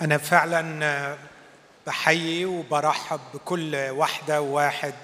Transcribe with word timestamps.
أنا 0.00 0.18
فعلا 0.18 1.16
بحيي 1.86 2.44
وبرحب 2.44 3.20
بكل 3.34 3.76
واحدة 3.76 4.40
وواحد 4.40 4.94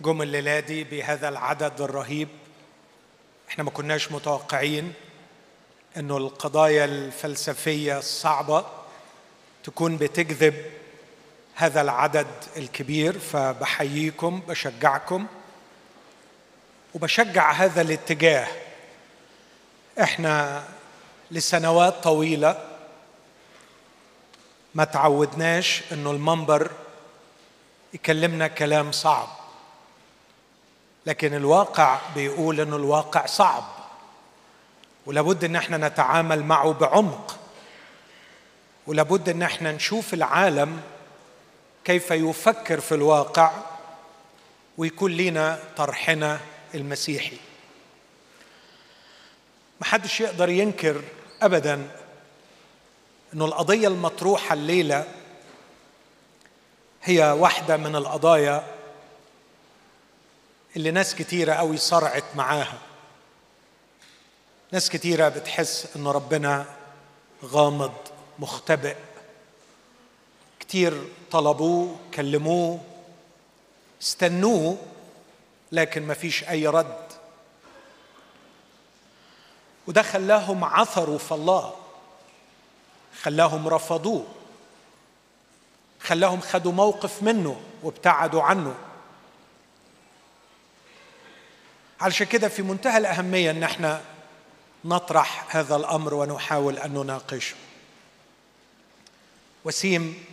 جم 0.00 0.22
الليلة 0.22 0.60
دي 0.60 0.84
بهذا 0.84 1.28
العدد 1.28 1.80
الرهيب. 1.80 2.28
إحنا 3.48 3.64
ما 3.64 3.70
كناش 3.70 4.12
متوقعين 4.12 4.92
إنه 5.96 6.16
القضايا 6.16 6.84
الفلسفية 6.84 7.98
الصعبة 7.98 8.66
تكون 9.64 9.96
بتجذب 9.96 10.54
هذا 11.54 11.80
العدد 11.80 12.26
الكبير. 12.56 13.18
فبحييكم 13.18 14.40
بشجعكم 14.40 15.26
وبشجع 16.94 17.52
هذا 17.52 17.80
الاتجاه. 17.80 18.46
إحنا 20.00 20.64
لسنوات 21.30 21.94
طويلة 21.94 22.69
ما 24.74 24.84
تعودناش 24.84 25.82
إنه 25.92 26.10
المنبر 26.10 26.70
يكلمنا 27.94 28.48
كلام 28.48 28.92
صعب. 28.92 29.28
لكن 31.06 31.34
الواقع 31.34 31.98
بيقول 32.14 32.60
إنه 32.60 32.76
الواقع 32.76 33.26
صعب. 33.26 33.64
ولابد 35.06 35.44
إن 35.44 35.56
إحنا 35.56 35.88
نتعامل 35.88 36.44
معه 36.44 36.72
بعمق. 36.72 37.36
ولابد 38.86 39.28
إن 39.28 39.42
إحنا 39.42 39.72
نشوف 39.72 40.14
العالم 40.14 40.80
كيف 41.84 42.10
يفكر 42.10 42.80
في 42.80 42.94
الواقع 42.94 43.52
ويكون 44.78 45.12
لنا 45.12 45.58
طرحنا 45.76 46.40
المسيحي. 46.74 47.36
محدش 49.80 50.20
يقدر 50.20 50.48
ينكر 50.48 51.02
ابدا 51.42 51.88
إنه 53.34 53.44
القضية 53.44 53.88
المطروحة 53.88 54.52
الليلة 54.52 55.06
هي 57.02 57.30
واحدة 57.30 57.76
من 57.76 57.96
القضايا 57.96 58.66
اللي 60.76 60.90
ناس 60.90 61.14
كتيرة 61.14 61.52
قوي 61.52 61.76
صرعت 61.76 62.24
معاها. 62.36 62.78
ناس 64.72 64.90
كتيرة 64.90 65.28
بتحس 65.28 65.96
ان 65.96 66.06
ربنا 66.06 66.66
غامض 67.44 67.92
مختبئ. 68.38 68.96
كتير 70.60 71.08
طلبوه 71.30 71.96
كلموه 72.14 72.80
استنوه 74.02 74.78
لكن 75.72 76.02
ما 76.02 76.14
فيش 76.14 76.44
أي 76.44 76.66
رد. 76.66 77.06
وده 79.86 80.02
خلاهم 80.02 80.64
عثروا 80.64 81.18
في 81.18 81.32
الله. 81.32 81.79
خلاهم 83.22 83.68
رفضوه. 83.68 84.26
خلاهم 86.00 86.40
خدوا 86.40 86.72
موقف 86.72 87.22
منه 87.22 87.60
وابتعدوا 87.82 88.42
عنه. 88.42 88.74
علشان 92.00 92.26
كده 92.26 92.48
في 92.48 92.62
منتهى 92.62 92.98
الأهمية 92.98 93.50
أن 93.50 93.62
إحنا 93.62 94.02
نطرح 94.84 95.56
هذا 95.56 95.76
الأمر 95.76 96.14
ونحاول 96.14 96.78
أن 96.78 96.94
نناقشه. 96.94 97.56
وسيم 99.64 100.24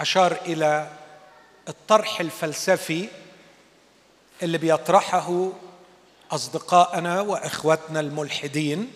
أشار 0.00 0.32
إلى 0.32 0.90
الطرح 1.68 2.20
الفلسفي 2.20 3.08
اللي 4.42 4.58
بيطرحه 4.58 5.48
أصدقائنا 6.30 7.20
وإخوتنا 7.20 8.00
الملحدين. 8.00 8.92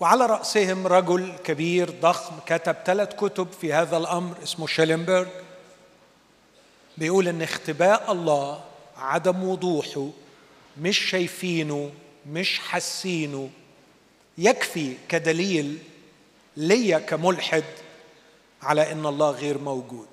وعلى 0.00 0.26
رأسهم 0.26 0.86
رجل 0.86 1.36
كبير 1.44 1.90
ضخم 1.90 2.34
كتب 2.46 2.76
ثلاث 2.84 3.14
كتب 3.14 3.48
في 3.60 3.72
هذا 3.72 3.96
الأمر 3.96 4.36
اسمه 4.42 4.66
شيلنبرغ. 4.66 5.26
بيقول 6.98 7.28
إن 7.28 7.42
اختباء 7.42 8.12
الله 8.12 8.64
عدم 8.96 9.44
وضوحه 9.44 10.08
مش 10.80 10.98
شايفينه 10.98 11.92
مش 12.26 12.58
حاسينه 12.58 13.50
يكفي 14.38 14.96
كدليل 15.08 15.78
ليا 16.56 16.98
كملحد 16.98 17.64
على 18.62 18.92
إن 18.92 19.06
الله 19.06 19.30
غير 19.30 19.58
موجود. 19.58 20.08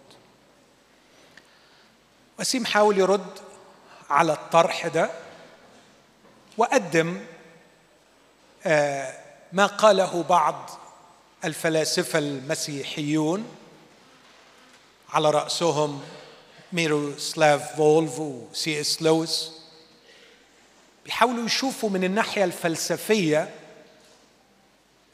وسيم 2.40 2.66
حاول 2.66 2.98
يرد 2.98 3.40
على 4.10 4.34
الطرح 4.34 4.88
ده 4.88 5.10
وقدم 6.58 7.20
آه 8.66 9.23
ما 9.54 9.66
قاله 9.66 10.24
بعض 10.24 10.70
الفلاسفة 11.46 12.20
المسيحيون 12.20 13.46
على 15.10 15.30
رأسهم 15.30 16.02
ميروسلاف 16.74 17.76
فولف 17.78 18.20
وسي 18.20 18.82
إس 18.82 19.02
لويس. 19.02 19.52
بيحاولوا 21.06 21.46
يشوفوا 21.46 21.90
من 21.90 22.04
الناحية 22.04 22.44
الفلسفية 22.44 23.50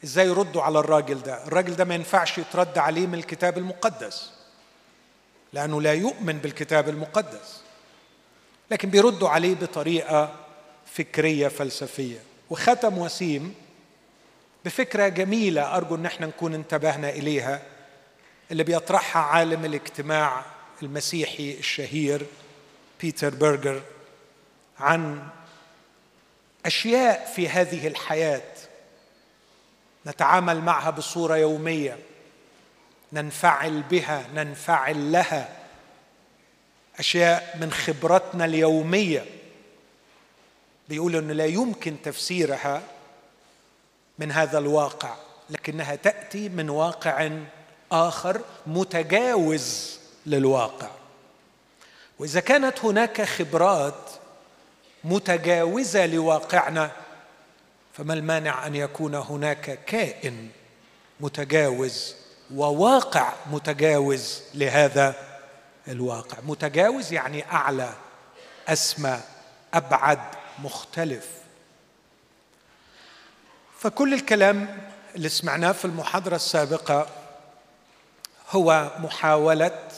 إزاي 0.04 0.26
يردوا 0.26 0.62
على 0.62 0.78
الراجل 0.78 1.22
ده. 1.22 1.46
الراجل 1.46 1.76
ده 1.76 1.84
ما 1.84 1.94
ينفعش 1.94 2.38
يترد 2.38 2.78
عليه 2.78 3.06
من 3.06 3.14
الكتاب 3.14 3.58
المقدس 3.58 4.30
لأنه 5.52 5.82
لا 5.82 5.92
يؤمن 5.92 6.38
بالكتاب 6.38 6.88
المقدس 6.88 7.60
لكن 8.70 8.90
بيردوا 8.90 9.28
عليه 9.28 9.54
بطريقة 9.54 10.34
فكرية 10.94 11.48
فلسفية. 11.48 12.18
وختم 12.50 12.98
وسيم 12.98 13.54
بفكرة 14.64 15.08
جميلة 15.08 15.76
أرجو 15.76 15.94
إن 15.94 16.06
إحنا 16.06 16.26
نكون 16.26 16.54
انتبهنا 16.54 17.10
إليها 17.10 17.62
اللي 18.50 18.64
بيطرحها 18.64 19.22
عالم 19.22 19.64
الاجتماع 19.64 20.44
المسيحي 20.82 21.54
الشهير 21.58 22.26
بيتر 23.00 23.34
برجر 23.34 23.82
عن 24.80 25.28
أشياء 26.66 27.32
في 27.34 27.48
هذه 27.48 27.86
الحياة 27.86 28.42
نتعامل 30.06 30.60
معها 30.60 30.90
بصورة 30.90 31.36
يومية 31.36 31.98
ننفعل 33.12 33.82
بها 33.82 34.26
ننفعل 34.34 35.12
لها. 35.12 35.56
أشياء 36.98 37.58
من 37.60 37.72
خبرتنا 37.72 38.44
اليومية. 38.44 39.24
بيقول 40.88 41.16
إنه 41.16 41.32
لا 41.32 41.46
يمكن 41.46 42.02
تفسيرها 42.02 42.82
من 44.20 44.32
هذا 44.32 44.58
الواقع 44.58 45.14
لكنها 45.50 45.94
تأتي 45.94 46.48
من 46.48 46.70
واقع 46.70 47.30
آخر 47.92 48.40
متجاوز 48.66 49.98
للواقع. 50.26 50.90
وإذا 52.18 52.40
كانت 52.40 52.84
هناك 52.84 53.22
خبرات 53.22 54.10
متجاوزة 55.04 56.06
لواقعنا 56.06 56.90
فما 57.92 58.14
المانع 58.14 58.66
أن 58.66 58.74
يكون 58.74 59.14
هناك 59.14 59.84
كائن 59.86 60.48
متجاوز 61.20 62.14
وواقع 62.54 63.32
متجاوز 63.50 64.42
لهذا 64.54 65.14
الواقع. 65.88 66.38
متجاوز 66.42 67.12
يعني 67.12 67.52
أعلى 67.52 67.92
أسمى 68.68 69.20
أبعد 69.74 70.20
مختلف. 70.58 71.28
فكل 73.80 74.14
الكلام 74.14 74.78
اللي 75.16 75.28
سمعناه 75.28 75.72
في 75.72 75.84
المحاضرة 75.84 76.36
السابقة 76.36 77.06
هو 78.50 78.90
محاولة 78.98 79.88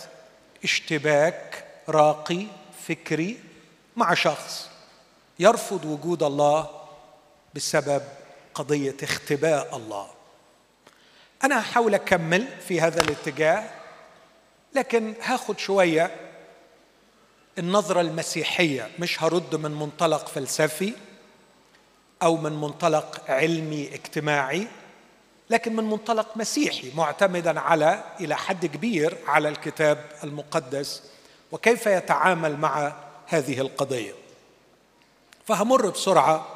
اشتباك 0.64 1.64
راقي 1.88 2.46
فكري 2.88 3.40
مع 3.96 4.14
شخص 4.14 4.70
يرفض 5.38 5.84
وجود 5.84 6.22
الله 6.22 6.70
بسبب 7.54 8.02
قضية 8.54 8.96
اختباء 9.02 9.76
الله. 9.76 10.08
أنا 11.44 11.60
هحاول 11.60 11.94
أكمل 11.94 12.46
في 12.68 12.80
هذا 12.80 13.00
الاتجاه 13.00 13.64
لكن 14.74 15.14
هاخد 15.22 15.58
شوية 15.58 16.16
النظرة 17.58 18.00
المسيحية 18.00 18.90
مش 18.98 19.22
هرد 19.22 19.54
من 19.54 19.70
منطلق 19.70 20.28
فلسفي. 20.28 20.94
أو 22.22 22.36
من 22.36 22.52
منطلق 22.52 23.20
علمي 23.28 23.94
اجتماعي 23.94 24.66
لكن 25.50 25.76
من 25.76 25.84
منطلق 25.84 26.36
مسيحي 26.36 26.92
معتمدا 26.96 27.60
على 27.60 28.04
إلى 28.20 28.36
حد 28.36 28.66
كبير 28.66 29.18
على 29.26 29.48
الكتاب 29.48 30.04
المقدس 30.24 31.02
وكيف 31.52 31.86
يتعامل 31.86 32.56
مع 32.56 32.92
هذه 33.26 33.60
القضية. 33.60 34.12
فهمر 35.46 35.90
بسرعة 35.90 36.46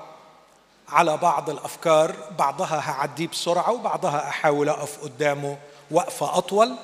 على 0.89 1.17
بعض 1.17 1.51
الأفكار 1.51 2.17
بعضها 2.39 2.91
هعديه 2.91 3.29
بسرعة 3.29 3.73
وبعضها 3.73 4.29
أحاول 4.29 4.69
أقف 4.69 5.03
قدامه 5.03 5.59
وقفة 5.91 6.39
أطول 6.39 6.77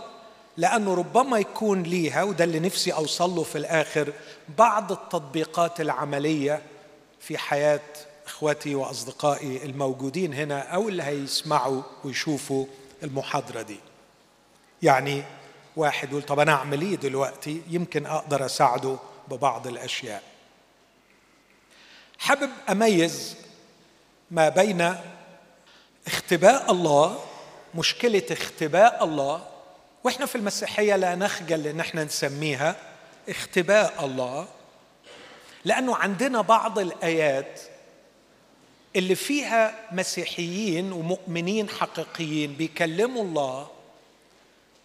لأنه 0.57 0.95
ربما 0.95 1.39
يكون 1.39 1.83
ليها 1.83 2.23
وده 2.23 2.45
اللي 2.45 2.61
نفسي 2.61 2.93
اوصل 2.93 3.31
له 3.31 3.43
في 3.43 3.59
الآخر 3.59 4.13
بعض 4.59 4.93
التطبيقات 4.93 5.81
العملية 5.81 6.63
في 7.21 7.39
حياة 7.39 7.81
إخوتي 8.33 8.75
وأصدقائي 8.75 9.65
الموجودين 9.65 10.35
هنا 10.35 10.61
أو 10.75 10.89
اللي 10.89 11.03
هيسمعوا 11.03 11.83
ويشوفوا 12.05 12.67
المحاضرة 13.03 13.63
دي. 13.63 13.81
يعني 14.83 15.25
واحد 15.77 16.11
يقول 16.11 16.23
طب 16.23 16.39
أنا 16.41 16.53
أعمل 16.53 16.83
إيه 16.83 16.97
دلوقتي؟ 16.97 17.63
يمكن 17.69 18.07
أقدر 18.07 18.47
أساعده 18.47 18.97
ببعض 19.29 19.67
الأشياء. 19.67 20.23
حابب 22.19 22.51
أميز 22.71 23.37
ما 24.31 24.49
بين 24.49 24.95
اختباء 26.07 26.71
الله 26.73 27.19
مشكلة 27.75 28.23
اختباء 28.31 29.05
الله 29.05 29.47
وإحنا 30.05 30.27
في 30.27 30.37
المسيحية 30.37 30.97
لا 30.97 31.15
نخجل 31.15 31.67
إن 31.67 31.81
إحنا 31.81 32.05
نسميها 32.05 32.77
اختباء 33.29 34.05
الله 34.05 34.47
لأنه 35.65 35.97
عندنا 35.97 36.41
بعض 36.41 36.79
الآيات 36.79 37.61
اللي 38.97 39.15
فيها 39.15 39.75
مسيحيين 39.93 40.93
ومؤمنين 40.93 41.69
حقيقيين 41.69 42.53
بيكلموا 42.55 43.23
الله 43.23 43.69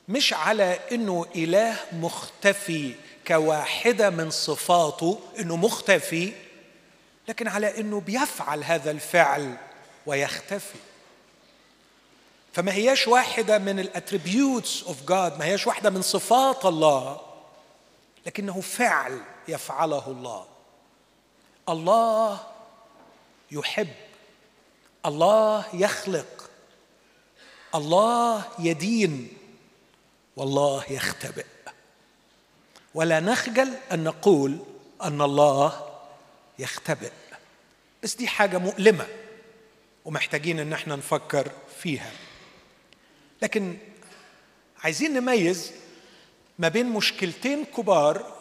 مش 0.09 0.33
على 0.33 0.80
إنه 0.92 1.25
إله 1.36 1.75
مختفي 1.94 2.94
كواحدة 3.27 4.09
من 4.09 4.30
صفاته 4.30 5.19
إنه 5.39 5.56
مختفي 5.56 6.33
لكن 7.27 7.48
على 7.48 7.80
إنه 7.80 8.00
بيفعل 8.00 8.63
هذا 8.63 8.92
الفعل 8.92 9.57
ويختفي. 10.06 10.77
فما 12.54 12.74
هياش 12.74 13.07
واحدة 13.07 13.57
من 13.57 13.80
ال 13.80 13.89
attributes 13.89 14.84
of 14.84 15.08
God 15.08 15.40
ما 15.39 15.45
هياش 15.45 15.68
واحدة 15.68 15.89
من 15.89 16.01
صفات 16.01 16.65
الله 16.65 17.21
لكنه 18.25 18.62
فعل 18.62 19.21
يفعله 19.48 20.07
الله. 20.07 20.45
الله 21.69 22.39
يحب. 23.52 23.94
الله 25.06 25.66
يخلق. 25.74 26.50
الله 27.76 28.46
يدين. 28.60 29.38
والله 30.36 30.84
يختبئ. 30.90 31.46
ولا 32.94 33.20
نخجل 33.20 33.74
أن 33.92 34.04
نقول 34.04 34.60
أن 35.04 35.22
الله 35.22 36.00
يختبئ. 36.60 37.12
بس 38.04 38.16
دي 38.16 38.28
حاجة 38.28 38.58
مؤلمة 38.58 39.08
ومحتاجين 40.06 40.60
إن 40.60 40.74
إحنا 40.74 40.96
نفكر 40.96 41.52
فيها. 41.80 42.12
لكن 43.42 43.78
عايزين 44.84 45.14
نميز 45.14 45.72
ما 46.60 46.68
بين 46.68 46.86
مشكلتين 46.86 47.66
كبار. 47.66 48.38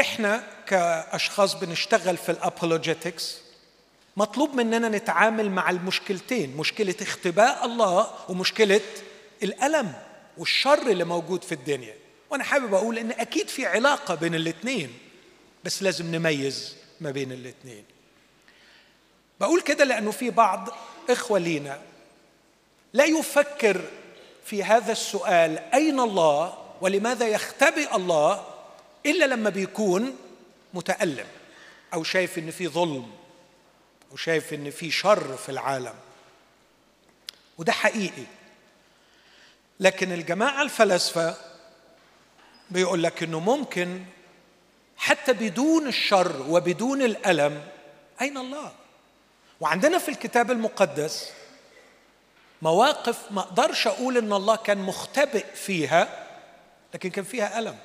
إحنا 0.00 0.44
كأشخاص 0.66 1.54
بنشتغل 1.54 2.16
في 2.16 2.32
الابولوجيتكس 2.32 3.41
مطلوب 4.16 4.54
مننا 4.54 4.88
نتعامل 4.88 5.50
مع 5.50 5.70
المشكلتين 5.70 6.56
مشكلة 6.56 6.94
اختباء 7.02 7.64
الله 7.64 8.10
ومشكلة 8.28 8.80
الألم 9.42 9.92
والشر 10.38 10.86
اللي 10.86 11.04
موجود 11.04 11.44
في 11.44 11.52
الدنيا. 11.52 11.94
وأنا 12.30 12.44
حابب 12.44 12.74
أقول 12.74 12.98
إن 12.98 13.10
أكيد 13.10 13.48
في 13.48 13.66
علاقة 13.66 14.14
بين 14.14 14.34
الاثنين 14.34 14.98
بس 15.64 15.82
لازم 15.82 16.14
نميز 16.14 16.76
ما 17.00 17.10
بين 17.10 17.32
الاثنين 17.32 17.84
بقول 19.40 19.60
كده 19.60 19.84
لأنه 19.84 20.10
في 20.10 20.30
بعض 20.30 20.68
إخوة 21.10 21.38
لينا 21.38 21.80
لا 22.92 23.04
يفكر 23.04 23.80
في 24.44 24.64
هذا 24.64 24.92
السؤال 24.92 25.58
أين 25.58 26.00
الله 26.00 26.58
ولماذا 26.80 27.28
يختبئ 27.28 27.96
الله 27.96 28.44
إلا 29.06 29.24
لما 29.24 29.50
بيكون 29.50 30.16
متألم 30.74 31.26
أو 31.94 32.02
شايف 32.02 32.38
إن 32.38 32.50
في 32.50 32.68
ظلم. 32.68 33.10
أو 34.12 34.16
شايف 34.16 34.54
إن 34.54 34.70
في 34.70 34.90
شر 34.90 35.36
في 35.36 35.48
العالم. 35.48 35.94
وده 37.58 37.72
حقيقي. 37.72 38.24
لكن 39.80 40.12
الجماعة 40.12 40.62
الفلاسفة 40.62 41.36
بيقول 42.70 43.02
لك 43.02 43.22
إنه 43.22 43.40
ممكن 43.40 44.04
حتى 44.96 45.32
بدون 45.32 45.86
الشر 45.88 46.46
وبدون 46.48 47.02
الألم 47.02 47.68
أين 48.20 48.38
الله؟ 48.38 48.72
وعندنا 49.60 49.98
في 49.98 50.08
الكتاب 50.08 50.50
المقدس 50.50 51.32
مواقف 52.62 53.32
ما 53.32 53.40
أقدرش 53.40 53.86
أقول 53.86 54.16
إن 54.16 54.32
الله 54.32 54.56
كان 54.56 54.78
مختبئ 54.78 55.46
فيها 55.54 56.28
لكن 56.94 57.10
كان 57.10 57.24
فيها 57.24 57.58
ألم. 57.58 57.78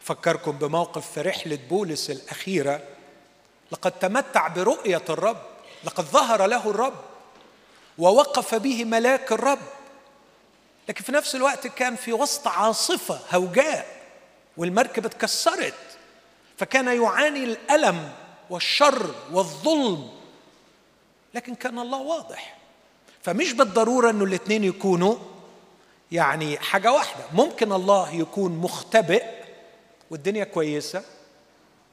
فكركم 0.00 0.52
بموقف 0.52 1.12
في 1.12 1.20
رحلة 1.20 1.58
بولس 1.68 2.10
الأخيرة 2.10 2.82
لقد 3.72 3.92
تمتع 3.92 4.48
برؤية 4.48 5.02
الرب. 5.08 5.42
لقد 5.84 6.04
ظهر 6.04 6.46
له 6.46 6.70
الرب 6.70 6.94
ووقف 7.98 8.54
به 8.54 8.84
ملاك 8.84 9.32
الرب. 9.32 9.58
لكن 10.88 11.04
في 11.04 11.12
نفس 11.12 11.34
الوقت 11.34 11.66
كان 11.66 11.96
في 11.96 12.12
وسط 12.12 12.48
عاصفة 12.48 13.20
هوجاء 13.32 13.86
والمركب 14.56 15.06
اتكسرت. 15.06 15.74
فكان 16.58 17.02
يعاني 17.02 17.44
الألم 17.44 18.12
والشر 18.50 19.14
والظلم. 19.32 20.10
لكن 21.34 21.54
كان 21.54 21.78
الله 21.78 21.98
واضح. 21.98 22.56
فمش 23.22 23.52
بالضرورة 23.52 24.10
إنه 24.10 24.24
الاثنين 24.24 24.64
يكونوا 24.64 25.16
يعني 26.12 26.58
حاجة 26.58 26.92
واحدة. 26.92 27.24
ممكن 27.32 27.72
الله 27.72 28.14
يكون 28.14 28.52
مختبئ 28.52 29.24
والدنيا 30.10 30.44
كويسة. 30.44 31.02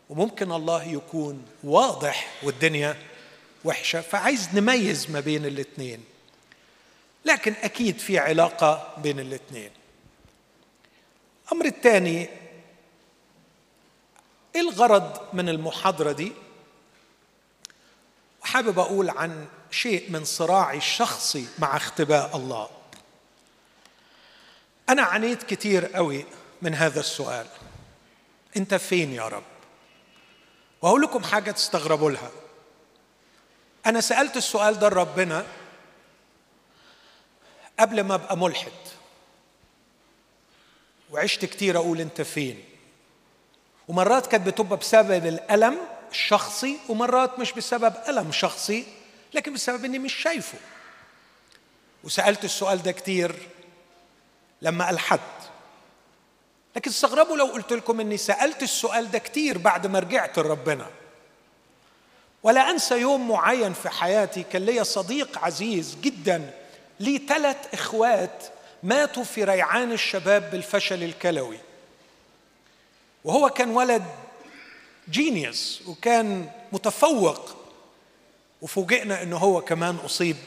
وممكن 0.10 0.52
الله 0.52 0.84
يكون 0.84 1.46
واضح 1.64 2.34
والدنيا 2.44 2.98
وحشة 3.66 4.02
فعايز 4.02 4.50
نميز 4.54 5.12
ما 5.12 5.20
بين 5.20 5.46
الاثنين 5.46 6.04
لكن 7.26 7.54
أكيد 7.64 7.98
في 7.98 8.20
علاقة 8.20 8.94
بين 8.98 9.20
الاثنين 9.20 9.72
الامر 11.48 11.66
الثاني 11.66 12.30
إيه 14.56 14.62
الغرض 14.62 15.22
من 15.34 15.50
المحاضرة 15.50 16.12
دي؟ 16.12 16.32
حابب 18.42 18.80
أقول 18.80 19.10
عن 19.10 19.48
شيء 19.72 20.12
من 20.12 20.26
صراعي 20.26 20.78
الشخصي 20.78 21.48
مع 21.60 21.78
اختباء 21.78 22.38
الله. 22.38 22.70
أنا 24.90 25.02
عانيت 25.02 25.44
كتير 25.44 25.86
قوي 25.86 26.26
من 26.62 26.74
هذا 26.76 27.00
السؤال. 27.00 27.48
أنت 28.58 28.74
فين 28.76 29.14
يا 29.14 29.28
رب؟ 29.28 29.44
واقول 30.82 31.02
لكم 31.02 31.24
حاجة 31.24 31.52
تستغربوا 31.52 32.12
لها. 32.12 32.32
أنا 33.86 34.02
سألت 34.02 34.38
السؤال 34.38 34.80
ده 34.80 34.90
لربنا 34.90 35.46
قبل 37.80 38.02
ما 38.02 38.16
أبقى 38.16 38.38
ملحد. 38.38 38.72
وعشت 41.12 41.46
كتير 41.46 41.78
أقول 41.78 42.02
أنت 42.02 42.22
فين. 42.22 42.64
ومرات 43.88 44.28
كانت 44.28 44.48
بتبقى 44.48 44.78
بسبب 44.78 45.26
الألم 45.26 45.78
الشخصي 46.12 46.78
ومرات 46.90 47.40
مش 47.40 47.52
بسبب 47.54 47.94
ألم 48.10 48.32
شخصي 48.32 48.86
لكن 49.34 49.54
بسبب 49.54 49.86
إني 49.86 50.00
مش 50.00 50.14
شايفه. 50.14 50.58
وسألت 52.04 52.46
السؤال 52.46 52.84
ده 52.84 52.92
كتير 52.92 53.36
لما 54.62 54.90
ألحدت. 54.90 55.22
لكن 56.78 56.92
استغربوا 56.92 57.38
لو 57.38 57.46
قلت 57.46 57.74
لكم 57.74 58.00
إني 58.00 58.18
سألت 58.18 58.64
السؤال 58.64 59.12
ده 59.12 59.20
كتير 59.20 59.58
بعد 59.58 59.88
ما 59.88 60.00
رجعت 60.00 60.40
لربنا. 60.40 60.88
ولا 62.44 62.70
أنسى 62.70 63.00
يوم 63.00 63.28
معين 63.28 63.74
في 63.74 63.90
حياتي 63.90 64.44
كان 64.44 64.66
ليا 64.66 64.84
صديق 64.84 65.40
عزيز 65.40 65.98
جدا 66.02 66.54
لي 67.00 67.22
ثلاث 67.30 67.58
إخوات 67.74 68.44
ماتوا 68.84 69.24
في 69.24 69.44
ريعان 69.44 69.92
الشباب 69.92 70.52
بالفشل 70.52 71.04
الكلوي. 71.04 71.58
وهو 73.24 73.50
كان 73.50 73.70
ولد 73.70 74.06
جينيوس 75.10 75.82
وكان 75.88 76.50
متفوق. 76.72 77.58
وفوجئنا 78.62 79.24
انه 79.24 79.38
هو 79.38 79.62
كمان 79.62 79.96
أصيب 79.96 80.38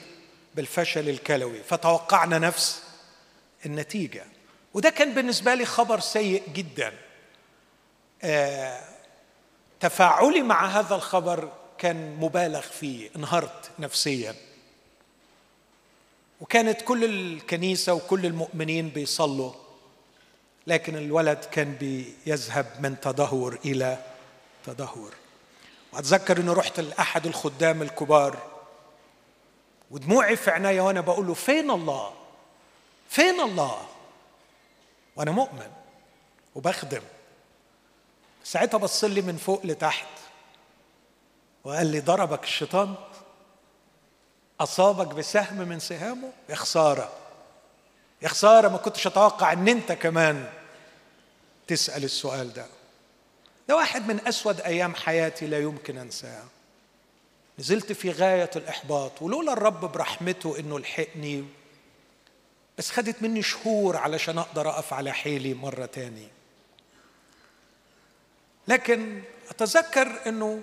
بالفشل 0.55 1.09
الكلوي. 1.09 1.63
فتوقعنا 1.63 2.39
نفس 2.39 2.83
النتيجة. 3.67 4.25
وده 4.75 4.91
كان 4.91 5.15
بالنسبة 5.15 5.55
لي 5.55 5.65
خبر 5.65 6.00
سيء 6.00 6.43
جدا. 6.55 6.93
آه 8.23 8.81
تفاعلي 9.81 10.43
مع 10.43 10.67
هذا 10.67 10.95
الخبر 10.95 11.53
كان 11.79 12.17
مبالغ 12.17 12.61
فيه 12.61 13.11
انهرت 13.17 13.71
نفسيا. 13.79 14.35
وكانت 16.41 16.83
كل 16.83 17.05
الكنيسة 17.05 17.95
وكل 17.95 18.27
المؤمنين 18.27 18.89
بيصلوا 18.89 19.53
لكن 20.67 20.97
الولد 20.97 21.45
كان 21.45 21.75
بيذهب 21.75 22.67
من 22.81 23.00
تدهور 23.00 23.59
إلى 23.65 23.99
تدهور. 24.67 25.15
وأتذكر 25.93 26.41
اني 26.41 26.50
رحت 26.50 26.81
لأحد 26.81 27.27
الخدام 27.27 27.83
الكبار 27.83 28.39
ودموعي 29.91 30.37
في 30.37 30.50
عينيا 30.50 30.83
وأنا 30.83 31.00
بقول 31.00 31.27
له 31.27 31.35
فين 31.35 31.71
الله؟ 31.71 32.12
فين 33.09 33.41
الله؟ 33.41 33.87
وأنا 35.21 35.31
مؤمن 35.31 35.71
وبخدم. 36.55 37.03
ساعتها 38.45 38.79
بص 38.79 39.05
لي 39.05 39.23
من 39.23 39.37
فوق 39.37 39.67
لتحت 39.67 40.09
وقال 41.65 41.87
لي 41.87 42.00
ضربك 42.00 42.45
الشيطان 42.45 42.95
أصابك 44.61 45.15
بسهم 45.15 45.59
من 45.59 45.79
سهامه 45.79 46.33
يا 46.49 46.55
خسارة 46.55 47.12
يا 48.23 48.29
خسارة 48.29 48.69
ما 48.69 48.77
كنتش 48.77 49.07
أتوقع 49.07 49.53
أن 49.53 49.69
أنت 49.69 49.93
كمان 49.93 50.53
تسأل 51.67 52.05
السؤال 52.05 52.53
ده. 52.53 52.67
ده 53.69 53.77
واحد 53.77 54.09
من 54.09 54.29
أسود 54.29 54.61
أيام 54.61 54.95
حياتي 54.95 55.47
لا 55.47 55.59
يمكن 55.59 55.99
أنساه. 55.99 56.45
نزلت 57.59 57.93
في 57.93 58.11
غاية 58.11 58.50
الإحباط 58.57 59.23
ولولا 59.23 59.53
الرب 59.53 59.81
برحمته 59.81 60.59
إنه 60.59 60.79
لحقني 60.79 61.45
بس 62.79 62.91
خدت 62.91 63.23
مني 63.23 63.43
شهور 63.43 63.97
علشان 63.97 64.39
أقدر 64.39 64.69
أقف 64.69 64.93
على 64.93 65.12
حيلي 65.12 65.55
مرة 65.55 65.87
تاني 65.87 66.29
لكن 68.69 69.23
أتذكر 69.50 70.21
إنه 70.27 70.61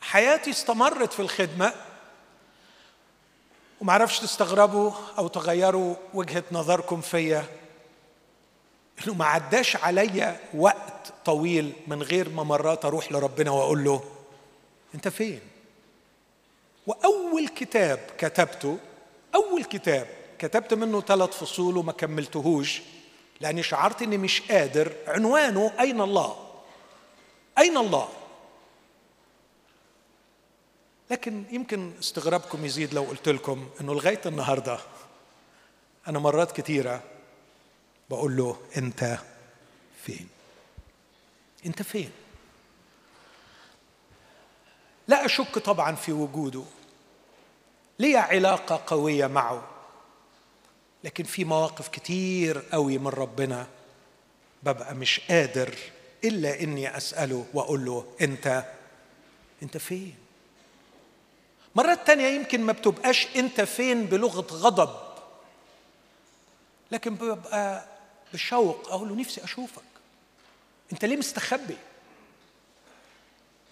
حياتي 0.00 0.50
استمرت 0.50 1.12
في 1.12 1.20
الخدمة 1.20 1.72
ومعرفش 3.80 4.18
تستغربوا 4.18 4.92
أو 5.18 5.28
تغيروا 5.28 5.94
وجهة 6.14 6.44
نظركم 6.52 7.00
فيا 7.00 7.44
إنه 9.04 9.14
ما 9.14 9.24
عداش 9.24 9.76
عليا 9.76 10.40
وقت 10.54 11.12
طويل 11.24 11.72
من 11.86 12.02
غير 12.02 12.28
ما 12.28 12.42
مرات 12.42 12.84
أروح 12.84 13.12
لربنا 13.12 13.50
وأقول 13.50 13.84
له 13.84 14.04
أنت 14.94 15.08
فين؟ 15.08 15.40
وأول 16.86 17.48
كتاب 17.48 17.98
كتبته 18.18 18.78
أول 19.34 19.64
كتاب 19.64 20.06
كتبت 20.42 20.74
منه 20.74 21.00
ثلاث 21.00 21.30
فصول 21.30 21.76
وما 21.76 21.92
كملتهوش 21.92 22.82
لأني 23.40 23.62
شعرت 23.62 24.02
إني 24.02 24.18
مش 24.18 24.40
قادر. 24.40 24.92
عنوانه 25.06 25.72
أين 25.80 26.00
الله؟ 26.00 26.36
أين 27.58 27.76
الله؟ 27.76 28.08
لكن 31.10 31.44
يمكن 31.50 31.92
استغرابكم 32.00 32.64
يزيد 32.64 32.94
لو 32.94 33.02
قلت 33.02 33.28
لكم 33.28 33.68
إنه 33.80 33.94
لغاية 33.94 34.20
النهارده 34.26 34.78
أنا 36.08 36.18
مرات 36.18 36.52
كثيره 36.52 37.02
بقول 38.10 38.36
له 38.36 38.56
أنت 38.76 39.18
فين؟ 40.04 40.28
أنت 41.66 41.82
فين؟ 41.82 42.10
لا 45.08 45.24
أشك 45.24 45.58
طبعا 45.58 45.94
في 45.94 46.12
وجوده. 46.12 46.64
لي 47.98 48.16
علاقة 48.16 48.82
قوية 48.86 49.26
معه. 49.26 49.71
لكن 51.04 51.24
في 51.24 51.44
مواقف 51.44 51.88
كتير 51.88 52.58
قوي 52.72 52.98
من 52.98 53.06
ربنا 53.08 53.66
ببقى 54.62 54.94
مش 54.94 55.20
قادر 55.20 55.74
إلا 56.24 56.60
إني 56.60 56.96
أسأله 56.96 57.46
وأقول 57.54 57.84
له 57.84 58.06
أنت 58.20 58.64
أنت 59.62 59.76
فين؟ 59.76 60.14
مرات 61.74 62.06
تانية 62.06 62.26
يمكن 62.28 62.60
ما 62.60 62.72
بتبقاش 62.72 63.26
أنت 63.36 63.60
فين 63.60 64.06
بلغة 64.06 64.46
غضب 64.54 64.90
لكن 66.90 67.14
ببقى 67.14 67.84
بشوق 68.34 68.88
أقول 68.92 69.08
له 69.08 69.14
نفسي 69.14 69.44
أشوفك. 69.44 69.82
أنت 70.92 71.04
ليه 71.04 71.16
مستخبي؟ 71.16 71.76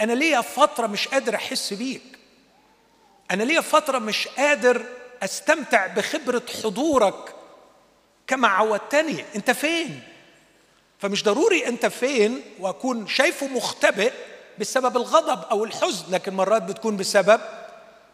أنا 0.01 0.13
ليا 0.13 0.41
فترة 0.41 0.87
مش 0.87 1.09
قادر 1.09 1.35
أحس 1.35 1.73
بيك. 1.73 2.03
أنا 3.31 3.43
ليا 3.43 3.61
فترة 3.61 3.99
مش 3.99 4.29
قادر 4.29 4.87
أستمتع 5.23 5.87
بخبرة 5.87 6.43
حضورك 6.65 7.35
كما 8.27 8.49
عودتني. 8.49 9.25
أنت 9.37 9.51
فين؟ 9.51 10.03
فمش 10.99 11.25
ضروري 11.25 11.67
أنت 11.67 11.87
فين 11.87 12.43
وأكون 12.59 13.07
شايفه 13.07 13.47
مختبئ 13.47 14.13
بسبب 14.59 14.97
الغضب 14.97 15.45
أو 15.45 15.65
الحزن 15.65 16.05
لكن 16.11 16.35
مرات 16.35 16.63
بتكون 16.63 16.97
بسبب 16.97 17.41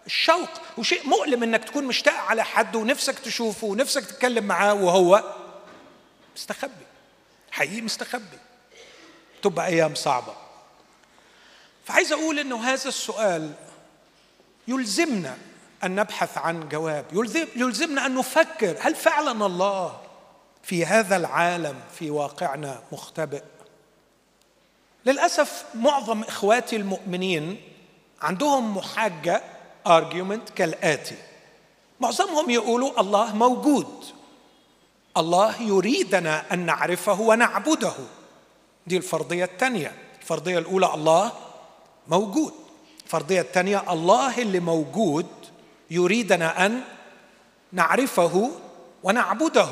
الشوق. 0.07 0.51
وشيء 0.79 1.07
مؤلم 1.07 1.43
إنك 1.43 1.65
تكون 1.65 1.85
مشتاق 1.85 2.15
على 2.15 2.45
حد 2.45 2.77
ونفسك 2.77 3.19
تشوفه 3.19 3.67
ونفسك 3.67 4.07
تتكلم 4.07 4.45
معاه 4.45 4.75
وهو 4.75 5.35
مستخبي. 6.37 6.87
حقيقي 7.51 7.81
مستخبي. 7.81 8.39
تبقى 9.43 9.67
أيام 9.67 9.95
صعبة. 9.95 10.35
فعايز 11.85 12.13
أقول 12.13 12.39
إنه 12.39 12.65
هذا 12.65 12.89
السؤال 12.89 13.53
يلزمنا 14.69 15.39
أن 15.85 15.95
نبحث 15.95 16.39
عن 16.39 16.69
جواب. 16.69 17.05
يلزمنا 17.57 18.07
أن 18.07 18.15
نفكر 18.15 18.77
هل 18.81 18.95
فعلا 18.95 19.47
الله 19.47 20.01
في 20.63 20.87
هذا 20.87 21.17
العالم 21.17 21.81
في 21.99 22.11
واقعنا 22.11 22.83
مختبئ؟ 22.93 23.43
للأسف 25.07 25.65
معظم 25.75 26.23
إخواتي 26.23 26.77
المؤمنين 26.77 27.61
عندهم 28.23 28.77
محاجة 28.77 29.43
argument 29.89 30.53
كالآتي. 30.57 31.17
معظمهم 32.01 32.51
يقولوا 32.51 33.01
الله 33.01 33.37
موجود. 33.37 34.05
الله 35.17 35.63
يريدنا 35.63 36.53
أن 36.53 36.67
نعرفه 36.67 37.21
ونعبده. 37.21 37.93
دي 38.87 38.97
الفرضية 38.97 39.45
الثانية 39.45 39.93
الفرضية 40.21 40.59
الأولى 40.59 40.95
الله 40.95 41.33
موجود. 42.09 42.53
الفرضية 43.05 43.41
الثانية 43.41 43.93
الله 43.93 44.39
اللي 44.39 44.61
موجود 44.61 45.27
يريدنا 45.91 46.67
أن 46.67 46.83
نعرفه 47.73 48.51
ونعبده. 49.03 49.69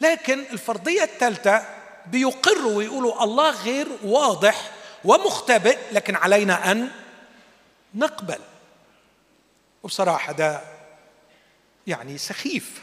لكن 0.00 0.38
الفرضية 0.52 1.02
الثالثة 1.02 1.66
بيقروا 2.06 2.72
ويقولوا 2.72 3.24
الله 3.24 3.50
غير 3.50 3.88
واضح 4.04 4.70
ومختبئ 5.04 5.78
لكن 5.92 6.16
علينا 6.16 6.72
أن 6.72 6.90
نقبل. 7.94 8.38
وبصراحة 9.82 10.32
ده 10.32 10.60
يعني 11.86 12.18
سخيف 12.18 12.80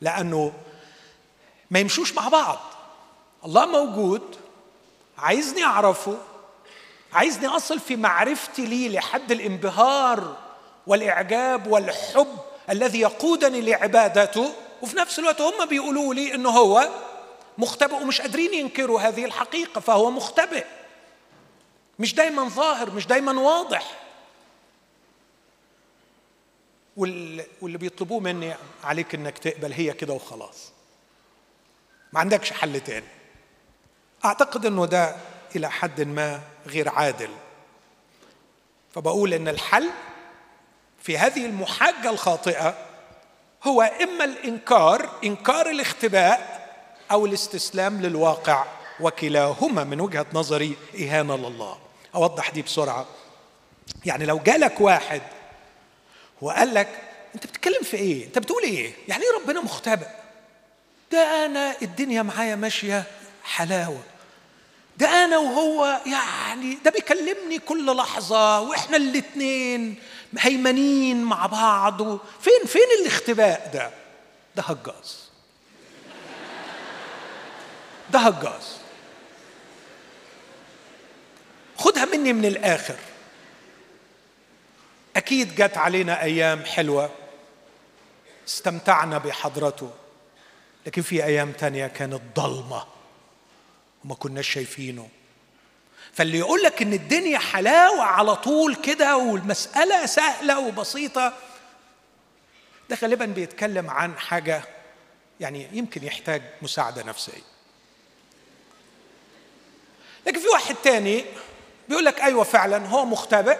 لأنه 0.00 0.52
ما 1.70 1.78
يمشوش 1.78 2.12
مع 2.12 2.28
بعض. 2.28 2.58
الله 3.44 3.66
موجود 3.66 4.36
عايزني 5.18 5.64
أعرفه 5.64 6.18
عايزني 7.12 7.46
أصل 7.46 7.80
في 7.80 7.96
معرفتي 7.96 8.66
ليه 8.66 8.88
لحد 8.88 9.32
الانبهار. 9.32 10.45
والإعجاب 10.86 11.66
والحب 11.66 12.38
الذي 12.70 13.00
يقودني 13.00 13.60
لعبادته. 13.60 14.52
وفي 14.82 14.96
نفس 14.96 15.18
الوقت 15.18 15.40
هم 15.40 15.66
بيقولوا 15.66 16.14
لي 16.14 16.34
إنه 16.34 16.50
هو 16.50 16.88
مختبئ 17.58 17.94
ومش 17.94 18.20
قادرين 18.20 18.54
ينكروا 18.54 19.00
هذه 19.00 19.24
الحقيقة 19.24 19.80
فهو 19.80 20.10
مختبئ. 20.10 20.64
مش 21.98 22.14
دايما 22.14 22.48
ظاهر 22.48 22.90
مش 22.90 23.06
دايما 23.06 23.40
واضح. 23.40 24.00
واللي 26.96 27.78
بيطلبوه 27.78 28.20
مني 28.20 28.54
عليك 28.84 29.14
إنك 29.14 29.38
تقبل 29.38 29.72
هي 29.72 29.92
كده 29.92 30.12
وخلاص. 30.14 30.72
ما 32.12 32.20
عندكش 32.20 32.52
حل 32.52 32.80
تاني. 32.80 33.06
أعتقد 34.24 34.66
إنه 34.66 34.86
ده 34.86 35.16
إلى 35.56 35.70
حد 35.70 36.00
ما 36.00 36.40
غير 36.66 36.88
عادل. 36.88 37.30
فبقول 38.94 39.34
إن 39.34 39.48
الحل 39.48 39.90
في 41.06 41.18
هذه 41.18 41.46
المحاجة 41.46 42.10
الخاطئة 42.10 42.74
هو 43.64 43.82
إما 43.82 44.24
الإنكار 44.24 45.10
إنكار 45.24 45.70
الاختباء 45.70 46.66
أو 47.10 47.26
الاستسلام 47.26 48.02
للواقع 48.02 48.64
وكلاهما 49.00 49.84
من 49.84 50.00
وجهة 50.00 50.26
نظري 50.32 50.76
إهانة 51.00 51.36
لله. 51.36 51.78
أوضح 52.14 52.50
دي 52.50 52.62
بسرعة. 52.62 53.06
يعني 54.04 54.26
لو 54.26 54.38
جالك 54.38 54.80
واحد 54.80 55.22
وقال 56.42 56.74
لك 56.74 56.88
أنت 57.34 57.46
بتتكلم 57.46 57.82
في 57.82 57.96
إيه؟ 57.96 58.26
أنت 58.26 58.38
بتقول 58.38 58.62
إيه؟ 58.62 58.92
يعني 59.08 59.22
إيه 59.24 59.42
ربنا 59.42 59.60
مختبئ؟ 59.60 60.08
ده 61.12 61.46
أنا 61.46 61.76
الدنيا 61.82 62.22
معايا 62.22 62.56
ماشية 62.56 63.04
حلاوة. 63.44 64.02
ده 64.98 65.24
أنا 65.24 65.38
وهو 65.38 66.00
يعني 66.06 66.74
ده 66.84 66.90
بيكلمني 66.90 67.58
كل 67.58 67.96
لحظة 67.96 68.60
وإحنا 68.60 68.96
الاتنين 68.96 69.94
هيمنين 70.38 71.24
مع 71.24 71.46
بعض. 71.46 72.02
فين 72.40 72.66
فين 72.66 72.86
الاختباء 73.00 73.70
ده؟ 73.74 73.90
ده 74.56 74.62
هجاز 74.62 75.30
ده 78.10 78.18
هجاز 78.18 78.76
خدها 81.78 82.04
مني 82.04 82.32
من 82.32 82.44
الآخر. 82.44 82.96
أكيد 85.16 85.54
جت 85.54 85.76
علينا 85.76 86.22
أيام 86.22 86.64
حلوة. 86.64 87.10
استمتعنا 88.48 89.18
بحضرته. 89.18 89.90
لكن 90.86 91.02
في 91.02 91.24
أيام 91.24 91.52
تانية 91.52 91.86
كانت 91.86 92.20
ضلمة. 92.36 92.95
وما 94.06 94.14
كناش 94.14 94.48
شايفينه. 94.48 95.08
فاللي 96.12 96.38
يقول 96.38 96.62
لك 96.62 96.82
إن 96.82 96.92
الدنيا 96.92 97.38
حلاوة 97.38 98.02
على 98.02 98.36
طول 98.36 98.74
كده 98.74 99.16
والمسألة 99.16 100.06
سهلة 100.06 100.58
وبسيطة 100.58 101.32
ده 102.90 102.96
غالبا 103.02 103.24
بيتكلم 103.24 103.90
عن 103.90 104.18
حاجة 104.18 104.62
يعني 105.40 105.68
يمكن 105.72 106.04
يحتاج 106.04 106.42
مساعدة 106.62 107.02
نفسية. 107.02 107.42
لكن 110.26 110.40
في 110.40 110.48
واحد 110.48 110.74
تاني 110.74 111.24
بيقول 111.88 112.04
لك 112.04 112.20
أيوه 112.20 112.44
فعلا 112.44 112.86
هو 112.86 113.04
مختبئ 113.04 113.58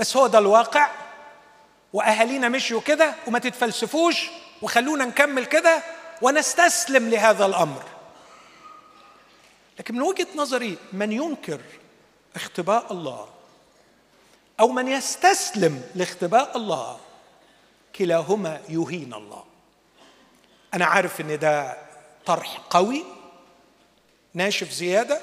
بس 0.00 0.16
هو 0.16 0.26
ده 0.26 0.38
الواقع 0.38 0.90
وأهالينا 1.92 2.48
مشيوا 2.48 2.80
كده 2.80 3.14
وما 3.26 3.38
تتفلسفوش 3.38 4.26
وخلونا 4.62 5.04
نكمل 5.04 5.44
كده 5.44 5.82
ونستسلم 6.22 7.08
لهذا 7.10 7.46
الأمر. 7.46 7.91
لكن 9.78 9.94
من 9.94 10.02
وجهة 10.02 10.26
نظري 10.36 10.78
من 10.92 11.12
ينكر 11.12 11.60
اختباء 12.36 12.92
الله 12.92 13.28
أو 14.60 14.68
من 14.68 14.88
يستسلم 14.88 15.82
لاختباء 15.94 16.56
الله 16.56 17.00
كلاهما 17.96 18.60
يهين 18.68 19.14
الله. 19.14 19.44
أنا 20.74 20.84
عارف 20.84 21.20
إن 21.20 21.38
ده 21.38 21.76
طرح 22.26 22.60
قوي 22.70 23.04
ناشف 24.34 24.70
زيادة. 24.70 25.20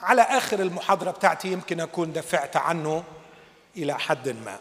على 0.00 0.22
آخر 0.22 0.60
المحاضرة 0.60 1.10
بتاعتي 1.10 1.48
يمكن 1.48 1.80
أكون 1.80 2.12
دفعت 2.12 2.56
عنه 2.56 3.04
إلى 3.76 3.98
حد 3.98 4.28
ما. 4.28 4.58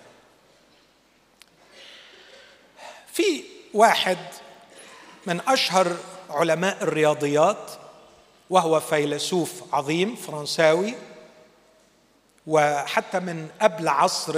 في 3.14 3.44
واحد 3.74 4.18
من 5.28 5.42
أشهر 5.48 5.98
علماء 6.32 6.78
الرياضيات 6.84 7.72
وهو 8.50 8.80
فيلسوف 8.80 9.52
عظيم 9.74 10.16
فرنساوي 10.16 10.94
وحتى 12.48 13.20
من 13.20 13.48
قبل 13.62 13.88
عصر 13.88 14.34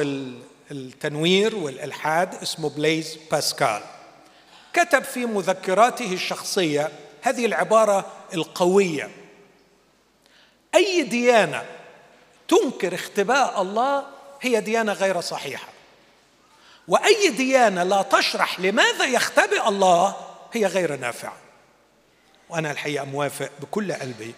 التنوير 0.71 1.55
والإلحاد 1.55 2.35
اسمه 2.35 2.69
بليز 2.69 3.17
باسكال. 3.31 3.81
كتب 4.73 5.03
في 5.03 5.25
مذكراته 5.25 6.13
الشخصية 6.13 6.91
هذه 7.21 7.45
العبارة 7.45 8.05
القوية. 8.33 9.09
أي 10.75 11.03
ديانة 11.03 11.65
تنكر 12.47 12.95
اختباء 12.95 13.61
الله 13.61 14.05
هي 14.41 14.61
ديانة 14.61 14.93
غير 14.93 15.21
صحيحة. 15.21 15.67
وأي 16.87 17.29
ديانة 17.29 17.83
لا 17.83 18.01
تشرح 18.01 18.59
لماذا 18.59 19.05
يختبئ 19.05 19.67
الله 19.67 20.15
هي 20.53 20.65
غير 20.65 20.95
نافعة. 20.95 21.37
وأنا 22.49 22.71
الحقيقة 22.71 23.05
موافق 23.05 23.49
بكل 23.61 23.93
قلبي 23.93 24.33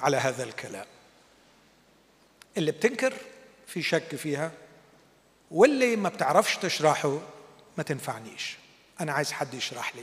على 0.00 0.16
هذا 0.16 0.44
الكلام. 0.44 0.86
اللي 2.56 2.72
بتنكر 2.72 3.14
في 3.66 3.82
شك 3.82 4.16
فيها 4.16 4.52
واللي 5.50 5.96
ما 5.96 6.08
بتعرفش 6.08 6.56
تشرحه 6.56 7.18
ما 7.78 7.82
تنفعنيش. 7.82 8.56
أنا 9.00 9.12
عايز 9.12 9.32
حد 9.32 9.54
يشرح 9.54 9.96
لي. 9.96 10.02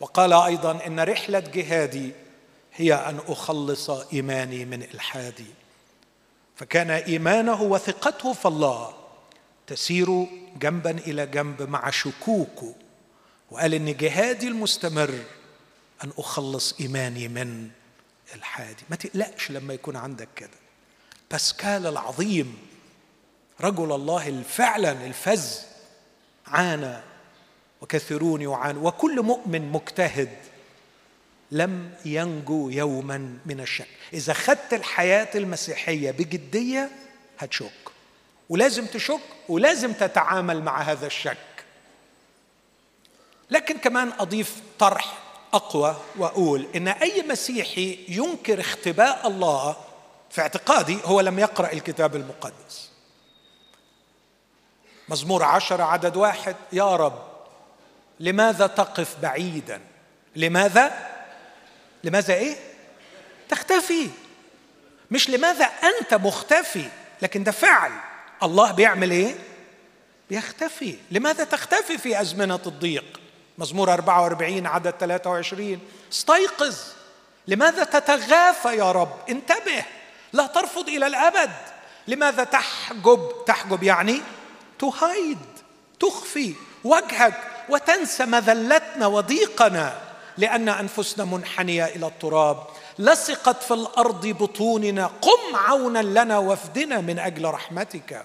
وقال 0.00 0.32
أيضا 0.32 0.86
إن 0.86 1.00
رحلة 1.00 1.38
جهادي 1.40 2.12
هي 2.74 2.94
أن 2.94 3.20
أخلص 3.28 3.90
إيماني 3.90 4.64
من 4.64 4.82
إلحادي. 4.82 5.46
فكان 6.56 6.90
إيمانه 6.90 7.62
وثقته 7.62 8.32
في 8.32 8.48
الله 8.48 8.94
تسير 9.66 10.26
جنبا 10.56 10.90
إلى 10.90 11.26
جنب 11.26 11.62
مع 11.62 11.90
شكوكه 11.90 12.74
وقال 13.50 13.74
إن 13.74 13.96
جهادي 13.96 14.48
المستمر 14.48 15.14
أن 16.04 16.12
أخلص 16.18 16.74
إيماني 16.80 17.28
من 17.28 17.70
الحادي. 18.34 18.82
ما 18.90 18.96
تقلقش 18.96 19.50
لما 19.50 19.74
يكون 19.74 19.96
عندك 19.96 20.28
كده. 20.36 20.58
باسكال 21.30 21.86
العظيم 21.86 22.58
رجل 23.60 23.92
الله 23.92 24.42
فعلا 24.42 25.06
الفز 25.06 25.62
عانى 26.46 27.00
وكثيرون 27.80 28.42
يعانوا 28.42 28.88
وكل 28.88 29.22
مؤمن 29.22 29.72
مجتهد 29.72 30.38
لم 31.50 31.94
ينجو 32.04 32.68
يوما 32.68 33.38
من 33.46 33.60
الشك. 33.60 33.88
إذا 34.12 34.32
خدت 34.32 34.74
الحياة 34.74 35.28
المسيحية 35.34 36.10
بجدية 36.10 36.90
هتشك. 37.38 37.88
ولازم 38.48 38.86
تشك 38.86 39.20
ولازم 39.48 39.92
تتعامل 39.92 40.62
مع 40.62 40.82
هذا 40.82 41.06
الشك. 41.06 41.36
لكن 43.50 43.78
كمان 43.78 44.12
أضيف 44.18 44.56
طرح 44.78 45.27
أقوى 45.54 45.96
واقول 46.16 46.66
إن 46.76 46.88
أي 46.88 47.22
مسيحي 47.28 47.98
ينكر 48.08 48.60
اختباء 48.60 49.26
الله 49.28 49.76
في 50.30 50.40
اعتقادي 50.40 50.98
هو 51.04 51.20
لم 51.20 51.38
يقرأ 51.38 51.72
الكتاب 51.72 52.16
المقدس. 52.16 52.90
مزمور 55.08 55.42
عشرة 55.42 55.82
عدد 55.82 56.16
واحد. 56.16 56.56
يا 56.72 56.96
رب 56.96 57.22
لماذا 58.20 58.66
تقف 58.66 59.16
بعيدا؟ 59.22 59.80
لماذا؟ 60.36 61.08
لماذا 62.04 62.34
إيه؟ 62.34 62.56
تختفي. 63.48 64.10
مش 65.10 65.30
لماذا 65.30 65.64
أنت 65.64 66.14
مختفي 66.14 66.88
لكن 67.22 67.44
ده 67.44 67.52
فعل. 67.52 67.92
الله 68.42 68.72
بيعمل 68.72 69.10
إيه؟ 69.10 69.34
بيختفي. 70.30 70.96
لماذا 71.10 71.44
تختفي 71.44 71.98
في 71.98 72.20
أزمنة 72.20 72.60
الضيق؟ 72.66 73.20
مزمور 73.58 73.92
44 73.92 74.66
عدد 74.66 74.90
23 74.90 75.80
استيقظ. 76.12 76.76
لماذا 77.48 77.84
تتغافى 77.84 78.76
يا 78.76 78.92
رب؟ 78.92 79.12
انتبه. 79.28 79.84
لا 80.32 80.46
ترفض 80.46 80.88
إلى 80.88 81.06
الأبد. 81.06 81.50
لماذا 82.08 82.44
تحجب؟ 82.44 83.32
تحجب 83.46 83.82
يعني 83.82 84.20
تهيد 84.78 85.38
تخفي 86.00 86.54
وجهك 86.84 87.34
وتنسى 87.68 88.24
مذلتنا 88.24 89.06
وضيقنا. 89.06 90.00
لأن 90.36 90.68
أنفسنا 90.68 91.24
منحنية 91.24 91.84
إلى 91.84 92.06
التراب. 92.06 92.66
لصقت 92.98 93.62
في 93.62 93.74
الأرض 93.74 94.26
بطوننا. 94.26 95.06
قم 95.06 95.56
عونا 95.56 96.02
لنا 96.02 96.38
وافدنا 96.38 97.00
من 97.00 97.18
أجل 97.18 97.44
رحمتك. 97.44 98.24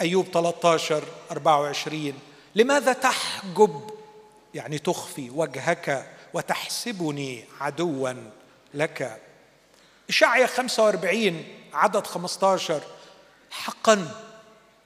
أيوب 0.00 0.26
13 0.32 1.04
24 1.30 2.14
لماذا 2.54 2.92
تحجب؟ 2.92 3.90
يعني 4.54 4.78
تخفي 4.78 5.30
وجهك 5.30 6.10
وتحسبني 6.34 7.44
عدوا 7.60 8.12
لك. 8.74 9.20
إشعيا 10.08 10.46
45 10.46 11.44
عدد 11.72 12.06
15 12.06 12.82
حقا 13.50 14.08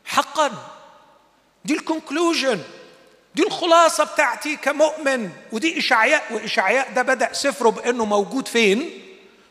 حقا. 0.05 0.51
دي 1.65 1.75
الكونكلوجن 1.75 2.63
دي 3.35 3.43
الخلاصة 3.47 4.05
بتاعتي 4.05 4.57
كمؤمن. 4.57 5.31
ودي 5.53 5.79
إشعياء 5.79 6.33
وإشعياء 6.33 6.93
ده 6.93 7.03
بدأ 7.03 7.33
سفره 7.33 7.71
بأنه 7.71 8.05
موجود 8.05 8.49
فين؟ 8.49 8.91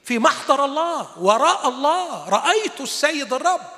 في 0.04 0.20
محضر 0.20 0.66
الله 0.66 1.20
وراء 1.20 1.70
الله. 1.70 2.30
رأيت 2.30 2.82
السيد 2.82 3.34
الرب. 3.34 3.77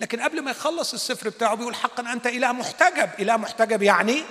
لكن 0.00 0.20
قبل 0.20 0.40
ما 0.40 0.50
يخلص 0.50 0.94
السفر 0.94 1.28
بتاعه 1.28 1.54
بيقول 1.54 1.74
حقا 1.74 2.12
أنت 2.12 2.26
إله 2.26 2.52
محتجب. 2.52 3.10
إله 3.18 3.36
محتجب 3.36 3.82
يعني 3.82 4.24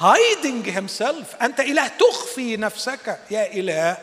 hiding 0.00 0.66
himself. 0.66 1.42
أنت 1.42 1.60
إله 1.60 1.88
تخفي 1.88 2.56
نفسك. 2.56 3.18
يا 3.30 3.52
إله 3.52 3.96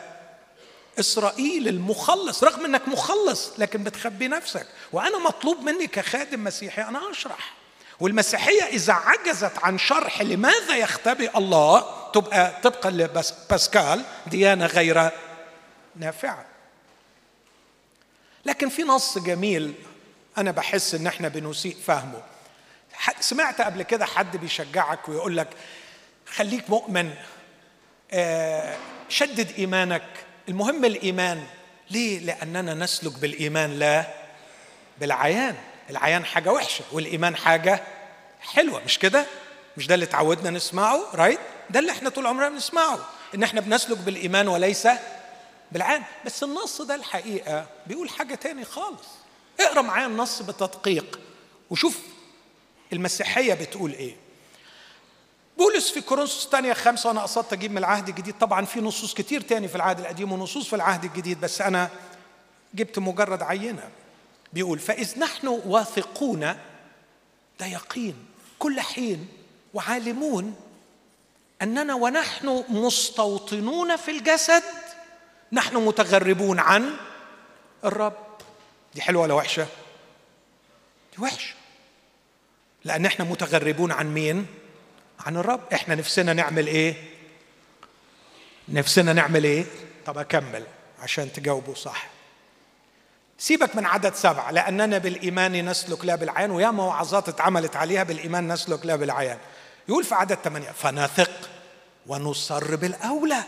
إسرائيل 1.00 1.68
المخلص. 1.68 2.44
رغم 2.44 2.64
أنك 2.64 2.88
مخلص 2.88 3.52
لكن 3.58 3.84
بتخبي 3.84 4.28
نفسك. 4.28 4.66
وأنا 4.92 5.18
مطلوب 5.18 5.60
مني 5.60 5.86
كخادم 5.86 6.44
مسيحي 6.44 6.82
أنا 6.82 7.10
أشرح. 7.10 7.54
والمسيحية 8.00 8.62
إذا 8.62 8.92
عجزت 8.92 9.58
عن 9.62 9.78
شرح 9.78 10.22
لماذا 10.22 10.76
يختبئ 10.76 11.38
الله 11.38 12.10
تبقى 12.12 12.60
طبقا 12.62 12.90
لباسكال 12.90 14.04
ديانة 14.26 14.66
غير 14.66 15.10
نافعة. 15.96 16.46
لكن 18.44 18.68
في 18.68 18.82
نص 18.82 19.18
جميل 19.18 19.74
أنا 20.38 20.50
بحس 20.50 20.94
إن 20.94 21.06
إحنا 21.06 21.28
بنسيء 21.28 21.76
فهمه 21.86 22.22
سمعت 23.20 23.60
قبل 23.60 23.82
كده 23.82 24.06
حد 24.06 24.36
بيشجعك 24.36 25.08
ويقول 25.08 25.36
لك 25.36 25.48
خليك 26.26 26.70
مؤمن 26.70 27.14
آه، 28.12 28.76
شدد 29.08 29.50
إيمانك 29.58 30.02
المهم 30.48 30.84
الإيمان 30.84 31.46
ليه؟ 31.90 32.18
لأننا 32.18 32.74
نسلك 32.74 33.18
بالإيمان 33.18 33.78
لا 33.78 34.06
بالعيان 35.00 35.56
العيان 35.90 36.24
حاجة 36.24 36.52
وحشة 36.52 36.84
والإيمان 36.92 37.36
حاجة 37.36 37.82
حلوة 38.40 38.84
مش 38.84 38.98
كده؟ 38.98 39.26
مش 39.76 39.86
ده 39.86 39.94
اللي 39.94 40.06
تعودنا 40.06 40.50
نسمعه 40.50 41.00
رايت؟ 41.14 41.40
ده 41.70 41.80
اللي 41.80 41.92
إحنا 41.92 42.10
طول 42.10 42.26
عمرنا 42.26 42.48
بنسمعه 42.48 42.98
إن 43.34 43.42
إحنا 43.42 43.60
بنسلك 43.60 43.98
بالإيمان 43.98 44.48
وليس 44.48 44.88
بالعين 45.72 46.02
بس 46.26 46.42
النص 46.42 46.82
ده 46.82 46.94
الحقيقة 46.94 47.66
بيقول 47.86 48.08
حاجة 48.10 48.34
تاني 48.34 48.64
خالص 48.64 49.06
اقرأ 49.60 49.82
معايا 49.82 50.06
النص 50.06 50.42
بتدقيق 50.42 51.20
وشوف 51.70 51.98
المسيحية 52.92 53.54
بتقول 53.54 53.92
إيه. 53.92 54.16
بولس 55.58 55.90
في 55.90 56.00
كورنثوس 56.00 56.44
الثانية 56.44 56.72
خمسة 56.72 57.08
وأنا 57.08 57.22
قصدت 57.22 57.52
أجيب 57.52 57.70
من 57.70 57.78
العهد 57.78 58.08
الجديد. 58.08 58.38
طبعا 58.38 58.64
في 58.64 58.80
نصوص 58.80 59.14
كتير 59.14 59.40
تاني 59.40 59.68
في 59.68 59.74
العهد 59.76 60.00
القديم 60.00 60.32
ونصوص 60.32 60.68
في 60.68 60.76
العهد 60.76 61.04
الجديد 61.04 61.40
بس 61.40 61.60
أنا 61.60 61.90
جبت 62.74 62.98
مجرد 62.98 63.42
عينة. 63.42 63.90
بيقول 64.52 64.78
فإذ 64.78 65.18
نحن 65.18 65.48
واثقون 65.48 66.40
ده 67.60 67.66
يقين 67.66 68.14
كل 68.58 68.80
حين 68.80 69.28
وعالمون 69.74 70.54
أننا 71.62 71.94
ونحن 71.94 72.64
مستوطنون 72.68 73.96
في 73.96 74.10
الجسد 74.10 74.62
نحن 75.52 75.76
متغربون 75.76 76.58
عن 76.58 76.96
الرب. 77.84 78.33
دي 78.94 79.02
حلوة 79.02 79.22
ولا 79.22 79.34
وحشة؟ 79.34 79.66
دي 81.16 81.22
وحشة. 81.22 81.54
لأن 82.84 83.06
إحنا 83.06 83.24
متغربون 83.24 83.92
عن 83.92 84.14
مين؟ 84.14 84.46
عن 85.20 85.36
الرب. 85.36 85.60
إحنا 85.72 85.94
نفسنا 85.94 86.32
نعمل 86.32 86.66
إيه؟ 86.66 86.94
نفسنا 88.68 89.12
نعمل 89.12 89.44
إيه؟ 89.44 89.64
طب 90.06 90.18
أكمل 90.18 90.66
عشان 90.98 91.32
تجاوبوا 91.32 91.74
صح. 91.74 92.06
سيبك 93.38 93.76
من 93.76 93.86
عدد 93.86 94.14
سبعة 94.14 94.50
لأننا 94.50 94.98
بالإيمان 94.98 95.68
نسلك 95.68 96.04
لا 96.04 96.14
بالعيان 96.14 96.50
ويا 96.50 96.68
وعظات 96.68 97.28
اتعملت 97.28 97.76
عليها 97.76 98.02
بالإيمان 98.02 98.52
نسلك 98.52 98.86
لا 98.86 98.96
بالعيان 98.96 99.38
يقول 99.88 100.04
في 100.04 100.14
عدد 100.14 100.38
ثمانية 100.44 100.70
فنثق 100.70 101.50
ونصر 102.06 102.76
بالأولى. 102.76 103.44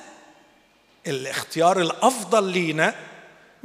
الاختيار 1.07 1.81
الأفضل 1.81 2.45
لينا 2.45 2.95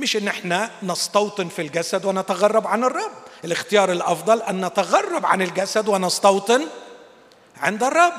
مش 0.02 0.18
إن 0.18 0.28
إحنا 0.28 0.72
نستوطن 0.84 1.50
في 1.50 1.62
الجسد 1.62 2.06
ونتغرب 2.06 2.68
عن 2.68 2.84
الرب. 2.84 3.12
الاختيار 3.46 3.92
الأفضل 3.92 4.42
أن 4.42 4.66
نتغرب 4.66 5.26
عن 5.26 5.42
الجسد 5.42 5.88
ونستوطن 5.88 6.68
عند 7.58 7.84
الرب. 7.84 8.14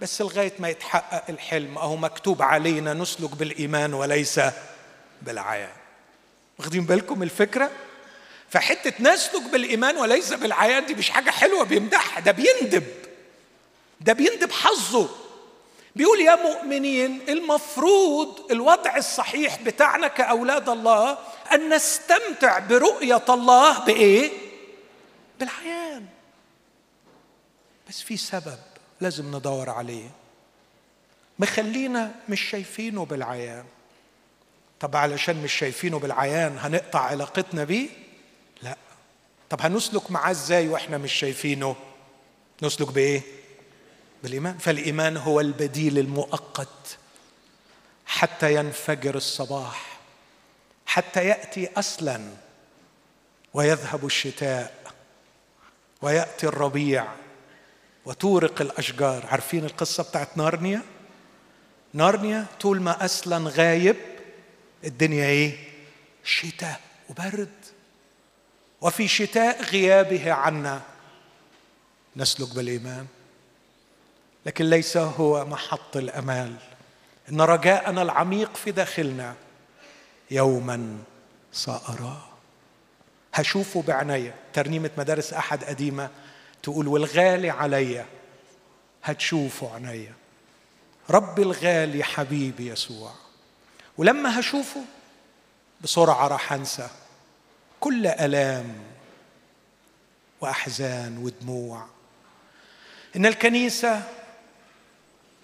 بس 0.00 0.20
لغاية 0.22 0.52
ما 0.58 0.68
يتحقق 0.68 1.22
الحلم 1.28 1.78
أهو 1.78 1.96
مكتوب 1.96 2.42
علينا 2.42 2.94
نسلك 2.94 3.30
بالإيمان 3.36 3.94
وليس 3.94 4.40
بالعيان. 5.22 5.72
واخدين 6.58 6.84
بالكم 6.86 7.22
الفكرة؟ 7.22 7.70
فحتة 8.50 8.92
نسلك 9.00 9.42
بالإيمان 9.52 9.96
وليس 9.96 10.32
بالعيان 10.32 10.86
دي 10.86 10.94
مش 10.94 11.10
حاجة 11.10 11.30
حلوة 11.30 11.64
بيمدحها 11.64 12.20
ده 12.20 12.32
بيندب. 12.32 12.84
ده 14.00 14.12
بيندب 14.12 14.52
حظه. 14.52 15.08
بيقول 15.96 16.20
يا 16.20 16.34
مؤمنين 16.34 17.20
المفروض 17.28 18.52
الوضع 18.52 18.96
الصحيح 18.96 19.62
بتاعنا 19.62 20.08
كأولاد 20.08 20.68
الله 20.68 21.18
أن 21.52 21.74
نستمتع 21.74 22.58
برؤية 22.58 23.24
الله 23.28 23.84
بإيه؟ 23.84 24.30
بالعيان 25.40 26.06
بس 27.88 28.00
في 28.02 28.16
سبب 28.16 28.58
لازم 29.00 29.36
ندور 29.36 29.70
عليه. 29.70 30.10
مخلينا 31.38 32.14
مش 32.28 32.40
شايفينه 32.40 33.04
بالعيان. 33.04 33.64
طب 34.80 34.96
علشان 34.96 35.42
مش 35.42 35.52
شايفينه 35.52 35.98
بالعيان 35.98 36.58
هنقطع 36.58 37.00
علاقتنا 37.00 37.64
بيه؟ 37.64 37.88
لا. 38.62 38.76
طب 39.50 39.60
هنسلك 39.60 40.10
معاه 40.10 40.30
إزاي 40.30 40.68
وإحنا 40.68 40.98
مش 40.98 41.12
شايفينه؟ 41.12 41.76
نسلك 42.62 42.92
بإيه؟ 42.92 43.22
بالإيمان؟ 44.26 44.58
فالإيمان 44.58 45.16
هو 45.16 45.40
البديل 45.40 45.98
المؤقت 45.98 46.98
حتى 48.06 48.54
ينفجر 48.54 49.14
الصباح 49.14 49.98
حتى 50.86 51.26
يأتي 51.26 51.68
أصلا 51.76 52.20
ويذهب 53.54 54.06
الشتاء 54.06 54.92
ويأتي 56.02 56.46
الربيع 56.46 57.06
وتورق 58.04 58.60
الأشجار. 58.60 59.26
عارفين 59.26 59.64
القصة 59.64 60.02
بتاعت 60.02 60.38
نارنيا؟ 60.38 60.82
نارنيا 61.92 62.46
طول 62.60 62.80
ما 62.82 63.04
اسلا 63.04 63.50
غايب 63.50 63.96
الدنيا 64.84 65.26
إيه؟ 65.26 65.58
شتاء 66.24 66.80
وبرد. 67.10 67.54
وفي 68.80 69.08
شتاء 69.08 69.62
غيابه 69.62 70.32
عنا. 70.32 70.82
نسلك 72.16 72.54
بالإيمان. 72.54 73.06
لكن 74.46 74.70
ليس 74.70 74.96
هو 74.96 75.44
محط 75.44 75.96
الأمال. 75.96 76.54
إن 77.28 77.40
رجاءنا 77.40 78.02
العميق 78.02 78.56
في 78.56 78.70
داخلنا 78.70 79.34
يوما 80.30 80.98
ساراه 81.52 82.22
هشوفه 83.34 83.82
بعناية. 83.82 84.34
ترنيمة 84.52 84.90
مدارس 84.98 85.32
أحد 85.32 85.64
قديمة 85.64 86.10
تقول 86.62 86.88
والغالي 86.88 87.50
عليا 87.50 88.06
هتشوفه 89.04 89.74
عنيا 89.74 90.12
ربي 91.10 91.42
الغالي 91.42 92.04
حبيبي 92.04 92.66
يسوع. 92.66 93.12
ولما 93.98 94.40
هشوفه 94.40 94.84
بسرعة 95.80 96.28
راح 96.28 96.52
أنسى 96.52 96.88
كل 97.80 98.06
ألام 98.06 98.74
وأحزان 100.40 101.18
ودموع. 101.18 101.86
إن 103.16 103.26
الكنيسة 103.26 104.02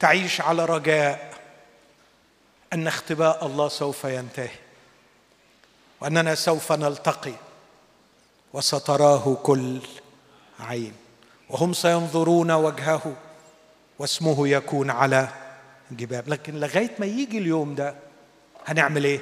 تعيش 0.02 0.40
على 0.40 0.64
رجاء 0.64 1.34
أن 2.72 2.86
اختباء 2.86 3.46
الله 3.46 3.68
سوف 3.68 4.04
ينتهي 4.04 4.50
وأننا 6.00 6.34
سوف 6.34 6.72
نلتقي 6.72 7.32
وستراه 8.52 9.34
كل 9.42 9.80
عين 10.60 10.92
وهم 11.48 11.72
سينظرون 11.72 12.50
وجهه 12.50 13.16
واسمه 13.98 14.48
يكون 14.48 14.90
على 14.90 15.28
جباب. 15.90 16.28
لكن 16.28 16.60
لغاية 16.60 16.94
ما 16.98 17.06
يجي 17.06 17.38
اليوم 17.38 17.74
ده 17.74 17.94
هنعمل 18.66 19.04
إيه؟ 19.04 19.20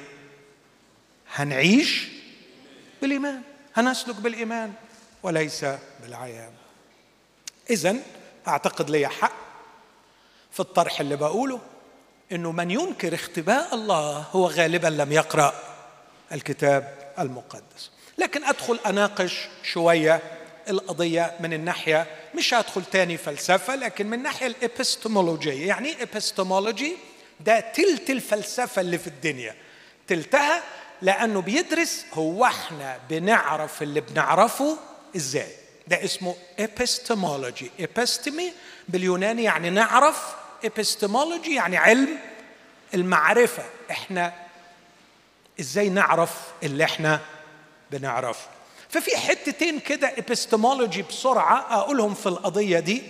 هنعيش 1.34 2.08
بالإيمان. 3.02 3.42
هنسلك 3.74 4.16
بالإيمان 4.16 4.72
وليس 5.22 5.66
بالعيان. 6.02 6.52
اذا 7.70 7.96
أعتقد 8.48 8.90
لي 8.90 9.08
حق 9.08 9.49
في 10.52 10.60
الطرح 10.60 11.00
اللي 11.00 11.16
بقوله 11.16 11.60
إنه 12.32 12.52
من 12.52 12.70
ينكر 12.70 13.14
اختباء 13.14 13.74
الله 13.74 14.24
هو 14.32 14.46
غالبا 14.46 14.88
لم 14.88 15.12
يقرأ 15.12 15.54
الكتاب 16.32 17.12
المقدس. 17.18 17.90
لكن 18.18 18.44
أدخل 18.44 18.78
أناقش 18.86 19.48
شوية 19.62 20.20
القضية 20.68 21.34
من 21.40 21.52
الناحية 21.52 22.06
مش 22.34 22.54
هدخل 22.54 22.84
تاني 22.84 23.16
فلسفة 23.16 23.74
لكن 23.74 24.06
من 24.06 24.18
الناحيه 24.18 24.46
الإبستمولوجية. 24.46 25.68
يعني 25.68 26.02
إبستمولوجي 26.02 26.96
ده 27.40 27.60
تلت 27.60 28.10
الفلسفة 28.10 28.80
اللي 28.80 28.98
في 28.98 29.06
الدنيا. 29.06 29.54
تلتها 30.06 30.62
لأنه 31.02 31.40
بيدرس 31.40 32.04
هو 32.14 32.44
إحنا 32.44 32.98
بنعرف 33.10 33.82
اللي 33.82 34.00
بنعرفه 34.00 34.76
إزاي. 35.16 35.50
ده 35.88 36.04
اسمه 36.04 36.34
epistemology 36.60 37.82
episteme 37.82 38.42
باليوناني 38.88 39.42
يعني 39.42 39.70
نعرف 39.70 40.34
epistemology 40.64 41.48
يعني 41.48 41.76
علم 41.76 42.08
المعرفة. 42.94 43.62
إحنا 43.90 44.32
إزاي 45.60 45.88
نعرف 45.88 46.30
اللي 46.62 46.84
إحنا 46.84 47.20
بنعرفه؟ 47.90 48.46
ففي 48.88 49.16
حتتين 49.16 49.80
كده 49.80 50.12
epistemology 50.16 50.98
بسرعة 51.08 51.66
أقولهم 51.70 52.14
في 52.14 52.26
القضية 52.26 52.80
دي 52.80 53.02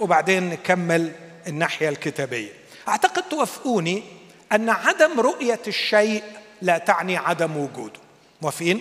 وبعدين 0.00 0.50
نكمل 0.50 1.12
الناحية 1.46 1.88
الكتابية. 1.88 2.52
أعتقد 2.88 3.22
توافقوني 3.22 4.02
أن 4.52 4.68
عدم 4.70 5.20
رؤية 5.20 5.60
الشيء 5.66 6.22
لا 6.62 6.78
تعني 6.78 7.16
عدم 7.16 7.56
وجوده. 7.56 8.00
موافقين؟ 8.42 8.80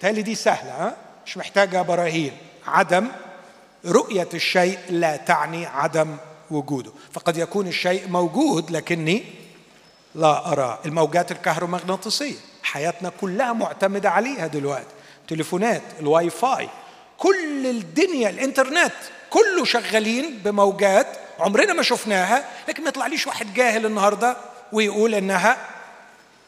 تالي 0.00 0.22
دي 0.22 0.34
سهلة 0.34 0.70
ها؟ 0.70 0.96
مش 1.26 1.36
محتاجة 1.36 1.82
براهين. 1.82 2.36
عدم 2.66 3.08
رؤية 3.86 4.28
الشيء 4.34 4.78
لا 4.90 5.16
تعني 5.16 5.66
عدم 5.66 6.16
وجوده. 6.50 6.92
فقد 7.12 7.36
يكون 7.36 7.66
الشيء 7.66 8.08
موجود 8.08 8.70
لكني 8.70 9.24
لا 10.14 10.52
أرى. 10.52 10.78
الموجات 10.86 11.32
الكهرومغناطيسية 11.32 12.36
حياتنا 12.62 13.12
كلها 13.20 13.52
معتمدة 13.52 14.10
عليها 14.10 14.46
دلوقتي. 14.46 14.94
تليفونات 15.28 15.82
الواي 16.00 16.30
فاي 16.30 16.68
كل 17.18 17.66
الدنيا 17.66 18.30
الإنترنت 18.30 18.92
كله 19.30 19.64
شغالين 19.64 20.38
بموجات 20.38 21.06
عمرنا 21.38 21.72
ما 21.72 21.82
شفناها 21.82 22.48
لكن 22.68 22.82
ما 22.82 22.88
يطلعليش 22.88 23.26
واحد 23.26 23.54
جاهل 23.54 23.86
النهارده 23.86 24.36
ويقول 24.72 25.14
إنها 25.14 25.68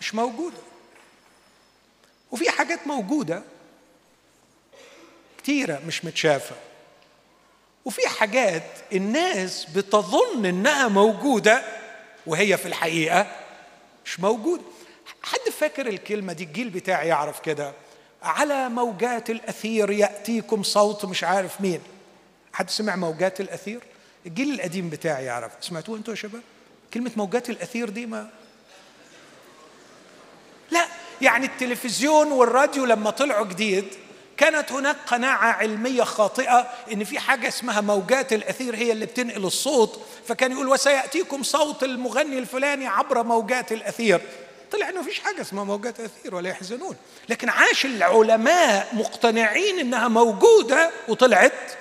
مش 0.01 0.15
موجودة. 0.15 0.57
وفي 2.31 2.51
حاجات 2.51 2.87
موجودة 2.87 3.43
كتيرة 5.39 5.81
مش 5.87 6.05
متشافة. 6.05 6.57
وفي 7.87 8.09
حاجات 8.09 8.63
الناس 8.93 9.65
بتظن 9.65 10.47
إنها 10.47 10.89
موجودة 10.89 11.63
وهي 12.27 12.57
في 12.57 12.67
الحقيقة 12.67 13.27
مش 14.05 14.21
موجودة. 14.21 14.63
حد 15.23 15.51
فاكر 15.61 15.87
الكلمة 15.87 16.33
دي؟ 16.33 16.45
الجيل 16.45 16.71
بتاعي 16.71 17.09
يعرف 17.09 17.41
كده. 17.41 17.73
على 18.23 18.69
موجات 18.69 19.31
الأثير 19.31 19.91
يأتيكم 19.91 20.63
صوت 20.63 21.05
مش 21.05 21.25
عارف 21.25 21.61
مين. 21.61 21.81
حد 22.53 22.71
سمع 22.71 22.97
موجات 22.97 23.41
الأثير؟ 23.41 23.81
الجيل 24.27 24.55
القديم 24.55 24.91
بتاعي 24.91 25.25
يعرف. 25.25 25.53
سمعتوه 25.61 25.97
أنتوا 25.97 26.15
يا 26.15 26.19
شباب؟ 26.19 26.43
كلمة 26.95 27.11
موجات 27.17 27.51
الأثير 27.51 27.89
دي 27.89 28.07
ما 28.07 28.31
لا 30.71 30.87
يعني 31.23 31.47
التلفزيون 31.47 32.33
والراديو 32.33 32.85
لما 32.85 33.11
طلعوا 33.11 33.47
جديد 33.47 33.85
كانت 34.37 34.73
هناك 34.73 34.97
قناعة 35.07 35.53
علمية 35.53 36.03
خاطئة 36.03 36.71
إن 36.93 37.05
في 37.05 37.19
حاجة 37.19 37.49
اسمها 37.49 37.81
موجات 37.81 38.33
الأثير 38.33 38.77
هي 38.77 38.93
اللي 38.93 39.07
بتنقل 39.07 39.45
الصوت 39.45 40.01
فكان 40.29 40.53
يقول 40.53 40.69
وسيأتيكم 40.69 41.43
صوت 41.43 41.83
المغني 41.85 42.39
الفلاني 42.39 42.87
عبر 42.87 43.23
موجات 43.23 43.73
الأثير. 43.73 44.21
طلع 44.73 44.89
إنه 44.89 45.03
فيش 45.03 45.21
حاجة 45.21 45.41
اسمها 45.41 45.65
موجات 45.65 46.01
أثير 46.01 46.35
ولا 46.35 46.51
يحزنون. 46.51 46.97
لكن 47.29 47.49
عاش 47.49 47.87
العلماء 47.87 48.89
مقتنعين 48.93 49.79
إنها 49.79 50.09
موجودة 50.09 50.91
وطلعت 51.09 51.73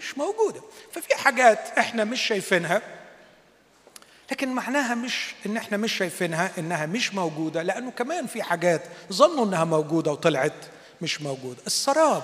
مش 0.00 0.18
موجودة. 0.18 0.60
ففي 0.92 1.14
حاجات 1.14 1.78
إحنا 1.78 2.04
مش 2.04 2.22
شايفينها 2.22 2.82
لكن 4.30 4.48
معناها 4.48 4.94
مش 4.94 5.34
إن 5.46 5.56
إحنا 5.56 5.76
مش 5.76 5.92
شايفينها 5.92 6.50
إنها 6.58 6.86
مش 6.86 7.14
موجودة 7.14 7.62
لأنه 7.62 7.90
كمان 7.90 8.26
في 8.26 8.42
حاجات 8.42 8.82
ظنوا 9.12 9.44
إنها 9.44 9.64
موجودة 9.64 10.12
وطلعت. 10.12 10.52
مش 11.02 11.22
موجوده 11.22 11.58
السراب 11.66 12.22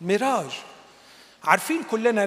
ميراج. 0.00 0.50
عارفين 1.44 1.82
كلنا 1.82 2.24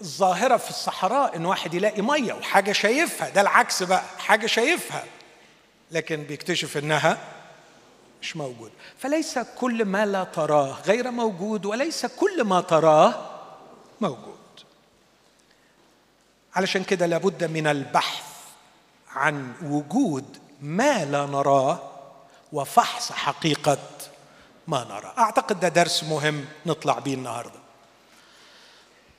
الظاهرة 0.00 0.56
في 0.56 0.70
الصحراء 0.70 1.36
إن 1.36 1.46
واحد 1.46 1.74
يلاقي 1.74 2.02
مية 2.02 2.32
وحاجة 2.32 2.72
شايفها 2.72 3.28
ده 3.30 3.40
العكس 3.40 3.82
بقى 3.82 4.02
حاجة 4.18 4.46
شايفها 4.46 5.04
لكن 5.90 6.22
بيكتشف 6.22 6.76
إنها 6.76 7.18
مش 8.22 8.36
موجود. 8.36 8.70
فليس 8.98 9.38
كل 9.38 9.84
ما 9.84 10.06
لا 10.06 10.24
تراه 10.24 10.76
غير 10.86 11.10
موجود 11.10 11.66
وليس 11.66 12.06
كل 12.06 12.44
ما 12.44 12.60
تراه 12.60 13.30
موجود. 14.00 14.36
علشان 16.54 16.84
كده 16.84 17.06
لابد 17.06 17.44
من 17.44 17.66
البحث 17.66 18.24
عن 19.14 19.52
وجود 19.62 20.38
ما 20.60 21.04
لا 21.04 21.26
نراه 21.26 21.78
وفحص 22.52 23.12
حقيقة 23.12 23.78
ما 24.68 24.84
نرى. 24.84 25.12
أعتقد 25.18 25.60
ده 25.60 25.68
درس 25.68 26.04
مهم 26.04 26.44
نطلع 26.66 26.98
به 26.98 27.14
النهارده. 27.14 27.66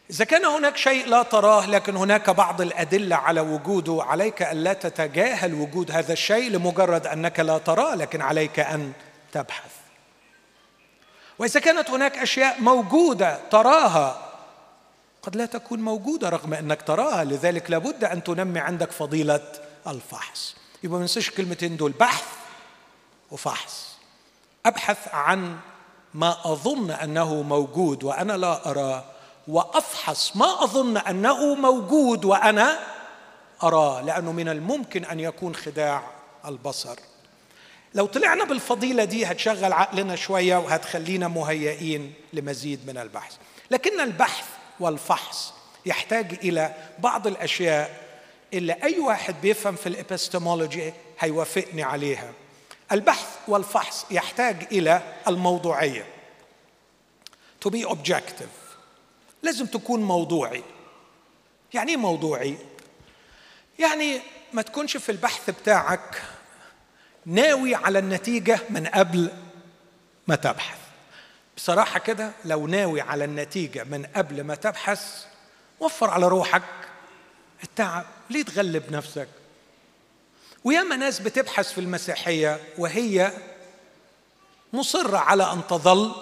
إذا 0.09 0.25
كان 0.25 0.45
هناك 0.45 0.77
شيء 0.77 1.07
لا 1.07 1.23
تراه 1.23 1.65
لكن 1.65 1.95
هناك 1.95 2.29
بعض 2.29 2.61
الأدلة 2.61 3.15
على 3.15 3.41
وجوده 3.41 4.03
عليك 4.03 4.41
أن 4.41 4.57
لا 4.63 4.73
تتجاهل 4.73 5.53
وجود 5.53 5.91
هذا 5.91 6.13
الشيء 6.13 6.51
لمجرد 6.51 7.07
أنك 7.07 7.39
لا 7.39 7.57
تراه 7.57 7.95
لكن 7.95 8.21
عليك 8.21 8.59
أن 8.59 8.93
تبحث. 9.31 9.71
وإذا 11.39 11.59
كانت 11.59 11.89
هناك 11.89 12.17
أشياء 12.17 12.61
موجودة 12.61 13.39
تراها 13.51 14.21
قد 15.21 15.35
لا 15.35 15.45
تكون 15.45 15.79
موجودة 15.79 16.29
رغم 16.29 16.53
أنك 16.53 16.81
تراها 16.81 17.23
لذلك 17.23 17.71
لابد 17.71 18.03
أن 18.03 18.23
تنمي 18.23 18.59
عندك 18.59 18.91
فضيلة 18.91 19.51
الفحص. 19.87 20.55
يبقى 20.83 20.95
ما 20.95 21.01
ننساش 21.01 21.29
الكلمتين 21.29 21.77
دول 21.77 21.91
بحث 21.91 22.25
وفحص. 23.31 23.86
أبحث 24.67 25.07
عن 25.13 25.57
ما 26.13 26.37
أظن 26.45 26.91
أنه 26.91 27.41
موجود 27.41 28.03
وأنا 28.03 28.33
لا 28.33 28.69
أراه 28.69 29.03
وأفحص 29.47 30.35
ما 30.35 30.63
أظن 30.63 30.97
أنه 30.97 31.55
موجود 31.55 32.25
وأنا 32.25 32.79
اراه 33.63 34.01
لأنه 34.01 34.31
من 34.31 34.49
الممكن 34.49 35.05
أن 35.05 35.19
يكون 35.19 35.55
خداع 35.55 36.03
البصر. 36.45 36.95
لو 37.93 38.05
طلعنا 38.05 38.43
بالفضيلة 38.43 39.03
دي 39.03 39.25
هتشغل 39.25 39.73
عقلنا 39.73 40.15
شوية 40.15 40.57
وهتخلينا 40.57 41.27
مهيئين 41.27 42.13
لمزيد 42.33 42.87
من 42.87 42.97
البحث. 42.97 43.35
لكن 43.71 43.99
البحث 43.99 44.45
والفحص 44.79 45.53
يحتاج 45.85 46.33
إلى 46.33 46.73
بعض 46.99 47.27
الأشياء 47.27 48.01
اللي 48.53 48.73
أي 48.83 48.99
واحد 48.99 49.35
بيفهم 49.41 49.75
في 49.75 49.89
الإبستمولوجي 49.89 50.93
هيوافقني 51.19 51.83
عليها. 51.83 52.31
البحث 52.91 53.37
والفحص 53.47 54.05
يحتاج 54.11 54.67
إلى 54.71 55.13
الموضوعية. 55.27 56.05
To 57.65 57.69
be 57.69 57.89
objective. 57.89 58.75
لازم 59.43 59.65
تكون 59.65 60.03
موضوعي. 60.03 60.63
يعني 61.73 61.91
إيه 61.91 61.97
موضوعي؟ 61.97 62.57
يعني 63.79 64.21
ما 64.53 64.61
تكونش 64.61 64.97
في 64.97 65.11
البحث 65.11 65.49
بتاعك 65.49 66.21
ناوي 67.25 67.75
على 67.75 67.99
النتيجة 67.99 68.59
من 68.69 68.87
قبل 68.87 69.31
ما 70.27 70.35
تبحث. 70.35 70.77
بصراحة 71.57 71.99
كده 71.99 72.31
لو 72.45 72.67
ناوي 72.67 73.01
على 73.01 73.25
النتيجة 73.25 73.83
من 73.83 74.05
قبل 74.05 74.43
ما 74.43 74.55
تبحث 74.55 75.25
وفر 75.79 76.09
على 76.09 76.27
روحك 76.27 76.63
التعب 77.63 78.05
ليه 78.29 78.43
تغلب 78.43 78.91
نفسك؟ 78.91 79.27
وياما 80.63 80.95
ناس 80.95 81.19
بتبحث 81.19 81.71
في 81.71 81.81
المسيحية 81.81 82.59
وهي 82.77 83.31
مصرة 84.73 85.17
على 85.17 85.51
أن 85.53 85.67
تظل 85.69 86.15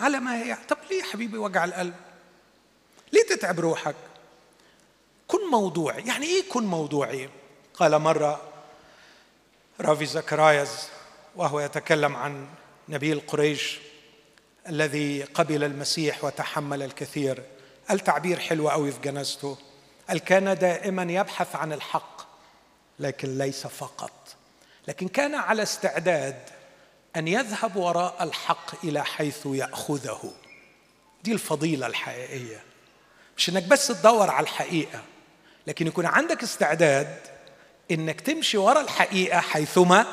على 0.00 0.20
ما 0.20 0.42
هي. 0.42 0.56
طب 0.68 0.76
ليه 0.90 0.98
يا 0.98 1.04
حبيبي 1.04 1.38
وجع 1.38 1.64
القلب؟ 1.64 1.94
ليه 3.12 3.22
تتعب 3.22 3.60
روحك؟ 3.60 3.96
كن 5.28 5.50
موضوعي. 5.50 6.02
يعني 6.06 6.26
إيه 6.26 6.48
كن 6.48 6.64
موضوعي؟ 6.64 7.30
قال 7.74 7.98
مرة 7.98 8.42
رافي 9.80 10.06
زكرايز 10.06 10.70
وهو 11.36 11.60
يتكلم 11.60 12.16
عن 12.16 12.46
نبيل 12.88 13.20
قريش 13.26 13.78
الذي 14.68 15.22
قبل 15.22 15.64
المسيح 15.64 16.24
وتحمل 16.24 16.82
الكثير. 16.82 17.42
قال 17.88 18.00
تعبير 18.00 18.38
حلو 18.38 18.68
قوي 18.68 18.92
في 18.92 19.00
جنازته. 19.00 19.58
قال 20.08 20.18
كان 20.18 20.58
دائما 20.58 21.02
يبحث 21.12 21.56
عن 21.56 21.72
الحق. 21.72 22.15
لكن 22.98 23.38
ليس 23.38 23.66
فقط. 23.66 24.12
لكن 24.88 25.08
كان 25.08 25.34
على 25.34 25.62
استعداد 25.62 26.42
أن 27.16 27.28
يذهب 27.28 27.76
وراء 27.76 28.16
الحق 28.20 28.84
إلى 28.84 29.04
حيث 29.04 29.46
يأخذه. 29.46 30.32
دي 31.24 31.32
الفضيلة 31.32 31.86
الحقيقية. 31.86 32.62
مش 33.36 33.48
إنك 33.48 33.62
بس 33.62 33.86
تدور 33.86 34.30
على 34.30 34.44
الحقيقة 34.44 35.02
لكن 35.66 35.86
يكون 35.86 36.06
عندك 36.06 36.42
استعداد 36.42 37.18
إنك 37.90 38.20
تمشي 38.20 38.58
ورا 38.58 38.80
الحقيقة 38.80 39.40
حيثما 39.40 40.06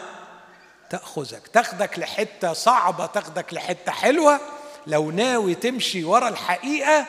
تأخذك. 0.90 1.48
تاخدك 1.48 2.00
لحتة 2.00 2.54
صعبة 2.54 3.06
تاخدك 3.06 3.54
لحتة 3.54 3.92
حلوة. 3.92 4.40
لو 4.88 5.12
ناوي 5.12 5.56
تمشي 5.56 6.04
ورا 6.04 6.28
الحقيقة 6.30 7.06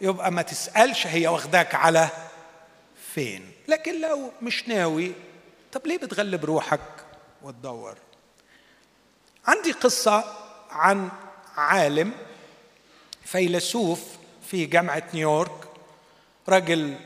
يبقى 0.00 0.32
ما 0.32 0.42
تسألش 0.42 1.06
هي 1.06 1.28
واخداك 1.28 1.74
على 1.74 2.08
فين. 3.14 3.52
لكن 3.68 4.00
لو 4.00 4.32
مش 4.42 4.68
ناوي 4.68 5.12
طب 5.72 5.86
ليه 5.86 5.98
بتغلب 5.98 6.44
روحك 6.44 6.80
وتدور؟ 7.42 7.94
عندي 9.46 9.72
قصة 9.72 10.24
عن 10.70 11.08
عالم 11.56 12.12
فيلسوف 13.24 14.00
في 14.50 14.66
جامعة 14.66 15.02
نيويورك 15.14 15.64
راجل 16.48 16.96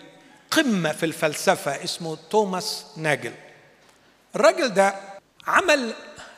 قمة 0.50 0.92
في 0.92 1.06
الفلسفة 1.06 1.84
اسمه 1.84 2.18
توماس 2.30 2.86
ناجل. 2.96 3.34
الراجل 4.36 4.68
ده 4.68 4.94
عمل 5.46 5.94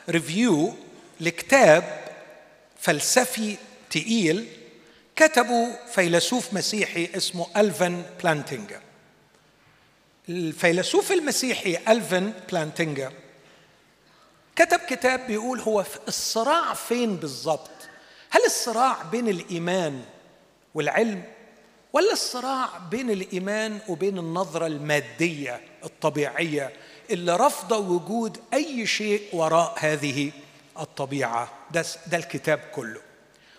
review 0.09 0.73
لكتاب 1.19 2.05
فلسفي 2.79 3.57
تقيل 3.89 4.47
كتبه 5.15 5.75
فيلسوف 5.91 6.53
مسيحي 6.53 7.09
اسمه 7.17 7.47
ألفن 7.57 8.03
بلانتينجر. 8.23 8.79
الفيلسوف 10.29 11.11
المسيحي 11.11 11.77
ألفن 11.87 12.33
بلانتينجر 12.51 13.13
كتب 14.55 14.79
كتاب 14.79 15.27
بيقول 15.27 15.59
هو 15.59 15.85
الصراع 16.07 16.73
فين 16.73 17.15
بالظبط؟ 17.15 17.69
هل 18.29 18.41
الصراع 18.45 19.03
بين 19.11 19.27
الإيمان 19.27 20.01
والعلم 20.73 21.23
ولا 21.93 22.11
الصراع 22.13 22.69
بين 22.91 23.11
الإيمان 23.11 23.79
وبين 23.87 24.17
النظرة 24.17 24.67
المادية 24.67 25.61
الطبيعية 25.83 26.73
اللي 27.09 27.35
رافضه 27.35 27.77
وجود 27.77 28.37
أي 28.53 28.87
شيء 28.87 29.21
وراء 29.33 29.75
هذه 29.79 30.31
الطبيعة؟ 30.79 31.49
ده 31.71 31.85
ده 32.07 32.17
الكتاب 32.17 32.59
كله. 32.59 33.01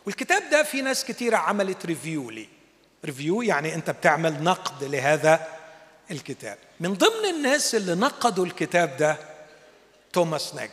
والكتاب 0.06 0.42
ده 0.50 0.62
في 0.62 0.82
ناس 0.82 1.04
كتيرة 1.04 1.36
عملت 1.36 1.86
review 1.86 2.30
ليه 2.30 2.46
review 3.04 3.42
يعني 3.42 3.74
أنت 3.74 3.90
بتعمل 3.90 4.42
نقد 4.42 4.84
لهذا 4.84 5.46
الكتاب. 6.10 6.58
من 6.80 6.94
ضمن 6.94 7.34
الناس 7.36 7.74
اللي 7.74 7.94
نقدوا 7.94 8.46
الكتاب 8.46 8.96
ده 8.96 9.16
توماس 10.12 10.54
ناجل. 10.54 10.70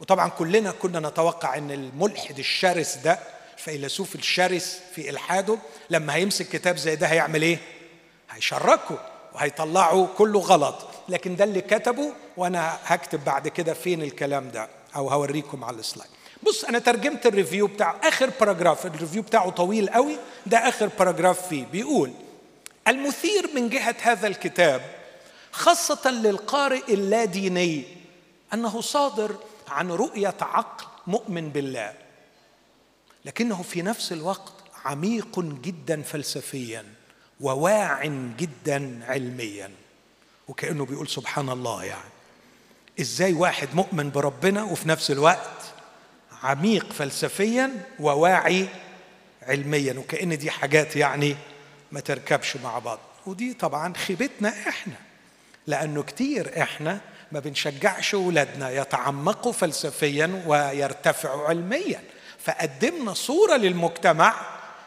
وطبعا 0.00 0.28
كلنا 0.28 0.70
كنا 0.70 1.00
نتوقع 1.08 1.56
إن 1.56 1.70
الملحد 1.70 2.38
الشرس 2.38 2.96
ده 2.96 3.18
الفيلسوف 3.58 4.14
الشرس 4.14 4.80
في 4.94 5.10
إلحاده 5.10 5.58
لما 5.90 6.14
هيمسك 6.14 6.48
كتاب 6.48 6.76
زي 6.76 6.96
ده 6.96 7.06
هيعمل 7.06 7.42
إيه؟ 7.42 7.58
هيشرحه 8.30 8.98
وهيطلعه 9.34 10.08
كله 10.18 10.40
غلط. 10.40 10.88
لكن 11.08 11.36
ده 11.36 11.44
اللي 11.44 11.60
كتبه 11.60 12.12
وأنا 12.36 12.78
هكتب 12.84 13.24
بعد 13.24 13.48
كده 13.48 13.74
فين 13.74 14.02
الكلام 14.02 14.50
ده 14.50 14.68
أو 14.96 15.08
هوريكم 15.10 15.64
على 15.64 15.76
ال 15.76 15.81
slide. 15.81 16.10
بص 16.42 16.64
أنا 16.64 16.78
ترجمت 16.78 17.26
ال 17.26 17.32
review 17.32 17.66
بتاع 17.66 17.96
آخر 18.02 18.30
paragraph 18.40 18.86
ال 18.86 18.91
review 18.91 19.22
بتاعه 19.22 19.50
طويل 19.50 19.88
قوي 19.90 20.16
ده 20.46 20.58
آخر 20.68 20.90
paragraph 20.98 21.48
فيه. 21.48 21.64
بيقول 21.64 22.12
المثير 22.88 23.50
من 23.54 23.68
جهة 23.68 23.96
هذا 24.02 24.26
الكتاب 24.26 24.82
خاصة 25.52 26.10
للقارئ 26.10 26.94
اللاديني 26.94 27.84
أنه 28.54 28.80
صادر 28.80 29.36
عن 29.68 29.90
رؤية 29.90 30.34
عقل 30.40 30.86
مؤمن 31.06 31.48
بالله 31.48 31.92
لكنه 33.24 33.62
في 33.62 33.82
نفس 33.82 34.12
الوقت 34.12 34.52
عميق 34.84 35.40
جدا 35.40 36.02
فلسفيا 36.02 36.84
وواع 37.40 38.04
جدا 38.38 39.00
علميا 39.08 39.70
وكأنه 40.48 40.86
بيقول 40.86 41.08
سبحان 41.08 41.48
الله 41.48 41.84
يعني. 41.84 42.10
إزاي 43.00 43.32
واحد 43.32 43.68
مؤمن 43.74 44.10
بربنا 44.10 44.62
وفي 44.62 44.88
نفس 44.88 45.10
الوقت 45.10 45.62
عميق 46.42 46.92
فلسفيا 46.92 47.86
وواعي 48.00 48.68
علميا 49.42 49.92
وكأن 49.98 50.38
دي 50.38 50.50
حاجات 50.50 50.96
يعني 50.96 51.36
ما 51.92 52.00
تركبش 52.00 52.56
مع 52.56 52.78
بعض. 52.78 52.98
ودي 53.26 53.54
طبعا 53.54 53.94
خيبتنا 53.94 54.48
إحنا 54.48 54.94
لأنه 55.66 56.02
كتير 56.02 56.62
إحنا 56.62 57.00
ما 57.32 57.40
بنشجعش 57.40 58.14
اولادنا 58.14 58.70
يتعمقوا 58.70 59.52
فلسفيا 59.52 60.42
ويرتفعوا 60.46 61.48
علميا. 61.48 62.02
فقدمنا 62.38 63.14
صورة 63.14 63.56
للمجتمع 63.56 64.34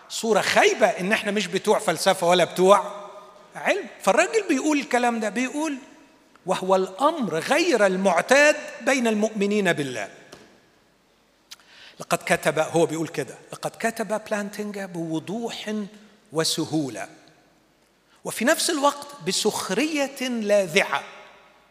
صورة 0.10 0.42
خايبة 0.42 0.88
إن 0.88 1.12
إحنا 1.12 1.32
مش 1.32 1.48
بتوع 1.48 1.80
فلسفة 1.80 2.28
ولا 2.28 2.44
بتوع 2.44 2.92
علم. 3.56 3.86
فالراجل 4.02 4.48
بيقول 4.50 4.80
الكلام 4.80 5.20
ده 5.20 5.30
بيقول 5.30 5.78
وهو 6.46 6.76
الأمر 6.76 7.40
غير 7.40 7.86
المعتاد 7.86 8.56
بين 8.82 9.08
المؤمنين 9.08 9.74
بالله. 9.74 10.10
لقد 12.00 12.18
كتب 12.18 12.60
هو 12.60 12.86
بيقول 12.86 13.08
كده 13.08 13.36
لقد 13.54 13.72
كتب 13.72 14.22
بلانتينجا 14.28 14.86
بوضوح 14.86 15.74
وسهولة. 16.34 17.08
وفي 18.26 18.46
نفس 18.46 18.70
الوقت 18.70 19.08
بسخرية 19.28 20.28
لاذعة 20.28 21.04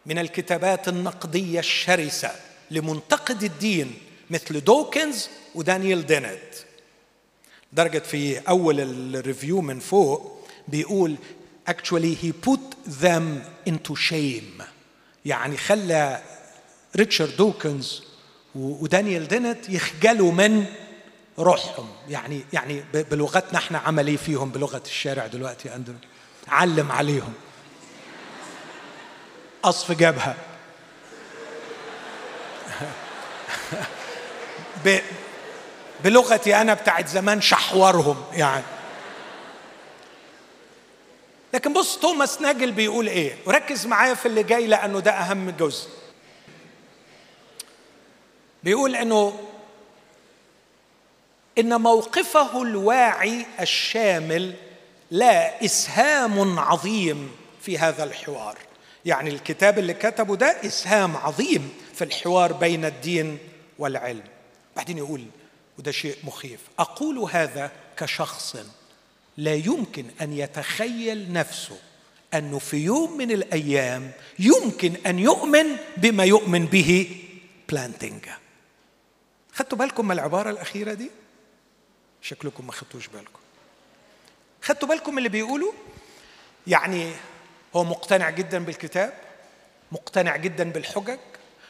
من 0.05 0.19
الكتابات 0.19 0.87
النقدية 0.87 1.59
الشرسة 1.59 2.31
لمنتقد 2.71 3.43
الدين 3.43 3.93
مثل 4.29 4.63
دوكنز 4.63 5.29
ودانيال 5.55 6.05
دينت 6.05 6.53
لدرجة 7.73 7.99
في 7.99 8.39
أول 8.39 8.79
ال 8.79 8.91
review 8.91 9.61
من 9.61 9.79
فوق 9.79 10.47
بيقول 10.67 11.15
actually 11.69 12.15
he 12.23 12.31
put 12.49 12.91
them 13.03 13.23
into 13.69 13.95
shame. 13.95 14.63
يعني 15.25 15.57
خلى 15.57 16.21
ريتشارد 16.95 17.37
دوكنز 17.37 18.03
ودانيال 18.55 19.27
دينت 19.27 19.69
يخجلوا 19.69 20.31
من 20.31 20.65
روحهم. 21.39 21.89
يعني 22.09 22.43
يعني 22.53 22.83
بلغتنا 22.93 23.59
إحنا 23.59 23.77
عمل 23.77 24.07
إيه 24.07 24.17
فيهم 24.17 24.49
بلغة 24.49 24.81
الشارع 24.85 25.27
دلوقتي 25.27 25.67
يا 25.67 25.75
أندرو. 25.75 25.95
علم 26.47 26.91
عليهم. 26.91 27.33
قصف 29.63 29.91
جبهة. 29.91 30.35
بلغتي 36.03 36.55
أنا 36.55 36.73
بتاعت 36.73 37.07
زمان 37.07 37.41
شحورهم 37.41 38.23
يعني. 38.33 38.63
لكن 41.53 41.73
بص 41.73 41.97
توماس 41.97 42.41
ناجل 42.41 42.71
بيقول 42.71 43.07
إيه؟ 43.07 43.35
وركز 43.45 43.87
معايا 43.87 44.13
في 44.13 44.25
اللي 44.25 44.43
جاي 44.43 44.67
لأنه 44.67 44.99
ده 44.99 45.11
أهم 45.11 45.49
جزء. 45.49 45.89
بيقول 48.63 48.95
إنه 48.95 49.39
إن 51.57 51.81
موقفه 51.81 52.61
الواعي 52.61 53.45
الشامل 53.59 54.53
لا 55.11 55.65
إسهام 55.65 56.59
عظيم 56.59 57.31
في 57.61 57.77
هذا 57.77 58.03
الحوار. 58.03 58.57
يعني 59.05 59.29
الكتاب 59.29 59.79
اللي 59.79 59.93
كتبه 59.93 60.35
ده 60.35 60.57
إسهام 60.65 61.17
عظيم 61.17 61.73
في 61.95 62.03
الحوار 62.03 62.53
بين 62.53 62.85
الدين 62.85 63.37
والعلم. 63.79 64.23
بعدين 64.75 64.97
يقول 64.97 65.25
وده 65.79 65.91
شيء 65.91 66.15
مخيف 66.23 66.59
أقول 66.79 67.17
هذا 67.17 67.71
كشخص 67.97 68.55
لا 69.37 69.53
يمكن 69.53 70.05
أن 70.21 70.33
يتخيل 70.33 71.33
نفسه 71.33 71.77
أنه 72.33 72.59
في 72.59 72.77
يوم 72.77 73.17
من 73.17 73.31
الأيام 73.31 74.11
يمكن 74.39 74.93
أن 75.05 75.19
يؤمن 75.19 75.65
بما 75.97 76.23
يؤمن 76.23 76.65
به 76.65 77.17
بلانتينجا. 77.69 78.37
خدتوا 79.53 79.77
بالكم 79.77 80.05
من 80.05 80.11
العبارة 80.11 80.49
الأخيرة 80.49 80.93
دي؟ 80.93 81.09
شكلكم 82.21 82.65
ما 82.65 82.71
خدتوش 82.71 83.07
بالكم. 83.07 83.39
خدتوا 84.61 84.87
بالكم 84.87 85.17
اللي 85.17 85.29
بيقولوا؟ 85.29 85.71
يعني 86.67 87.11
هو 87.75 87.83
مقتنع 87.83 88.29
جدا 88.29 88.65
بالكتاب 88.65 89.13
مقتنع 89.91 90.35
جدا 90.35 90.71
بالحجج 90.71 91.19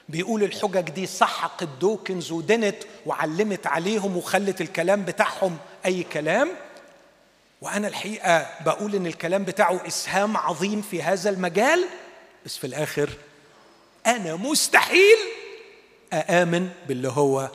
بيقول 0.10 0.44
الحجج 0.44 0.90
دي 0.90 1.06
سحقت 1.06 1.64
دوكنز 1.64 2.32
ودنت 2.32 2.76
وعلمت 3.06 3.68
عليهم 3.68 4.18
وخلت 4.18 4.62
الكلام 4.62 5.06
بتاعهم 5.06 5.58
أي 5.86 6.04
كلام. 6.04 6.52
وأنا 7.62 7.88
الحقيقة 7.88 8.64
بقول 8.66 8.96
إن 8.96 9.08
الكلام 9.08 9.44
بتاعه 9.44 9.88
إسهام 9.88 10.38
عظيم 10.38 10.82
في 10.82 11.04
هذا 11.04 11.30
المجال 11.30 11.86
بس 12.46 12.58
في 12.58 12.68
الآخر 12.68 13.10
أنا 14.08 14.36
مستحيل 14.36 15.18
أآمن 16.14 16.70
باللي 16.88 17.08
هو 17.08 17.50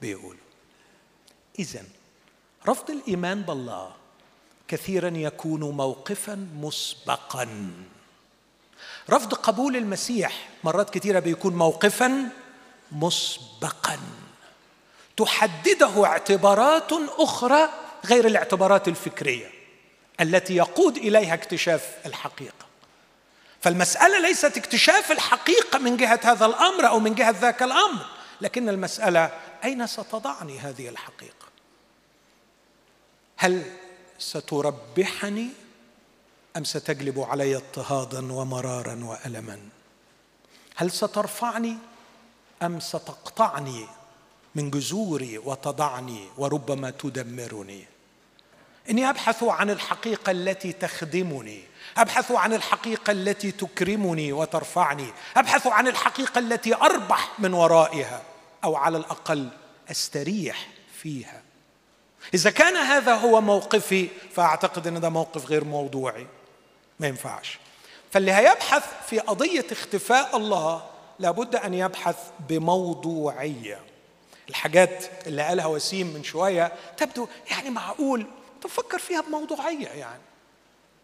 بيقوله. 0.00 0.38
اذا 1.58 1.84
رفض 2.68 2.90
الإيمان 2.90 3.42
بالله 3.42 3.90
كثيرا 4.68 5.12
يكون 5.16 5.60
موقفا 5.60 6.48
مسبقا. 6.54 7.48
رفض 9.10 9.34
قبول 9.34 9.76
المسيح 9.76 10.48
مرات 10.64 10.90
كثيرة 10.90 11.18
بيكون 11.18 11.54
موقفا 11.54 12.28
مسبقا. 12.92 13.98
تحدده 15.16 16.04
اعتبارات 16.04 16.92
أخرى 17.18 17.68
غير 18.04 18.26
الاعتبارات 18.26 18.88
الفكرية 18.88 19.50
التي 20.20 20.56
يقود 20.56 20.96
إليها 20.96 21.34
اكتشاف 21.34 21.96
الحقيقة. 22.06 22.66
فالمسألة 23.60 24.18
ليست 24.18 24.56
اكتشاف 24.56 25.12
الحقيقة 25.12 25.78
من 25.78 25.96
جهة 25.96 26.20
هذا 26.24 26.46
الأمر 26.46 26.88
أو 26.88 27.00
من 27.00 27.14
جهة 27.14 27.30
ذاك 27.30 27.62
الأمر 27.62 28.06
لكن 28.40 28.68
المسألة 28.68 29.30
أين 29.64 29.86
ستضعني 29.86 30.58
هذه 30.58 30.88
الحقيقة؟ 30.88 31.45
هل 33.36 33.62
ستربحني 34.18 35.48
أم 36.56 36.64
ستجلب 36.64 37.20
علي 37.20 37.56
اضطهادا 37.56 38.32
ومرارا 38.32 39.04
وألما؟ 39.04 39.58
هل 40.76 40.90
سترفعني 40.90 41.76
أم 42.62 42.80
ستقطعني 42.80 43.86
من 44.54 44.70
جذوري 44.70 45.38
وتضعني 45.38 46.28
وربما 46.38 46.90
تدمرني؟ 46.90 47.84
إني 48.90 49.10
أبحث 49.10 49.42
عن 49.42 49.70
الحقيقة 49.70 50.30
التي 50.30 50.72
تخدمني 50.72 51.62
أبحث 51.96 52.32
عن 52.32 52.52
الحقيقة 52.52 53.10
التي 53.10 53.52
تكرمني 53.52 54.32
وترفعني 54.32 55.06
أبحث 55.36 55.66
عن 55.66 55.88
الحقيقة 55.88 56.38
التي 56.38 56.74
أربح 56.74 57.40
من 57.40 57.54
ورائها 57.54 58.22
أو 58.64 58.76
على 58.76 58.98
الأقل 58.98 59.48
أستريح 59.90 60.68
فيها. 61.02 61.35
إذا 62.34 62.50
كان 62.50 62.76
هذا 62.76 63.14
هو 63.14 63.40
موقفي 63.40 64.08
فأعتقد 64.34 64.86
إن 64.86 65.00
ده 65.00 65.08
موقف 65.08 65.46
غير 65.46 65.64
موضوعي. 65.64 66.26
ما 67.00 67.06
ينفعش. 67.06 67.58
فاللي 68.10 68.32
هيبحث 68.32 68.84
في 69.06 69.18
قضية 69.18 69.66
اختفاء 69.72 70.36
الله 70.36 70.82
لابد 71.18 71.56
أن 71.56 71.74
يبحث 71.74 72.16
بموضوعية. 72.48 73.80
الحاجات 74.48 75.04
اللي 75.26 75.42
قالها 75.42 75.66
وسيم 75.66 76.06
من 76.06 76.24
شوية 76.24 76.72
تبدو 76.96 77.28
يعني 77.50 77.70
معقول. 77.70 78.26
تفكر 78.62 78.98
فيها 78.98 79.20
بموضوعية 79.20 79.88
يعني. 79.88 80.22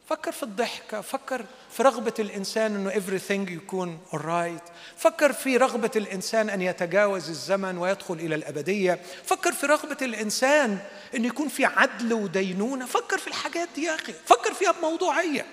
فكر 0.08 0.32
في 0.32 0.42
الضحكة 0.42 1.00
فكر 1.00 1.46
في 1.70 1.82
رغبة 1.82 2.14
الإنسان 2.18 2.74
أنه 2.74 2.90
everything 2.90 3.50
يكون 3.50 3.98
alright. 4.12 4.72
فكر 4.96 5.32
في 5.32 5.56
رغبة 5.56 5.90
الإنسان 5.96 6.50
أن 6.50 6.62
يتجاوز 6.62 7.28
الزمن 7.28 7.78
ويدخل 7.78 8.14
إلى 8.14 8.34
الأبدية. 8.34 9.00
فكر 9.24 9.52
في 9.52 9.66
رغبة 9.66 9.96
الإنسان 10.02 10.78
أن 11.14 11.24
يكون 11.24 11.48
في 11.48 11.64
عدل 11.64 12.12
ودينونة. 12.12 12.86
فكر 12.86 13.18
في 13.18 13.26
الحاجات 13.28 13.68
دي 13.74 13.82
يا 13.82 13.94
أخي. 13.94 14.12
فكر 14.12 14.54
فيها 14.54 14.72
بموضوعية. 14.72 15.46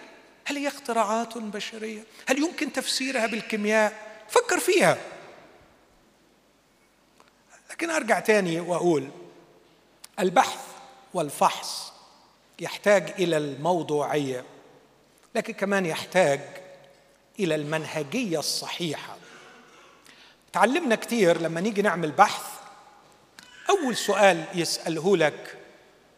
هل 0.46 0.58
هي 0.58 0.68
اختراعات 0.68 1.38
بشرية؟ 1.38 2.04
هل 2.28 2.38
يمكن 2.38 2.74
تفسيرها 2.74 3.26
بالكيمياء؟ 3.26 3.94
فكر 4.30 4.60
فيها. 4.60 4.98
لكن 7.72 7.90
أرجع 7.90 8.20
تاني 8.20 8.60
وأقول 8.60 9.10
البحث 10.20 10.60
والفحص 11.14 11.94
يحتاج 12.62 13.14
إلى 13.20 13.38
الموضوعية 13.38 14.44
لكن 15.36 15.54
كمان 15.54 15.86
يحتاج 15.86 16.42
إلى 17.40 17.56
المنهجية 17.56 18.40
الصحيحة. 18.40 19.18
تعلمنا 20.54 20.96
كتير 20.96 21.42
لما 21.42 21.62
نيجي 21.62 21.82
نعمل 21.82 22.12
بحث 22.12 22.44
أول 23.70 23.96
سؤال 23.98 24.46
يسأله 24.54 25.18
لك 25.18 25.58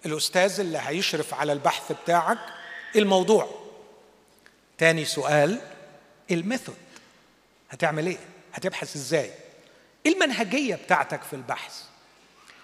الأستاذ 0.06 0.60
اللي 0.60 0.80
هيشرف 0.84 1.34
على 1.34 1.54
البحث 1.54 1.92
بتاعك 1.92 2.40
الموضوع. 2.96 3.50
تاني 4.78 5.06
سؤال 5.06 5.62
الميثود. 6.32 6.76
هتعمل 7.70 8.08
إيه؟ 8.08 8.18
هتبحث 8.54 8.96
إزاي؟ 8.96 9.32
المنهجية 10.06 10.76
بتاعتك 10.76 11.22
في 11.24 11.34
البحث. 11.36 11.84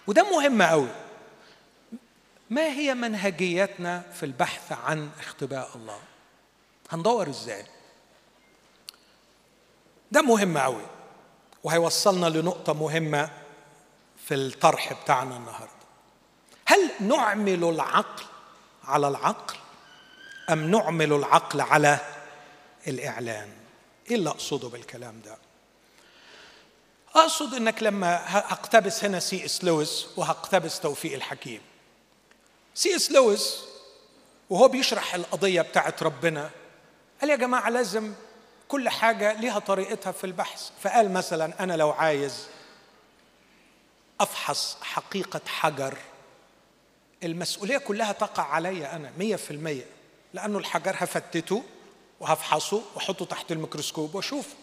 وده 0.08 0.24
مهم 0.24 0.62
قوي 0.62 0.90
ما 2.50 2.62
هي 2.68 2.94
منهجيتنا 2.94 4.04
في 4.14 4.24
البحث 4.26 4.72
عن 4.72 5.10
اختباء 5.20 5.70
الله 5.76 6.00
هندور 6.92 7.30
إزاي 7.30 7.66
ده 10.12 10.22
مهم 10.22 10.58
قوي 10.58 10.86
وهيوصلنا 11.64 12.26
لنقطة 12.26 12.74
مهمة 12.74 13.30
في 14.26 14.36
الطرح 14.36 14.94
بتاعنا 15.04 15.38
النهارده. 15.38 15.72
هل 16.66 16.92
نعمل 17.00 17.64
العقل 17.64 18.24
على 18.84 19.08
العقل 19.08 19.56
أم 20.50 20.72
نعمل 20.72 21.14
العقل 21.14 21.62
على 21.62 22.00
الإعلان؟ 22.88 23.50
إيه 24.10 24.16
اللي 24.16 24.30
أقصده 24.30 24.68
بالكلام 24.70 25.22
ده؟ 25.26 25.38
أقصد 27.16 27.54
إنك 27.54 27.84
لما 27.84 28.20
هقتبس 28.38 29.04
هنا 29.04 29.20
سي 29.20 29.46
إس 29.46 29.64
لويس 29.64 30.08
وهقتبس 30.18 30.80
توفيق 30.80 31.14
الحكيم. 31.14 31.62
سي 32.78 32.96
إس 32.96 33.12
لويس 33.12 33.64
وهو 34.50 34.68
بيشرح 34.68 35.16
القضية 35.16 35.62
بتاعت 35.62 36.04
ربنا 36.04 36.50
قال 37.22 37.30
يا 37.30 37.36
جماعة 37.36 37.70
لازم 37.70 38.14
كل 38.68 38.90
حاجة 38.90 39.42
لها 39.42 39.60
طريقتها 39.60 40.12
في 40.12 40.24
البحث. 40.24 40.70
فقال 40.82 41.14
مثلا 41.14 41.64
أنا 41.64 41.78
لو 41.78 41.92
عايز 41.92 42.48
أفحص 44.20 44.78
حقيقة 44.82 45.42
حجر 45.48 45.98
المسؤولية 47.24 47.78
كلها 47.78 48.12
تقع 48.12 48.44
علي 48.44 48.92
أنا 48.92 49.12
مية 49.18 49.36
في 49.36 49.52
المية 49.52 49.86
لأنه 50.34 50.58
الحجر 50.58 50.96
هفتته 50.98 51.64
وهفحصه 52.20 52.82
وأحطه 52.96 53.26
تحت 53.26 53.52
الميكروسكوب 53.52 54.16
وأشوفه. 54.16 54.56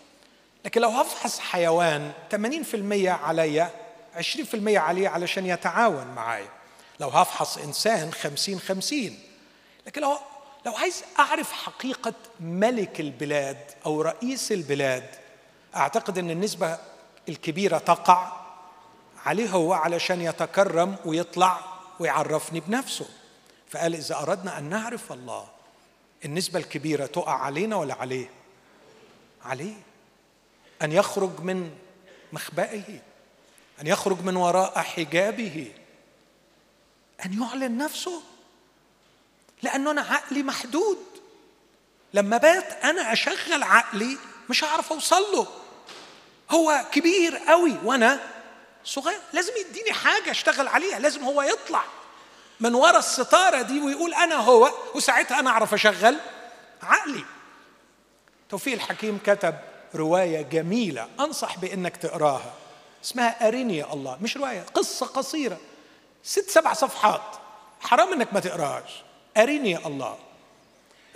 لكن 0.64 0.80
لو 0.80 0.88
هفحص 0.88 1.38
حيوان 1.38 2.12
80% 2.32 3.06
عليا 3.08 3.70
20% 4.16 4.20
عليه 4.66 5.08
علشان 5.08 5.46
يتعاون 5.46 6.06
معايا. 6.06 6.63
لو 7.00 7.08
هفحص 7.08 7.58
إنسان 7.58 8.12
50 8.12 8.60
50 8.60 9.18
لكن 9.86 10.00
لو 10.00 10.18
لو 10.66 10.76
عايز 10.76 11.04
أعرف 11.18 11.52
حقيقة 11.52 12.14
ملك 12.40 13.00
البلاد 13.00 13.58
أو 13.86 14.02
رئيس 14.02 14.52
البلاد 14.52 15.08
أعتقد 15.76 16.18
أن 16.18 16.30
النسبة 16.30 16.78
الكبيرة 17.28 17.78
تقع 17.78 18.32
عليه 19.24 19.50
هو 19.50 19.72
علشان 19.72 20.20
يتكرم 20.20 20.96
ويطلع 21.04 21.60
ويعرفني 22.00 22.60
بنفسه. 22.60 23.08
فقال 23.70 23.94
إذا 23.94 24.16
أردنا 24.16 24.58
أن 24.58 24.64
نعرف 24.64 25.12
الله 25.12 25.46
النسبة 26.24 26.58
الكبيرة 26.58 27.06
تقع 27.06 27.32
علينا 27.32 27.76
ولا 27.76 27.94
عليه؟ 27.94 28.30
عليه. 29.44 29.74
أن 30.82 30.92
يخرج 30.92 31.40
من 31.40 31.70
مخبئه 32.32 32.98
أن 33.80 33.86
يخرج 33.86 34.20
من 34.20 34.36
وراء 34.36 34.78
حجابه. 34.78 35.72
أن 37.24 37.42
يعلن 37.42 37.78
نفسه. 37.78 38.22
لأنه 39.62 39.90
أنا 39.90 40.00
عقلي 40.00 40.42
محدود. 40.42 40.98
لما 42.14 42.36
بات 42.36 42.72
أنا 42.84 43.12
أشغل 43.12 43.62
عقلي 43.62 44.18
مش 44.50 44.64
هعرف 44.64 44.92
أوصل 44.92 45.22
له. 45.32 45.46
هو 46.50 46.84
كبير 46.92 47.36
قوي 47.36 47.76
وأنا 47.84 48.20
صغير. 48.84 49.20
لازم 49.32 49.52
يديني 49.56 49.92
حاجة 49.92 50.30
أشتغل 50.30 50.68
عليها. 50.68 50.98
لازم 50.98 51.24
هو 51.24 51.42
يطلع 51.42 51.84
من 52.60 52.74
ورا 52.74 52.98
الستارة 52.98 53.62
دي 53.62 53.80
ويقول 53.80 54.14
أنا 54.14 54.34
هو 54.34 54.72
وساعتها 54.94 55.40
أنا 55.40 55.50
أعرف 55.50 55.74
أشغل 55.74 56.16
عقلي. 56.82 57.24
توفيق 58.50 58.74
الحكيم 58.74 59.18
كتب 59.26 59.54
رواية 59.94 60.42
جميلة 60.42 61.08
أنصح 61.20 61.58
بأنك 61.58 61.96
تقراها 61.96 62.54
اسمها 63.04 63.48
أريني 63.48 63.92
الله 63.92 64.18
مش 64.22 64.36
رواية 64.36 64.60
قصة 64.74 65.06
قصيرة. 65.06 65.60
ست 66.24 66.50
سبع 66.50 66.72
صفحات. 66.72 67.20
حرام 67.80 68.12
إنك 68.12 68.34
ما 68.34 68.40
تقراهاش 68.40 69.02
أريني 69.36 69.86
الله. 69.86 70.16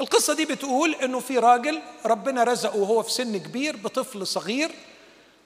القصة 0.00 0.34
دي 0.34 0.44
بتقول 0.44 0.94
إنه 0.94 1.20
في 1.20 1.38
راجل 1.38 1.82
ربنا 2.06 2.44
رزقه 2.44 2.76
وهو 2.76 3.02
في 3.02 3.10
سن 3.10 3.36
كبير 3.36 3.76
بطفل 3.76 4.26
صغير 4.26 4.70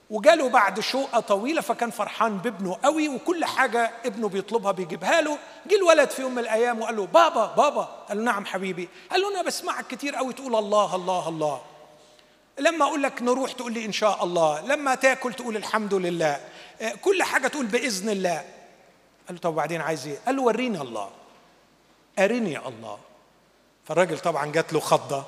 وجاله 0.09 0.49
بعد 0.49 0.79
شوقة 0.79 1.19
طويلة 1.19 1.61
فكان 1.61 1.91
فرحان 1.91 2.37
بابنه 2.37 2.77
قوي 2.83 3.09
وكل 3.09 3.45
حاجة 3.45 3.91
ابنه 4.05 4.29
بيطلبها 4.29 4.71
بيجيبها 4.71 5.21
له. 5.21 5.37
جه 5.67 5.75
الولد 5.75 6.09
في 6.09 6.21
يوم 6.21 6.31
من 6.31 6.39
الأيام 6.39 6.81
وقال 6.81 6.95
له 6.95 7.05
بابا 7.05 7.45
بابا. 7.45 7.81
قال 8.09 8.17
له 8.17 8.23
نعم 8.23 8.45
حبيبي. 8.45 8.89
قال 9.11 9.21
له 9.21 9.29
أنا 9.29 9.41
بسمعك 9.41 9.87
كتير 9.87 10.15
قوي. 10.15 10.33
تقول 10.33 10.55
الله 10.55 10.95
الله 10.95 11.29
الله. 11.29 11.61
لما 12.59 12.85
أقول 12.85 13.03
لك 13.03 13.21
نروح 13.21 13.51
تقول 13.51 13.73
لي 13.73 13.85
إن 13.85 13.91
شاء 13.91 14.23
الله. 14.23 14.61
لما 14.61 14.95
تاكل 14.95 15.33
تقول 15.33 15.57
الحمد 15.57 15.93
لله. 15.93 16.39
كل 17.01 17.23
حاجة 17.23 17.47
تقول 17.47 17.65
بإذن 17.65 18.09
الله. 18.09 18.43
قال 19.27 19.35
له 19.35 19.41
طب 19.41 19.53
وبعدين 19.53 19.81
عايز 19.81 20.07
إيه؟ 20.07 20.17
قال 20.25 20.35
له 20.35 20.41
وريني 20.41 20.81
الله. 20.81 21.09
أرني 22.19 22.67
الله. 22.67 22.97
فالراجل 23.85 24.19
طبعا 24.19 24.51
جات 24.51 24.73
له 24.73 24.79
خضة. 24.79 25.25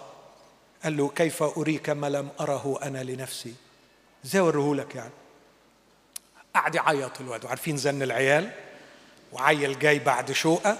قال 0.84 0.98
له 0.98 1.10
كيف 1.10 1.43
أريك 1.43 1.89
ما 1.89 2.08
لم 2.10 2.30
أره 2.39 2.80
أنا 2.84 3.04
لنفسي؟ 3.04 3.54
إزاي 4.26 4.41
اوريهولك 4.41 4.96
يعني؟ 4.96 5.12
قعد 6.56 6.76
يعيط 6.76 7.22
الواد. 7.22 7.46
وعارفين 7.46 7.78
زن 7.78 8.04
العيال؟ 8.04 8.52
وعيل 9.34 9.80
جاي 9.80 10.00
بعد 10.00 10.32
شوقة. 10.32 10.78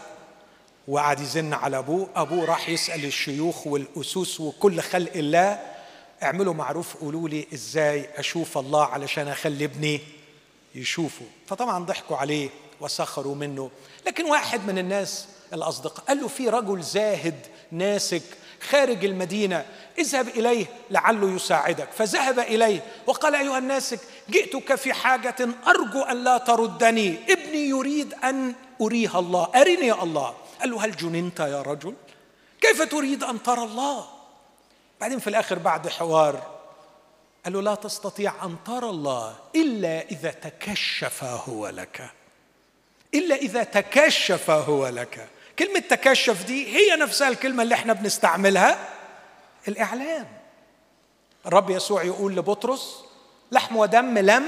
وقعد 0.88 1.20
يزن 1.20 1.54
على 1.54 1.78
أبوه. 1.78 2.10
أبوه 2.16 2.46
راح 2.46 2.70
يسأل 2.70 3.06
الشيوخ 3.06 3.68
والأسوس 3.68 4.40
وكل 4.40 4.82
خلق 4.82 5.12
الله. 5.16 5.76
اعملوا 6.24 6.54
معروف 6.54 6.98
قولوا 6.98 7.30
لي 7.30 7.48
إزاي 7.54 8.10
أشوف 8.16 8.58
الله 8.58 8.86
علشان 8.86 9.28
أخلي 9.28 9.66
ابني 9.66 10.02
يشوفه. 10.76 11.26
فطبعا 11.48 11.86
ضحكوا 11.86 12.18
عليه. 12.18 12.50
وسخروا 12.82 13.36
منه. 13.36 13.72
لكن 14.08 14.26
واحد 14.26 14.68
من 14.68 14.78
الناس 14.78 15.28
الأصدقاء 15.54 16.06
قال 16.06 16.22
له 16.22 16.28
في 16.28 16.50
رجل 16.50 16.82
زاهد 16.82 17.40
ناسك 17.72 18.24
خارج 18.70 19.06
المدينة 19.06 19.66
اذهب 19.98 20.28
إليه 20.28 20.66
لعله 20.92 21.36
يساعدك. 21.36 21.92
فذهب 21.92 22.40
إليه 22.40 22.86
وقال 23.08 23.36
أيها 23.36 23.58
الناسك 23.58 24.00
جئتك 24.30 24.76
في 24.76 24.94
حاجة 24.94 25.50
أرجو 25.68 26.02
أن 26.02 26.24
لا 26.24 26.38
تردني. 26.38 27.18
ابني 27.30 27.70
يريد 27.70 28.14
أن 28.14 28.54
أريها 28.82 29.20
الله. 29.20 29.48
أرني 29.56 29.92
الله. 29.92 30.36
قال 30.62 30.72
له 30.72 30.86
هل 30.86 30.96
جننت 30.96 31.40
يا 31.40 31.62
رجل؟ 31.62 31.94
كيف 32.62 32.82
تريد 32.82 33.24
أن 33.24 33.44
ترى 33.44 33.64
الله؟ 33.64 34.06
بعدين 35.02 35.20
في 35.20 35.30
الآخر 35.30 35.60
بعد 35.60 35.88
حوار 35.88 36.56
قال 37.46 37.54
له 37.54 37.62
لا 37.62 37.76
تستطيع 37.76 38.34
أن 38.44 38.56
ترى 38.66 38.90
الله 38.90 39.36
إلا 39.56 40.02
إذا 40.02 40.32
تكشف 40.32 41.24
هو 41.24 41.68
لك. 41.68 42.12
إلا 43.16 43.36
إذا 43.36 43.64
تكشف 43.64 44.50
هو 44.50 44.88
لك. 44.88 45.28
كلمة 45.60 45.80
تكشف 45.80 46.46
دي 46.46 46.76
هي 46.76 46.96
نفسها 46.96 47.28
الكلمة 47.28 47.64
اللي 47.64 47.76
إحنا 47.76 47.94
بنستعملها. 47.94 48.80
الإعلان 49.68 50.26
الرب 51.46 51.70
يسوع 51.70 52.04
يقول 52.04 52.36
لبطرس 52.36 53.04
لحم 53.52 53.76
ودم 53.76 54.18
لم 54.18 54.44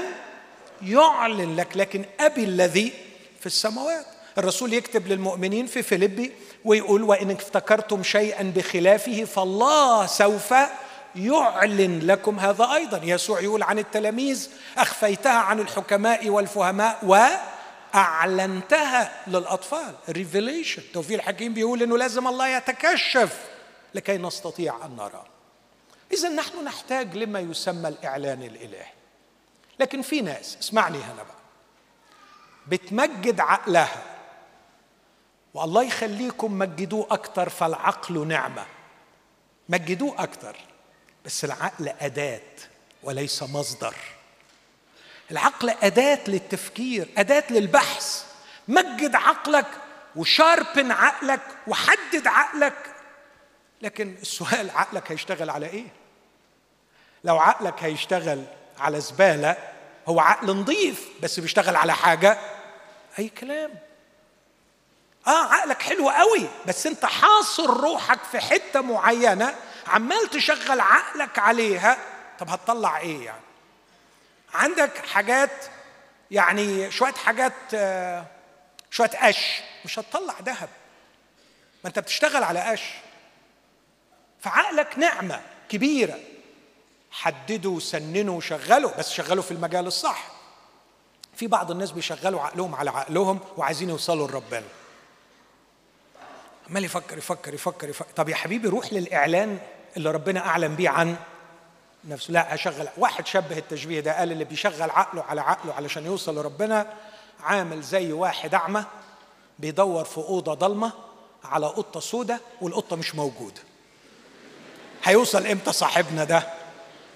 يعلن 0.82 1.56
لك 1.56 1.76
لكن 1.76 2.04
أبي 2.20 2.44
الذي 2.44 2.92
في 3.40 3.46
السماوات. 3.46 4.06
الرسول 4.38 4.72
يكتب 4.72 5.06
للمؤمنين 5.06 5.66
في 5.66 5.82
فيليبي 5.82 6.32
ويقول 6.64 7.02
وإن 7.02 7.30
افتكرتم 7.30 8.02
شيئا 8.02 8.52
بخلافه 8.56 9.24
فالله 9.24 10.06
سوف 10.06 10.54
يعلن 11.16 12.00
لكم 12.02 12.38
هذا 12.38 12.74
أيضا. 12.74 13.00
يسوع 13.04 13.40
يقول 13.40 13.62
عن 13.62 13.78
التلاميذ 13.78 14.48
أخفيتها 14.78 15.38
عن 15.38 15.60
الحكماء 15.60 16.28
والفهماء 16.28 16.98
و 17.02 17.18
أعلنتها 17.94 19.22
للأطفال. 19.26 19.94
ريفيليشن 20.08 20.82
توفيق 20.92 21.18
الحكيم 21.18 21.54
بيقول 21.54 21.82
أنه 21.82 21.98
لازم 21.98 22.26
الله 22.28 22.48
يتكشف 22.48 23.48
لكي 23.94 24.18
نستطيع 24.18 24.86
أن 24.86 24.96
نرى. 24.96 25.24
إذا 26.12 26.28
نحن 26.28 26.64
نحتاج 26.64 27.16
لما 27.16 27.40
يسمى 27.40 27.88
الإعلان 27.88 28.42
الإلهي. 28.42 28.86
لكن 29.80 30.02
في 30.02 30.20
ناس 30.20 30.56
اسمعني 30.60 30.98
هنا 30.98 31.22
بقى 31.22 31.38
بتمجد 32.66 33.40
عقلها 33.40 34.02
والله 35.54 35.82
يخليكم 35.82 36.58
مجدوه 36.58 37.06
أكتر 37.10 37.48
فالعقل 37.48 38.26
نعمة. 38.26 38.66
مجدوه 39.68 40.22
أكتر 40.22 40.56
بس 41.24 41.44
العقل 41.44 41.88
أداة 41.88 42.40
وليس 43.02 43.42
مصدر. 43.42 43.94
العقل 45.30 45.70
أداة 45.82 46.18
للتفكير 46.28 47.08
أداة 47.18 47.44
للبحث. 47.50 48.24
مجد 48.68 49.14
عقلك 49.14 49.66
وشاربن 50.16 50.92
عقلك 50.92 51.40
وحدد 51.66 52.26
عقلك. 52.26 52.94
لكن 53.82 54.16
السؤال 54.22 54.70
عقلك 54.70 55.12
هيشتغل 55.12 55.50
على 55.50 55.66
إيه؟ 55.66 55.86
لو 57.24 57.38
عقلك 57.38 57.74
هيشتغل 57.84 58.44
على 58.78 59.00
زبالة 59.00 59.56
هو 60.08 60.20
عقل 60.20 60.56
نظيف 60.56 61.08
بس 61.22 61.40
بيشتغل 61.40 61.76
على 61.76 61.94
حاجة؟ 61.94 62.38
أي 63.18 63.28
كلام. 63.28 63.70
آه 65.26 65.44
عقلك 65.52 65.82
حلو 65.82 66.10
قوي 66.10 66.48
بس 66.66 66.86
أنت 66.86 67.04
حاصر 67.04 67.80
روحك 67.80 68.18
في 68.32 68.40
حتة 68.40 68.80
معينة 68.80 69.54
عمال 69.86 70.30
تشغل 70.30 70.80
عقلك 70.80 71.38
عليها 71.38 71.96
طب 72.38 72.48
هتطلع 72.48 72.98
إيه 72.98 73.24
يعني؟ 73.24 73.47
عندك 74.54 75.06
حاجات 75.06 75.50
يعني 76.30 76.90
شوية 76.90 77.12
حاجات 77.12 77.52
آه، 77.74 78.26
شوية 78.90 79.08
قش 79.08 79.60
مش 79.84 79.98
هتطلع 79.98 80.34
ذهب. 80.42 80.68
ما 81.84 81.88
انت 81.88 81.98
بتشتغل 81.98 82.42
على 82.42 82.60
قش. 82.60 82.82
فعقلك 84.40 84.98
نعمة 84.98 85.40
كبيرة. 85.68 86.18
حددوا 87.10 87.76
وسننوا 87.76 88.36
وشغلوا 88.36 88.90
بس 88.98 89.10
شغلوا 89.10 89.42
في 89.42 89.50
المجال 89.50 89.86
الصح. 89.86 90.24
في 91.36 91.46
بعض 91.46 91.70
الناس 91.70 91.90
بيشغلوا 91.90 92.40
عقلهم 92.40 92.74
على 92.74 92.90
عقلهم 92.90 93.40
وعايزين 93.56 93.88
يوصلوا 93.88 94.28
لربنا. 94.28 94.64
عمال 96.70 96.84
يفكر 96.84 97.18
يفكر 97.18 97.54
يفكر 97.54 97.88
يفكر. 97.88 98.10
طب 98.16 98.28
يا 98.28 98.34
حبيبي 98.36 98.68
روح 98.68 98.92
للإعلان 98.92 99.58
اللي 99.96 100.10
ربنا 100.10 100.46
أعلن 100.46 100.74
بيه 100.74 100.88
عن 100.88 101.16
نفسه. 102.04 102.32
لا 102.32 102.54
أشغل 102.54 102.88
واحد 102.96 103.26
شبه 103.26 103.58
التشبيه 103.58 104.00
ده 104.00 104.18
قال 104.18 104.32
اللي 104.32 104.44
بيشغل 104.44 104.90
عقله 104.90 105.22
على 105.22 105.40
عقله 105.40 105.74
علشان 105.74 106.06
يوصل 106.06 106.38
لربنا 106.38 106.94
عامل 107.40 107.82
زي 107.82 108.12
واحد 108.12 108.54
أعمى 108.54 108.84
بيدور 109.58 110.04
في 110.04 110.18
أوضة 110.18 110.54
ضلمة 110.54 110.92
على 111.44 111.66
قطة 111.66 112.00
سودة 112.00 112.40
والقطة 112.60 112.96
مش 112.96 113.14
موجودة. 113.14 113.60
هيوصل 115.04 115.46
إمتى 115.46 115.72
صاحبنا 115.72 116.24
ده؟ 116.24 116.42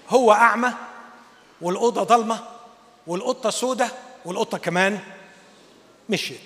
هو 0.09 0.31
أعمى 0.31 0.73
والأوضة 1.61 2.03
ضلمة 2.03 2.39
والقطة 3.07 3.49
سودة 3.49 3.89
والقطة 4.25 4.57
كمان 4.57 4.99
مشيت. 6.09 6.41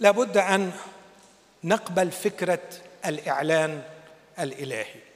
لابد 0.00 0.36
أن 0.36 0.72
نقبل 1.64 2.10
فكرة 2.10 2.62
الإعلان 3.06 3.82
الإلهي. 4.38 5.07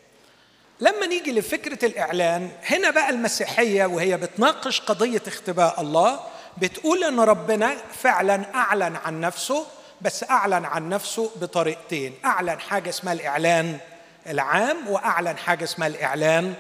لما 0.82 1.06
نيجي 1.06 1.32
لفكرة 1.32 1.84
الإعلان 1.86 2.50
هنا 2.64 2.90
بقى 2.90 3.10
المسيحية 3.10 3.84
وهي 3.84 4.16
بتناقش 4.16 4.80
قضية 4.80 5.22
اختباء 5.26 5.80
الله 5.80 6.20
بتقول 6.58 7.04
إن 7.04 7.20
ربنا 7.20 7.76
فعلا 8.02 8.54
أعلن 8.54 8.96
عن 9.04 9.20
نفسه 9.20 9.66
بس 10.00 10.24
أعلن 10.30 10.64
عن 10.64 10.88
نفسه 10.88 11.30
بطريقتين. 11.36 12.14
أعلن 12.24 12.60
حاجة 12.60 12.88
اسمها 12.88 13.12
الإعلان 13.12 13.78
العام 14.26 14.88
وأعلن 14.88 15.36
حاجة 15.38 15.64
اسمها 15.64 15.88
الإعلان 15.88 16.54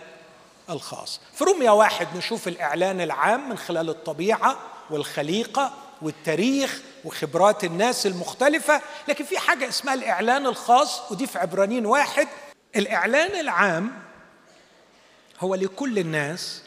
الخاص. 0.70 1.20
في 1.34 1.44
روميا 1.44 1.70
واحد 1.70 2.08
نشوف 2.16 2.48
الإعلان 2.48 3.00
العام 3.00 3.48
من 3.48 3.58
خلال 3.58 3.88
الطبيعة 3.90 4.56
والخليقة 4.90 5.72
والتاريخ 6.02 6.80
وخبرات 7.04 7.64
الناس 7.64 8.06
المختلفة 8.06 8.80
لكن 9.08 9.24
في 9.24 9.38
حاجة 9.38 9.68
اسمها 9.68 9.94
الإعلان 9.94 10.46
الخاص 10.46 11.10
ودي 11.10 11.26
في 11.26 11.38
عبرانين 11.38 11.86
واحد. 11.86 12.28
الإعلان 12.76 13.40
العام 13.40 13.92
هو 15.42 15.54
لكل 15.54 15.98
الناس 15.98 16.62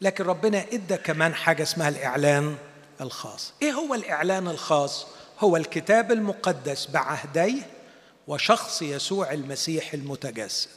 لكن 0.00 0.24
ربنا 0.24 0.64
إدى 0.72 0.96
كمان 0.96 1.34
حاجة 1.34 1.62
اسمها 1.62 1.88
الإعلان 1.88 2.56
الخاص. 3.00 3.52
إيه 3.62 3.72
هو 3.72 3.94
الإعلان 3.94 4.48
الخاص؟ 4.48 5.06
هو 5.40 5.56
الكتاب 5.56 6.12
المقدس 6.12 6.86
بعهديه 6.86 7.62
وشخص 8.28 8.82
يسوع 8.82 9.32
المسيح 9.32 9.94
المتجسد. 9.94 10.68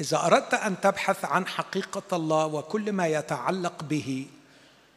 إذا 0.00 0.16
أردت 0.26 0.54
أن 0.54 0.80
تبحث 0.80 1.24
عن 1.24 1.46
حقيقة 1.46 2.16
الله 2.16 2.46
وكل 2.46 2.92
ما 2.92 3.06
يتعلق 3.06 3.84
به 3.84 4.26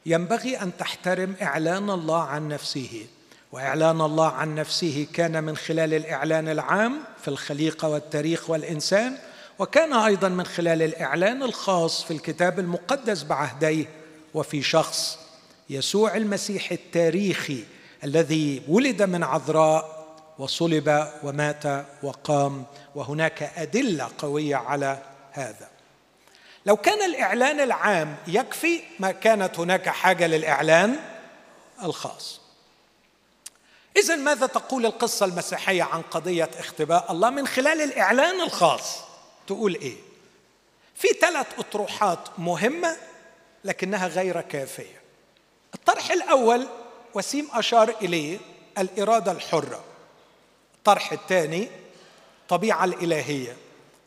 ينبغي 0.06 0.62
أن 0.62 0.78
تحترم 0.78 1.36
إعلان 1.42 1.90
الله 1.90 2.24
عن 2.24 2.48
نفسه. 2.48 3.08
وإعلان 3.52 4.02
الله 4.02 4.32
عن 4.32 4.56
نفسه 4.56 5.08
كان 5.14 5.44
من 5.44 5.58
خلال 5.58 5.94
الإعلان 5.94 6.50
العام 6.50 7.00
في 7.22 7.28
الخليقة 7.28 7.88
والتاريخ 7.88 8.50
والإنسان 8.50 9.18
وكان 9.60 9.94
أيضا 9.94 10.30
من 10.30 10.46
خلال 10.46 10.82
الإعلان 10.82 11.44
الخاص 11.44 12.04
في 12.04 12.12
الكتاب 12.12 12.60
المقدس 12.60 13.24
بعهديه 13.24 13.86
وفي 14.34 14.62
شخص 14.62 15.20
يسوع 15.70 16.16
المسيح 16.16 16.72
التاريخي 16.72 17.64
الذي 18.04 18.62
ولد 18.68 19.02
من 19.02 19.24
عذراء 19.24 20.00
وصلب 20.38 21.08
ومات 21.24 21.86
وقام 22.04 22.66
وهناك 22.96 23.44
أدلة 23.58 24.10
قوية 24.18 24.56
على 24.56 24.98
هذا. 25.32 25.70
لو 26.66 26.78
كان 26.78 27.06
الإعلان 27.10 27.60
العام 27.60 28.16
يكفي 28.28 28.82
ما 29.00 29.12
كانت 29.12 29.60
هناك 29.60 29.90
حاجة 29.90 30.28
للإعلان 30.28 30.96
الخاص. 31.84 32.40
اذا 33.98 34.16
ماذا 34.16 34.48
تقول 34.48 34.86
القصة 34.86 35.26
المسيحية 35.26 35.84
عن 35.84 36.02
قضية 36.02 36.50
اختباء 36.60 37.12
الله 37.12 37.30
من 37.30 37.48
خلال 37.48 37.82
الإعلان 37.82 38.42
الخاص؟ 38.42 39.09
تقول 39.50 39.76
إيه؟ 39.76 39.96
في 40.96 41.08
ثلاث 41.08 41.48
أطروحات 41.60 42.20
مهمة 42.38 42.98
لكنها 43.64 44.08
غير 44.08 44.42
كافية. 44.42 45.02
الطرح 45.76 46.12
الأول 46.12 46.68
وسيم 47.14 47.48
أشار 47.54 47.96
إليه 48.02 48.40
الإرادة 48.78 49.32
الحرة. 49.32 49.84
الطرح 50.76 51.12
الثاني 51.12 51.68
الطبيعه 52.42 52.86
الإلهية. 52.86 53.58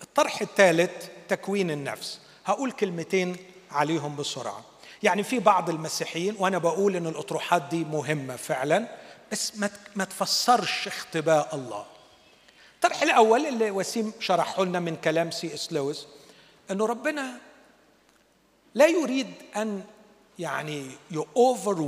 الطرح 0.02 0.40
الثالث 0.40 1.06
تكوين 1.28 1.70
النفس. 1.70 2.20
هقول 2.44 2.72
كلمتين 2.72 3.36
عليهم 3.70 4.16
بسرعة. 4.16 4.64
يعني 5.02 5.22
في 5.22 5.38
بعض 5.38 5.70
المسيحيين 5.70 6.36
وأنا 6.38 6.58
بقول 6.58 6.96
إن 6.96 7.06
الأطروحات 7.06 7.62
دي 7.62 7.84
مهمة 7.84 8.36
فعلا 8.36 8.88
بس 9.32 9.52
ما 9.96 10.04
تفسرش 10.04 10.86
اختباء 10.86 11.54
الله. 11.54 11.86
الطرح 12.84 13.02
الأول 13.02 13.46
اللي 13.46 13.70
وسيم 13.70 14.12
شرحه 14.20 14.64
لنا 14.64 14.80
من 14.80 14.96
كلام 14.96 15.30
سي 15.30 15.54
إس 15.54 15.72
لويس 15.72 16.06
إنه 16.70 16.86
ربنا 16.86 17.38
لا 18.74 18.86
يريد 18.86 19.32
أن 19.56 19.84
يعني 20.38 20.90
يوفر 21.10 21.80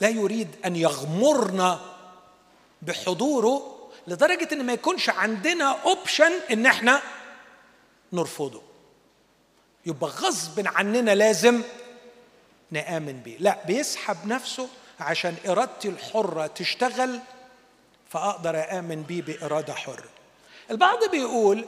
لا 0.00 0.08
يريد 0.08 0.48
أن 0.64 0.76
يغمرنا 0.76 1.80
بحضوره 2.82 3.88
لدرجة 4.06 4.48
إن 4.52 4.66
ما 4.66 4.72
يكونش 4.72 5.10
عندنا 5.10 5.64
option 5.64 6.32
إن 6.50 6.66
إحنا 6.66 7.02
نرفضه. 8.12 8.62
يبقى 9.86 10.10
غصب 10.10 10.66
عننا 10.66 11.14
لازم 11.14 11.62
نآمن 12.70 13.20
بيه. 13.20 13.36
لا 13.38 13.58
بيسحب 13.66 14.16
نفسه 14.26 14.68
عشان 15.00 15.34
إرادتي 15.48 15.88
الحرة 15.88 16.46
تشتغل 16.46 17.20
فأقدر 18.10 18.78
آمن 18.78 19.02
بيه 19.02 19.22
بإرادة 19.22 19.74
حرة. 19.74 20.04
البعض 20.70 20.98
بيقول 21.10 21.64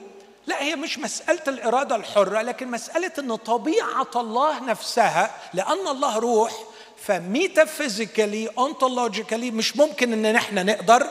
لا 0.46 0.62
هي 0.62 0.76
مش 0.76 0.98
مسألة 0.98 1.42
الإرادة 1.48 1.96
الحرة 1.96 2.42
لكن 2.42 2.70
مسألة 2.70 3.12
أن 3.18 3.36
طبيعة 3.36 4.10
الله 4.16 4.64
نفسها 4.64 5.30
لأن 5.54 5.88
الله 5.88 6.18
روح 6.18 6.52
ف 6.96 7.06
metaphysically 7.06 8.48
ontologically 8.58 9.50
مش 9.50 9.76
ممكن 9.76 10.12
أن 10.12 10.32
نحن 10.32 10.66
نقدر 10.66 11.06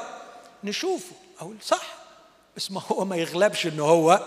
نشوفه. 0.63 1.11
أقول 1.41 1.55
صح 1.61 1.81
بس 2.57 2.71
ما 2.71 2.81
هو 2.91 3.05
ما 3.05 3.15
يغلبش 3.15 3.65
أنه 3.67 3.83
هو 3.85 4.19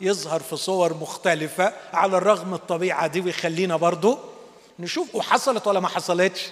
يظهر 0.00 0.40
في 0.40 0.56
صور 0.56 0.94
مختلفة 0.94 1.72
على 1.92 2.16
الرغم 2.16 2.54
الطبيعة 2.54 3.06
دي 3.06 3.20
ويخلينا 3.20 3.76
برضه 3.76 4.18
نشوف. 4.78 5.14
وحصلت 5.14 5.66
ولا 5.66 5.80
ما 5.80 5.88
حصلتش؟ 5.88 6.46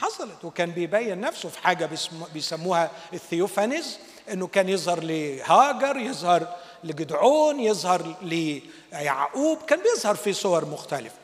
حصلت. 0.00 0.44
وكان 0.44 0.70
بيبين 0.70 1.20
نفسه 1.20 1.48
في 1.48 1.58
حاجة 1.58 1.90
بيسموها 2.34 2.90
الثيوفانيز 3.12 3.98
إنه 4.32 4.46
كان 4.46 4.68
يظهر 4.68 5.00
لهاجر 5.02 5.96
يظهر 5.96 6.56
لجدعون 6.84 7.60
يظهر 7.60 8.14
ليعقوب 8.22 9.62
كان 9.62 9.80
بيظهر 9.82 10.14
في 10.14 10.32
صور 10.32 10.64
مختلفة. 10.64 11.14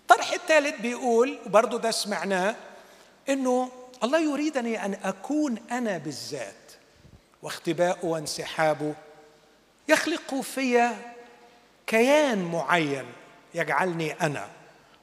الطرح 0.00 0.32
الثالث 0.32 0.80
بيقول 0.80 1.38
وبرضه 1.46 1.78
ده 1.78 1.90
سمعناه 1.90 2.56
إنه 3.28 3.70
الله 4.04 4.18
يريدني 4.32 4.84
أن 4.84 4.94
أكون 5.04 5.56
أنا 5.70 5.98
بالذات 5.98 6.54
واختباؤه 7.42 8.04
وانسحابه 8.04 8.94
يخلق 9.88 10.34
في 10.40 10.90
كيان 11.86 12.44
معين 12.44 13.04
يجعلني 13.54 14.12
أنا. 14.12 14.48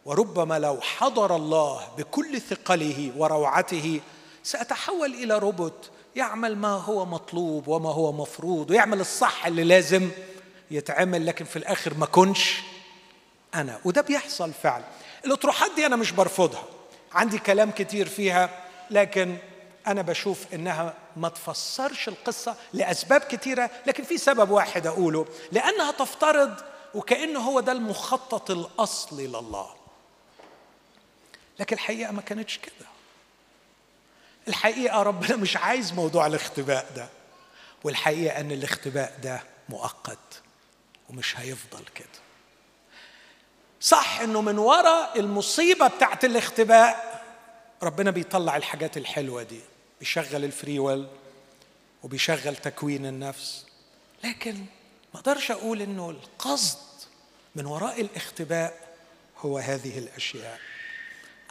وربما 0.06 0.60
لو 0.60 0.82
حضر 0.82 1.36
الله 1.36 1.88
بكل 1.98 2.42
ثقله 2.42 3.12
وروعته 3.18 4.02
سأتحول 4.44 5.14
إلى 5.14 5.38
روبوت 5.38 5.90
يعمل 6.16 6.58
ما 6.58 6.68
هو 6.74 7.06
مطلوب 7.06 7.68
وما 7.68 7.90
هو 7.92 8.12
مفروض 8.12 8.72
ويعمل 8.72 9.00
الصح 9.00 9.46
اللي 9.46 9.64
لازم 9.64 10.10
يتعمل 10.72 11.26
لكن 11.26 11.46
في 11.46 11.56
الآخر 11.56 11.94
ما 11.94 12.06
كنش 12.06 12.62
أنا. 13.56 13.80
وده 13.86 14.02
بيحصل 14.02 14.54
فعلا. 14.54 14.84
الأطروحات 15.26 15.72
دي 15.76 15.86
أنا 15.86 15.96
مش 15.96 16.12
برفضها. 16.12 16.64
عندي 17.14 17.38
كلام 17.38 17.72
كتير 17.72 18.08
فيها 18.08 18.50
لكن 18.92 19.38
أنا 19.88 20.02
بشوف 20.02 20.54
إنها 20.54 20.94
ما 21.18 21.30
تفسرش 21.30 22.08
القصة 22.08 22.56
لأسباب 22.74 23.22
كتيرة 23.22 23.70
لكن 23.88 24.04
في 24.04 24.18
سبب 24.18 24.50
واحد 24.50 24.88
أقوله. 24.88 25.26
لأنها 25.52 25.92
تفترض 25.92 26.54
وكأنه 26.94 27.40
هو 27.40 27.60
ده 27.60 27.72
المخطط 27.72 28.52
الأصلي 28.52 29.28
لله. 29.28 29.85
لكن 31.60 31.76
الحقيقة 31.76 32.12
ما 32.12 32.22
كانتش 32.22 32.58
كده. 32.58 32.88
الحقيقة 34.48 35.02
ربنا 35.04 35.36
مش 35.36 35.58
عايز 35.58 35.94
موضوع 35.94 36.28
الاختباء 36.28 36.92
ده 36.96 37.10
والحقيقة 37.84 38.40
أن 38.40 38.52
الاختباء 38.52 39.20
ده 39.24 39.44
مؤقت 39.70 40.42
ومش 41.10 41.40
هيفضل 41.40 41.84
كده. 41.96 42.08
صح 43.82 44.20
إنه 44.20 44.42
من 44.42 44.58
وراء 44.58 45.20
المصيبة 45.20 45.88
بتاعت 45.88 46.26
الاختباء 46.26 47.16
ربنا 47.84 48.12
بيطلع 48.12 48.58
الحاجات 48.58 48.98
الحلوة 48.98 49.44
دي 49.44 49.60
بيشغل 50.00 50.46
الفري 50.46 50.80
ويل 50.80 51.08
وبيشغل 52.04 52.56
تكوين 52.56 53.06
النفس 53.06 53.66
لكن 54.24 54.54
ما 55.14 55.20
أقدرش 55.20 55.52
أقول 55.52 55.82
إنه 55.82 56.10
القصد 56.10 56.78
من 57.56 57.66
وراء 57.66 58.02
الاختباء 58.02 58.96
هو 59.38 59.58
هذه 59.58 59.98
الأشياء. 60.00 60.60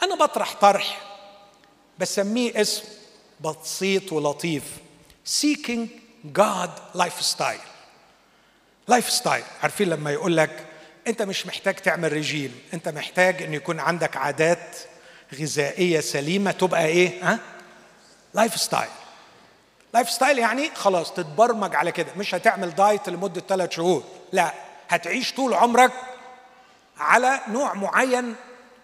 أنا 0.03 0.15
بطرح 0.15 0.53
طرح 0.53 1.01
بسميه 1.99 2.61
اسم 2.61 2.83
بسيط 3.41 4.11
ولطيف 4.13 4.63
seeking 5.41 5.87
God 6.37 6.69
lifestyle. 6.97 7.65
lifestyle 8.87 9.43
عارفين 9.63 9.89
لما 9.89 10.11
يقول 10.11 10.37
لك 10.37 10.65
أنت 11.07 11.21
مش 11.21 11.45
محتاج 11.47 11.75
تعمل 11.75 12.13
رجيم 12.13 12.59
أنت 12.73 12.89
محتاج 12.89 13.43
إن 13.43 13.53
يكون 13.53 13.79
عندك 13.79 14.17
عادات 14.17 14.77
غذائية 15.39 15.99
سليمة 15.99 16.51
تبقى 16.51 16.85
إيه؟ 16.85 17.23
ها؟ 17.23 17.39
lifestyle 18.33 18.89
lifestyle 19.93 20.39
يعني 20.39 20.71
خلاص 20.75 21.13
تتبرمج 21.13 21.75
على 21.75 21.91
كده 21.91 22.07
مش 22.17 22.35
هتعمل 22.35 22.75
diet 22.75 23.09
لمدة 23.09 23.41
ثلاث 23.49 23.71
شهور 23.71 24.03
لا 24.31 24.53
هتعيش 24.89 25.33
طول 25.33 25.53
عمرك 25.53 25.91
على 26.97 27.39
نوع 27.47 27.73
معين 27.73 28.35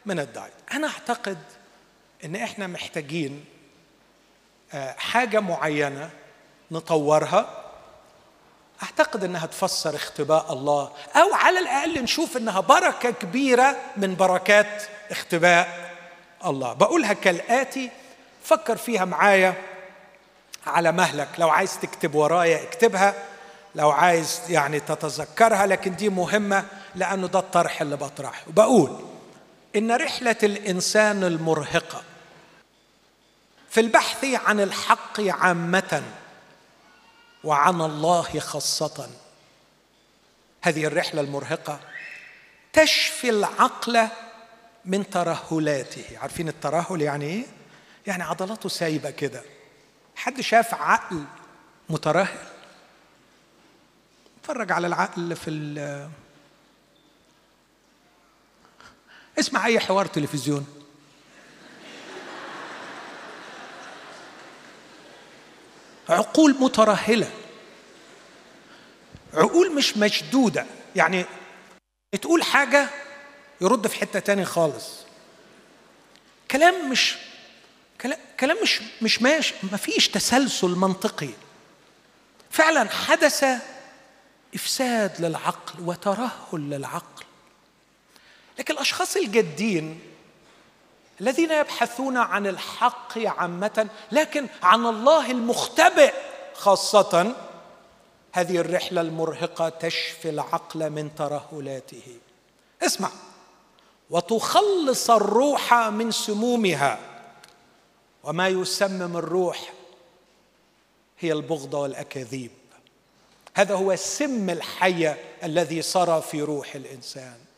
من 0.06 0.20
ال 0.20 0.26
diet. 0.26 0.54
أنا 0.74 0.88
أعتقد 0.88 1.38
إن 2.26 2.36
إحنا 2.36 2.68
محتاجين 2.68 3.46
آه، 4.74 4.96
حاجة 4.98 5.40
معينة 5.40 6.10
نطورها. 6.72 7.58
أعتقد 8.84 9.24
إنها 9.24 9.46
تفسر 9.46 9.96
اختباء 9.96 10.54
الله 10.54 10.92
أو 11.16 11.34
على 11.34 11.60
الأقل 11.60 12.04
نشوف 12.04 12.38
إنها 12.38 12.60
بركة 12.60 13.12
كبيرة 13.12 13.76
من 13.98 14.16
بركات 14.16 14.84
اختباء 15.12 15.92
الله. 16.46 16.74
بقولها 16.74 17.14
كالآتي 17.14 17.90
فكر 18.44 18.78
فيها 18.78 19.06
معايا 19.06 19.54
على 20.68 20.92
مهلك. 20.92 21.30
لو 21.38 21.50
عايز 21.50 21.80
تكتب 21.80 22.16
ورايا 22.16 22.64
اكتبها 22.64 23.14
لو 23.76 23.90
عايز 23.90 24.42
يعني 24.50 24.80
تتذكرها 24.80 25.66
لكن 25.66 25.96
دي 25.96 26.10
مهمة 26.10 26.66
لأنه 26.96 27.28
ده 27.28 27.40
الطرح 27.40 27.82
اللي 27.82 27.96
بطرحه. 27.96 28.44
بقول 28.48 29.11
إن 29.76 29.92
رحلة 29.92 30.36
الإنسان 30.44 31.24
المرهقة 31.24 32.04
في 33.70 33.80
البحث 33.80 34.26
عن 34.26 34.60
الحق 34.60 35.22
عامة 35.22 36.04
وعن 37.44 37.82
الله 37.82 38.40
خاصة 38.40 39.10
هذه 40.62 40.86
الرحلة 40.86 41.22
المرهقة 41.22 41.80
تشفي 42.74 43.30
العقل 43.30 44.08
من 44.86 45.10
ترهلاته. 45.10 46.18
عارفين 46.18 46.48
الترهل 46.48 47.02
يعني 47.02 47.26
إيه؟ 47.26 47.46
يعني 48.08 48.24
عضلاته 48.24 48.70
سايبة 48.70 49.10
كده. 49.10 49.42
حد 50.16 50.42
شاف 50.42 50.74
عقل 50.74 51.24
مترهل؟ 51.90 52.38
اتفرج 54.42 54.72
على 54.72 54.88
العقل 54.88 55.36
في 55.36 55.50
اسمع 59.42 59.66
أي 59.66 59.80
حوار 59.80 60.06
تلفزيون. 60.06 60.66
عقول 66.10 66.56
مترهلة. 66.60 67.32
عقول 69.34 69.76
مش 69.76 69.98
مشدودة. 69.98 70.66
يعني 70.96 71.26
تقول 72.22 72.44
حاجة 72.44 72.90
يرد 73.62 73.88
في 73.88 73.96
حتة 73.96 74.20
تاني 74.20 74.46
خالص. 74.46 74.90
كلام 76.52 76.90
مش 76.90 77.16
كلام 78.40 78.58
مش 78.64 78.82
مش 79.02 79.22
ماشي 79.22 79.54
ما 79.72 79.78
فيش 79.78 80.08
تسلسل 80.08 80.70
منطقي. 80.70 81.30
فعلا 82.50 82.90
حدث 82.90 83.46
إفساد 84.56 85.22
للعقل 85.22 85.84
وترهل 85.84 86.70
للعقل. 86.70 87.24
لكن 88.62 88.74
الأشخاص 88.74 89.16
الجادين 89.16 90.00
الذين 91.22 91.52
يبحثون 91.52 92.18
عن 92.18 92.48
الحق 92.48 93.18
عامة 93.18 93.90
لكن 94.12 94.48
عن 94.64 94.86
الله 94.86 95.32
المختبئ 95.32 96.14
خاصة 96.54 97.36
هذه 98.32 98.58
الرحلة 98.58 99.02
المرهقة 99.02 99.70
تشفي 99.70 100.30
العقل 100.30 100.90
من 100.90 101.16
ترهلاته. 101.16 102.18
اسمع. 102.82 103.10
وتخلص 104.10 105.10
الروح 105.10 105.74
من 105.74 106.12
سمومها. 106.12 107.00
وما 108.24 108.48
يسمم 108.48 109.18
الروح 109.18 109.74
هي 111.20 111.32
البغضه 111.34 111.80
والأكاذيب. 111.80 112.52
هذا 113.56 113.76
هو 113.76 113.96
سم 113.96 114.50
الحية 114.50 115.18
الذي 115.44 115.82
سرى 115.82 116.22
في 116.22 116.42
روح 116.42 116.76
الإنسان. 116.76 117.51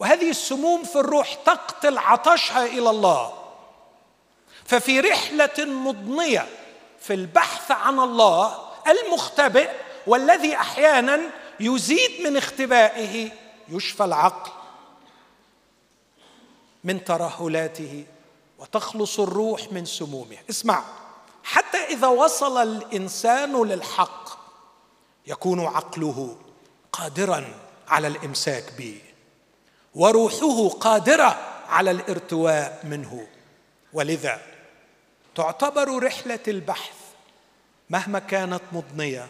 وهذه 0.00 0.30
السموم 0.30 0.84
في 0.84 0.96
الروح 0.96 1.34
تقتل 1.34 1.98
عطشها 1.98 2.66
إلى 2.66 2.90
الله. 2.90 3.32
ففي 4.64 5.00
رحلة 5.00 5.64
مضنية 5.64 6.48
في 7.00 7.14
البحث 7.14 7.70
عن 7.70 7.98
الله 7.98 8.58
المختبئ 8.88 9.70
والذي 10.06 10.56
أحيانا 10.56 11.20
يزيد 11.60 12.26
من 12.26 12.36
اختبائه 12.36 13.30
يشفى 13.68 14.04
العقل 14.04 14.50
من 16.84 17.04
ترهلاته 17.04 18.04
وتخلص 18.58 19.20
الروح 19.20 19.72
من 19.72 19.84
سمومه. 19.84 20.36
اسمع 20.50 20.84
حتى 21.44 21.78
إذا 21.78 22.06
وصل 22.06 22.62
الإنسان 22.62 23.64
للحق 23.64 24.38
يكون 25.26 25.66
عقله 25.66 26.36
قادرا 26.92 27.54
على 27.88 28.08
الإمساك 28.08 28.72
به. 28.78 29.00
وروحه 29.94 30.68
قادرة 30.68 31.38
على 31.68 31.90
الارتواء 31.90 32.80
منه. 32.84 33.26
ولذا 33.92 34.40
تعتبر 35.34 36.02
رحلة 36.02 36.40
البحث 36.48 36.94
مهما 37.90 38.18
كانت 38.18 38.62
مضنية 38.72 39.28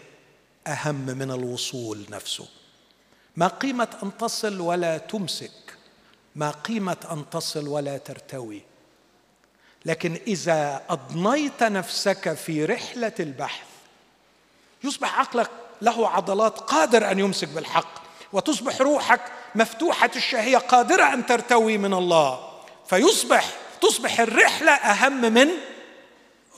أهم 0.67 1.07
من 1.07 1.31
الوصول 1.31 2.07
نفسه. 2.11 2.49
ما 3.37 3.47
قيمة 3.49 3.89
أن 4.03 4.17
تصل 4.17 4.61
ولا 4.61 4.99
تمسك 4.99 5.77
ما 6.37 6.51
قيمة 6.51 6.97
أن 7.11 7.31
تصل 7.31 7.69
ولا 7.69 7.99
ترتوي. 7.99 8.63
لكن 9.85 10.19
إذا 10.27 10.83
أضنيت 10.91 11.63
نفسك 11.63 12.35
في 12.35 12.65
رحلة 12.65 13.13
البحث 13.21 13.67
يصبح 14.85 15.19
عقلك 15.19 15.51
له 15.83 16.09
عضلات 16.09 16.59
قادر 16.59 17.11
أن 17.11 17.19
يمسك 17.19 17.49
بالحق. 17.49 18.04
وتصبح 18.35 18.81
روحك 18.81 19.21
مفتوحة 19.55 20.11
الشهية 20.17 20.59
قادرة 20.59 21.15
أن 21.15 21.27
ترتوي 21.27 21.79
من 21.79 21.95
الله. 21.95 22.49
فيصبح 22.87 23.51
تصبح 23.81 24.21
الرحلة 24.21 24.73
أهم 24.73 25.33
من 25.33 25.49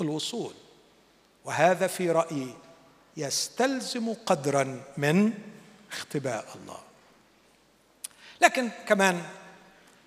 الوصول. 0.00 0.52
وهذا 1.44 1.86
في 1.86 2.10
رأيي 2.10 2.54
يستلزم 3.16 4.14
قدرا 4.26 4.80
من 4.96 5.32
اختباء 5.92 6.44
الله. 6.54 6.78
لكن 8.42 8.70
كمان 8.88 9.22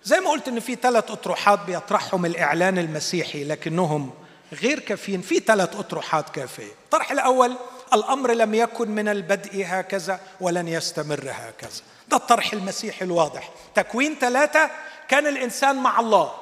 زي 0.04 0.20
ما 0.20 0.30
قلت 0.30 0.48
إن 0.48 0.60
في 0.60 0.76
ثلاث 0.76 1.12
أطروحات 1.12 1.60
بيطرحهم 1.60 2.26
الإعلان 2.26 2.78
المسيحي 2.78 3.44
لكنهم 3.44 4.14
غير 4.54 4.80
كافيين. 4.80 5.22
في 5.22 5.40
ثلاث 5.40 5.76
أطروحات 5.76 6.30
كافية. 6.30 6.72
الطرح 6.84 7.12
الأول 7.12 7.56
الأمر 7.94 8.32
لم 8.32 8.54
يكن 8.54 8.92
من 8.92 9.08
البدء 9.08 9.66
هكذا 9.68 10.20
ولن 10.42 10.68
يستمر 10.68 11.32
هكذا. 11.32 11.82
ده 12.08 12.18
الطرح 12.18 12.54
المسيحي 12.54 13.06
الواضح. 13.06 13.50
تكوين 13.76 14.16
ثلاثة 14.16 14.70
كان 15.08 15.28
الإنسان 15.28 15.76
مع 15.76 16.00
الله. 16.00 16.34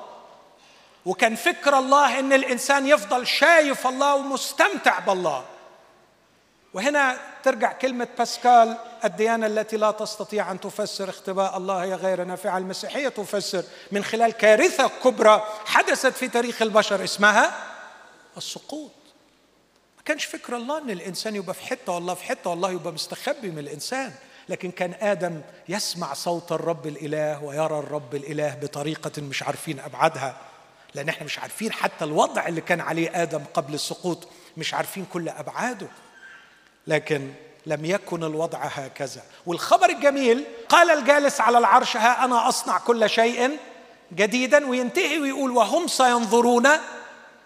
وكان 1.05 1.35
فكر 1.35 1.77
الله 1.77 2.19
إن 2.19 2.33
الإنسان 2.33 2.87
يفضل 2.87 3.27
شايف 3.27 3.87
الله 3.87 4.15
ومستمتع 4.15 4.99
بالله. 4.99 5.45
وهنا 6.73 7.17
ترجع 7.43 7.71
كلمة 7.71 8.07
باسكال 8.17 8.77
الديانة 9.05 9.47
التي 9.47 9.77
لا 9.77 9.91
تستطيع 9.91 10.51
أن 10.51 10.59
تفسر 10.59 11.09
اختباء 11.09 11.57
الله 11.57 11.83
هي 11.83 11.93
غير 11.93 12.23
نافعة 12.23 12.57
المسيحية 12.57 13.09
تفسر 13.09 13.63
من 13.91 14.03
خلال 14.03 14.31
كارثة 14.31 14.91
كبرى 15.03 15.47
حدثت 15.65 16.13
في 16.13 16.27
تاريخ 16.27 16.61
البشر 16.61 17.03
اسمها 17.03 17.53
السقوط. 18.37 18.91
كانش 20.07 20.25
فكر 20.25 20.55
الله 20.57 20.77
أن 20.77 20.89
الإنسان 20.89 21.35
يبقى 21.35 21.53
في 21.53 21.61
حتة 21.61 21.91
والله 21.91 22.13
في 22.13 22.23
حتة 22.23 22.49
والله 22.49 22.71
يبقى 22.71 22.93
مستخبي 22.93 23.49
من 23.51 23.59
الإنسان. 23.59 24.11
لكن 24.49 24.71
كان 24.71 24.93
آدم 25.01 25.41
يسمع 25.69 26.13
صوت 26.13 26.51
الرب 26.51 26.87
الإله 26.87 27.43
ويرى 27.43 27.79
الرب 27.79 28.15
الإله 28.15 28.55
بطريقة 28.61 29.21
مش 29.21 29.43
عارفين 29.43 29.79
أبعادها. 29.79 30.37
لأن 30.95 31.09
إحنا 31.09 31.25
مش 31.25 31.39
عارفين 31.39 31.71
حتى 31.71 32.05
الوضع 32.05 32.47
اللي 32.47 32.61
كان 32.61 32.81
عليه 32.81 33.21
آدم 33.23 33.43
قبل 33.53 33.73
السقوط 33.73 34.27
مش 34.57 34.73
عارفين 34.73 35.05
كل 35.13 35.29
أبعاده. 35.29 35.87
لكن 36.87 37.31
لم 37.65 37.85
يكن 37.85 38.23
الوضع 38.23 38.59
هكذا. 38.59 39.21
والخبر 39.45 39.89
الجميل 39.89 40.43
قال 40.69 40.91
الجالس 40.91 41.41
على 41.41 41.57
العرش 41.57 41.97
ها 41.97 42.25
أنا 42.25 42.49
أصنع 42.49 42.77
كل 42.77 43.09
شيء 43.09 43.57
جديدا 44.13 44.67
وينتهي 44.67 45.19
ويقول 45.19 45.51
وهم 45.51 45.87
سينظرون 45.87 46.67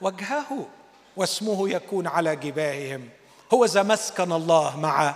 وجهه. 0.01 0.67
واسمه 1.15 1.69
يكون 1.69 2.07
على 2.07 2.35
جباههم. 2.35 3.09
هو 3.53 3.65
ذا 3.65 3.83
مسكن 3.83 4.31
الله 4.31 4.79
مع 4.79 5.15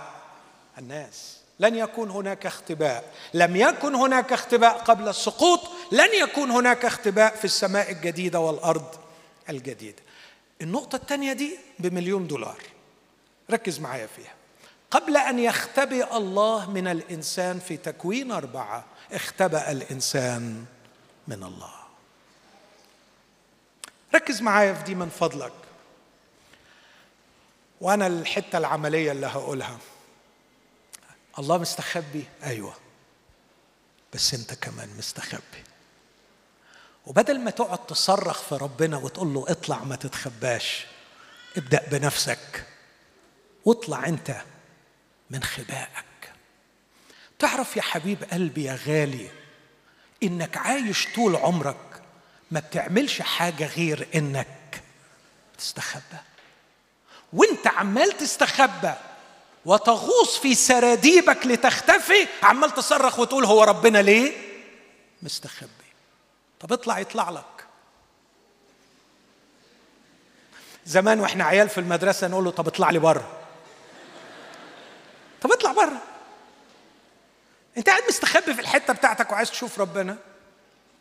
الناس. 0.78 1.36
لن 1.60 1.74
يكون 1.74 2.10
هناك 2.10 2.46
اختباء. 2.46 3.14
لم 3.34 3.56
يكن 3.56 3.94
هناك 3.94 4.32
اختباء 4.32 4.78
قبل 4.78 5.08
السقوط 5.08 5.60
لن 5.92 6.08
يكون 6.22 6.50
هناك 6.50 6.84
اختباء 6.84 7.36
في 7.36 7.44
السماء 7.44 7.90
الجديدة 7.92 8.40
والأرض 8.40 8.94
الجديدة. 9.48 10.02
النقطة 10.62 10.96
الثانية 10.96 11.32
دي 11.32 11.58
بمليون 11.78 12.26
دولار. 12.26 12.62
ركز 13.50 13.80
معايا 13.80 14.06
فيها. 14.06 14.34
قبل 14.90 15.16
أن 15.16 15.38
يختبئ 15.38 16.16
الله 16.16 16.70
من 16.70 16.88
الإنسان 16.88 17.58
في 17.58 17.76
تكوين 17.76 18.32
أربعة 18.32 18.84
اختبأ 19.12 19.70
الإنسان 19.70 20.64
من 21.28 21.42
الله. 21.42 21.74
ركز 24.14 24.42
معايا 24.42 24.74
في 24.74 24.82
دي 24.82 24.94
من 24.94 25.08
فضلك. 25.08 25.52
وأنا 27.80 28.06
الحتة 28.06 28.58
العملية 28.58 29.12
اللي 29.12 29.26
هقولها. 29.26 29.78
الله 31.38 31.58
مستخبي. 31.58 32.24
أيوه. 32.44 32.74
بس 34.14 34.34
أنت 34.34 34.54
كمان 34.54 34.88
مستخبي. 34.98 35.64
وبدل 37.06 37.40
ما 37.40 37.50
تقعد 37.50 37.86
تصرخ 37.86 38.42
في 38.42 38.54
ربنا 38.54 38.96
وتقول 38.96 39.34
له 39.34 39.44
اطلع 39.48 39.84
ما 39.84 39.96
تتخباش 39.96 40.86
ابدأ 41.56 41.82
بنفسك 41.90 42.66
واطلع 43.64 44.06
أنت 44.06 44.42
من 45.30 45.42
خبائك. 45.42 46.04
تعرف 47.38 47.76
يا 47.76 47.82
حبيب 47.82 48.24
قلبي 48.24 48.64
يا 48.64 48.78
غالي 48.86 49.30
إنك 50.22 50.56
عايش 50.56 51.08
طول 51.14 51.36
عمرك 51.36 52.02
ما 52.50 52.60
بتعملش 52.60 53.22
حاجة 53.22 53.66
غير 53.66 54.08
إنك 54.14 54.82
تستخبى. 55.58 56.18
وانت 57.32 57.66
عمال 57.66 58.12
تستخبى 58.12 58.92
وتغوص 59.64 60.38
في 60.38 60.54
سراديبك 60.54 61.46
لتختفي 61.46 62.26
عمال 62.42 62.70
تصرخ 62.70 63.18
وتقول 63.18 63.44
هو 63.44 63.64
ربنا 63.64 64.02
ليه؟ 64.02 64.32
مستخبي. 65.22 65.70
طب 66.60 66.72
اطلع 66.72 66.98
يطلع 66.98 67.30
لك. 67.30 67.66
زمان 70.86 71.20
وإحنا 71.20 71.44
عيال 71.44 71.68
في 71.68 71.78
المدرسة 71.80 72.28
نقول 72.28 72.44
له 72.44 72.50
طب 72.50 72.66
اطلع 72.66 72.90
لي 72.90 72.98
بره. 72.98 73.38
طب 75.42 75.52
اطلع 75.52 75.72
بره. 75.72 76.02
انت 77.76 77.88
قاعد 77.88 78.02
مستخبي 78.08 78.54
في 78.54 78.60
الحتة 78.60 78.92
بتاعتك 78.92 79.32
وعايز 79.32 79.50
تشوف 79.50 79.80
ربنا. 79.80 80.16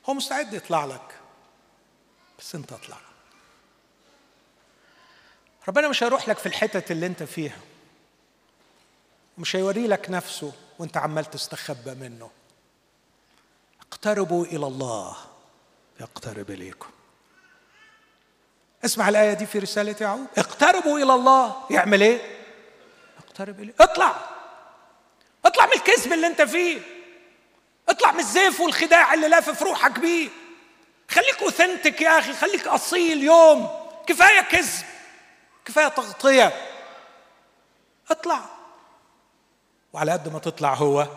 هو 0.09 0.13
مستعد 0.13 0.53
يطلع 0.53 0.85
لك 0.85 1.15
بس 2.39 2.55
انت 2.55 2.71
اطلع. 2.73 2.97
ربنا 5.67 5.87
مش 5.87 6.03
هيروح 6.03 6.29
لك 6.29 6.37
في 6.37 6.45
الحتت 6.45 6.91
اللي 6.91 7.05
انت 7.05 7.23
فيها. 7.23 7.57
مش 9.37 9.55
هيوري 9.55 9.87
لك 9.87 10.09
نفسه 10.09 10.53
وانت 10.79 10.97
عمال 10.97 11.25
تستخبى 11.25 11.91
منه. 11.91 12.31
اقتربوا 13.81 14.45
إلى 14.45 14.67
الله 14.67 15.17
يقترب 15.99 16.51
إليكم. 16.51 16.89
اسمع 18.85 19.09
الآية 19.09 19.33
دي 19.33 19.45
في 19.45 19.59
رسالة 19.59 19.95
يعقوب. 20.01 20.27
اقتربوا 20.37 20.99
إلى 20.99 21.13
الله. 21.13 21.55
يعمل 21.69 22.01
إيه؟ 22.01 22.45
اقترب 23.17 23.59
إليه. 23.59 23.73
اطلع. 23.79 24.15
اطلع 25.45 25.65
من 25.65 25.73
الكذب 25.73 26.13
اللي 26.13 26.27
انت 26.27 26.41
فيه. 26.41 26.81
اطلع 27.89 28.11
من 28.11 28.19
الزيف 28.19 28.61
والخداع 28.61 29.13
اللي 29.13 29.27
لافف 29.27 29.63
روحك 29.63 29.99
بيه. 29.99 30.29
خليك 31.09 31.41
اوثنتك 31.41 32.01
يا 32.01 32.19
أخي. 32.19 32.33
خليك 32.33 32.67
أصيل 32.67 33.23
يوم. 33.23 33.69
كفاية 34.07 34.41
كذب 34.41 34.94
كفاية 35.65 35.87
تغطية. 35.87 36.53
اطلع. 38.11 38.45
وعلى 39.93 40.11
قد 40.11 40.33
ما 40.33 40.39
تطلع 40.39 40.73
هو 40.73 41.07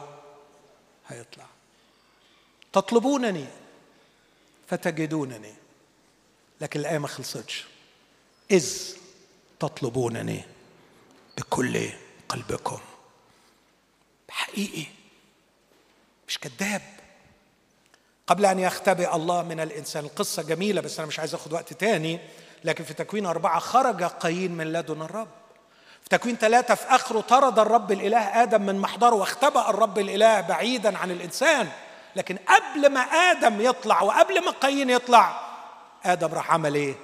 هيطلع. 1.09 1.47
تطلبونني 2.73 3.47
فتجدونني. 4.69 5.55
لكن 6.61 6.81
الآية 6.81 6.99
ما 6.99 7.09
خلصتش. 7.09 7.67
إذ 8.51 8.97
تطلبونني 9.61 10.45
بكل 11.39 11.91
قلبكم. 12.29 12.81
حقيقي 14.31 14.87
مش 16.29 16.39
كذاب. 16.39 16.83
قبل 18.27 18.47
أن 18.47 18.59
يختبئ 18.59 19.15
الله 19.15 19.43
من 19.43 19.61
الإنسان. 19.61 20.05
القصة 20.05 20.43
جميلة 20.43 20.81
بس 20.81 20.99
أنا 20.99 21.09
مش 21.09 21.19
عايز 21.19 21.35
أخد 21.35 21.53
وقت 21.53 21.73
تاني. 21.73 22.21
لكن 22.65 22.85
في 22.85 22.95
تكوين 22.95 23.27
أربعة 23.27 23.59
خرج 23.59 24.03
قايين 24.03 24.53
من 24.53 24.73
لدن 24.73 25.03
الرب. 25.03 25.29
في 26.03 26.09
تكوين 26.09 26.37
ثلاثة 26.37 26.75
في 26.75 26.87
آخره 26.87 27.21
طرد 27.21 27.59
الرب 27.59 27.93
الإله 27.93 28.43
آدم 28.43 28.63
من 28.63 28.79
محضره 28.79 29.15
واختبأ 29.15 29.71
الرب 29.71 29.99
الإله 29.99 30.41
بعيدا 30.41 30.99
عن 30.99 31.11
الإنسان. 31.11 31.69
لكن 32.17 32.37
قبل 32.37 32.93
ما 32.93 33.01
آدم 33.01 33.61
يطلع 33.61 34.03
وقبل 34.03 34.45
ما 34.45 34.51
قايين 34.51 34.91
يطلع 34.91 35.41
آدم 36.05 36.35
راح 36.35 36.51
عمل 36.51 36.75
إيه؟ 36.75 36.95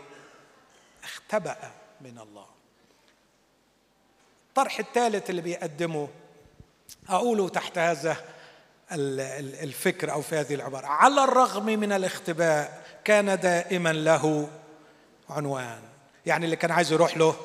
اختبأ 1.05 1.57
من 2.01 2.19
الله. 2.19 2.47
الطرح 4.49 4.79
الثالث 4.79 5.31
اللي 5.31 5.43
بيقدمه 5.43 6.09
أقوله 7.09 7.49
تحت 7.49 7.79
هذا 7.79 8.17
الفكر 8.93 10.13
أو 10.13 10.23
في 10.23 10.37
هذه 10.37 10.55
العبارة. 10.55 10.87
على 10.87 11.25
الرغم 11.25 11.65
من 11.67 11.93
الاختباء 11.93 12.83
كان 13.05 13.41
دائما 13.41 13.93
له 13.93 14.49
عنوان. 15.31 15.83
يعني 16.27 16.45
اللي 16.45 16.57
كان 16.57 16.71
عايز 16.71 16.93
يروح 16.93 17.17
له 17.17 17.37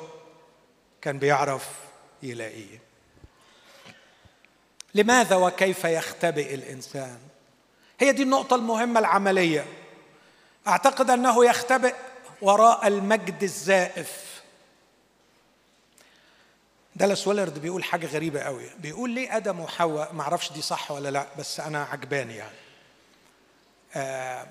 كان 1.02 1.18
بيعرف 1.18 1.68
يلاقيه. 2.22 2.78
لماذا 4.94 5.36
وكيف 5.36 5.84
يختبئ 5.84 6.54
الإنسان؟ 6.54 7.18
هي 8.00 8.12
دي 8.12 8.22
النقطة 8.22 8.56
المهمة 8.56 9.00
العملية. 9.00 9.66
أعتقد 10.68 11.10
أنه 11.10 11.44
يختبئ 11.46 11.94
وراء 12.42 12.86
المجد 12.86 13.42
الزائف. 13.42 14.42
دالاس 16.96 17.28
ويلرد 17.28 17.58
بيقول 17.58 17.84
حاجة 17.84 18.06
غريبة 18.06 18.40
قوي. 18.40 18.70
بيقول 18.78 19.10
ليه 19.10 19.36
آدم 19.36 19.60
وحواء 19.60 20.12
ما 20.12 20.22
أعرفش 20.22 20.52
دي 20.52 20.62
صح 20.62 20.90
ولا 20.90 21.10
لأ 21.10 21.26
بس 21.38 21.60
أنا 21.60 21.84
عجباني 21.84 22.36
يعني. 22.36 22.56
آه 23.96 24.46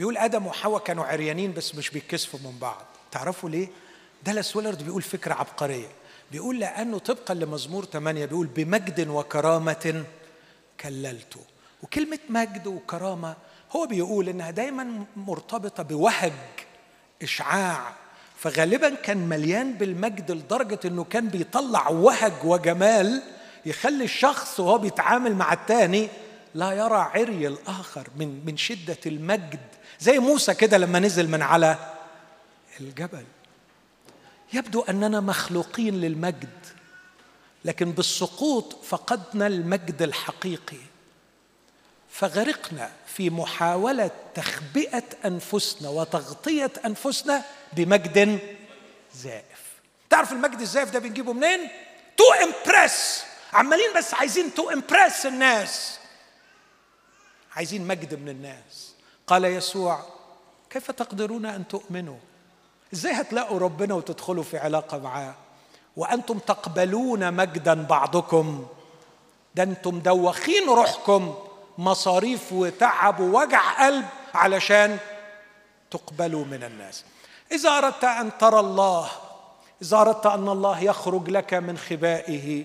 بيقول 0.00 0.16
آدم 0.16 0.46
وحواء 0.46 0.82
كانوا 0.82 1.04
عريانين 1.04 1.52
بس 1.52 1.74
مش 1.74 1.90
بيتكسفوا 1.90 2.40
من 2.44 2.58
بعض. 2.58 2.84
تعرفوا 3.10 3.50
ليه؟ 3.50 3.68
دالاس 4.24 4.56
ويلرد 4.56 4.82
بيقول 4.82 5.02
فكرة 5.02 5.34
عبقرية. 5.34 5.88
بيقول 6.32 6.60
لأنه 6.60 6.98
طبقا 6.98 7.34
لمزمور 7.34 7.84
8 7.84 8.26
بيقول 8.26 8.46
بمجد 8.46 9.08
وكرامة 9.08 10.04
كللته 10.80 11.40
وكلمة 11.82 12.18
مجد 12.28 12.66
وكرامة 12.66 13.36
هو 13.72 13.86
بيقول 13.86 14.28
إنها 14.28 14.50
دايما 14.50 15.04
مرتبطة 15.16 15.82
بوهج 15.82 16.32
إشعاع. 17.22 17.94
فغالبا 18.38 18.94
كان 18.94 19.28
مليان 19.28 19.72
بالمجد 19.74 20.30
لدرجة 20.30 20.80
إنه 20.84 21.04
كان 21.04 21.28
بيطلع 21.28 21.88
وهج 21.88 22.44
وجمال 22.44 23.22
يخلي 23.66 24.04
الشخص 24.04 24.60
وهو 24.60 24.78
بيتعامل 24.78 25.34
مع 25.34 25.52
التاني 25.52 26.08
لا 26.54 26.72
يرى 26.72 26.96
عري 27.14 27.46
الآخر 27.46 28.08
من 28.16 28.44
من 28.46 28.56
شدة 28.56 28.98
المجد 29.06 29.60
زي 30.00 30.18
موسى 30.18 30.54
كده 30.54 30.78
لما 30.78 30.98
نزل 30.98 31.28
من 31.28 31.42
على 31.42 31.96
الجبل. 32.80 33.24
يبدو 34.52 34.82
أننا 34.82 35.20
مخلوقين 35.20 36.00
للمجد 36.00 36.66
لكن 37.64 37.92
بالسقوط 37.92 38.84
فقدنا 38.84 39.46
المجد 39.46 40.02
الحقيقي. 40.02 40.80
فغرقنا 42.10 42.92
في 43.06 43.30
محاولة 43.30 44.10
تخبئة 44.34 45.04
أنفسنا 45.24 45.88
وتغطية 45.88 46.72
أنفسنا 46.84 47.42
بمجد 47.72 48.40
زائف. 49.14 49.60
تعرف 50.10 50.32
المجد 50.32 50.60
الزائف 50.60 50.90
ده 50.90 50.98
بنجيبه 50.98 51.32
منين؟ 51.32 51.68
to 52.16 52.24
impress 52.32 53.24
عمالين 53.52 53.92
بس 53.96 54.14
عايزين 54.14 54.54
to 54.54 54.70
impress 54.70 55.26
الناس. 55.26 55.98
عايزين 57.56 57.86
مجد 57.86 58.14
من 58.14 58.28
الناس. 58.28 58.89
قال 59.30 59.44
يسوع 59.44 60.00
كيف 60.70 60.90
تقدرون 60.90 61.46
أن 61.46 61.68
تؤمنوا؟ 61.68 62.18
إزاي 62.92 63.12
هتلاقوا 63.12 63.58
ربنا 63.58 63.94
وتدخلوا 63.94 64.42
في 64.42 64.58
علاقة 64.58 64.98
معاه؟ 64.98 65.34
وأنتم 65.96 66.38
تقبلون 66.38 67.34
مجدا 67.34 67.82
بعضكم 67.82 68.66
ده 69.54 69.62
أنتم 69.62 69.98
دوخين 69.98 70.68
روحكم 70.68 71.34
مصاريف 71.78 72.52
وتعب 72.52 73.20
ووجع 73.20 73.86
قلب 73.86 74.06
علشان 74.34 74.98
تقبلوا 75.90 76.44
من 76.44 76.64
الناس. 76.64 77.04
إذا 77.52 77.70
أردت 77.70 78.04
أن 78.04 78.38
ترى 78.38 78.60
الله 78.60 79.08
إذا 79.82 79.96
أردت 79.96 80.26
أن 80.26 80.48
الله 80.48 80.80
يخرج 80.84 81.30
لك 81.30 81.54
من 81.54 81.78
خبائه 81.78 82.64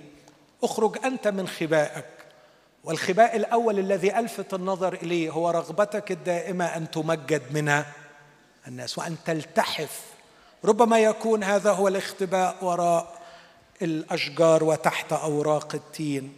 اخرج 0.64 1.06
أنت 1.06 1.28
من 1.28 1.48
خبائك. 1.48 2.15
والخباء 2.86 3.36
الأول 3.36 3.80
الذي 3.80 4.20
ألفت 4.20 4.54
النظر 4.54 4.94
إليه 4.94 5.30
هو 5.30 5.50
رغبتك 5.50 6.12
الدائمة 6.12 6.66
أن 6.66 6.92
تمجد 6.92 7.42
من 7.52 7.84
الناس 8.68 8.98
وأن 8.98 9.16
تلتحف. 9.26 10.02
ربما 10.66 11.00
يكون 11.00 11.44
هذا 11.44 11.72
هو 11.72 11.88
الاختباء 11.88 12.56
وراء 12.62 13.22
الأشجار 13.82 14.64
وتحت 14.64 15.14
أوراق 15.14 15.76
التين. 15.76 16.38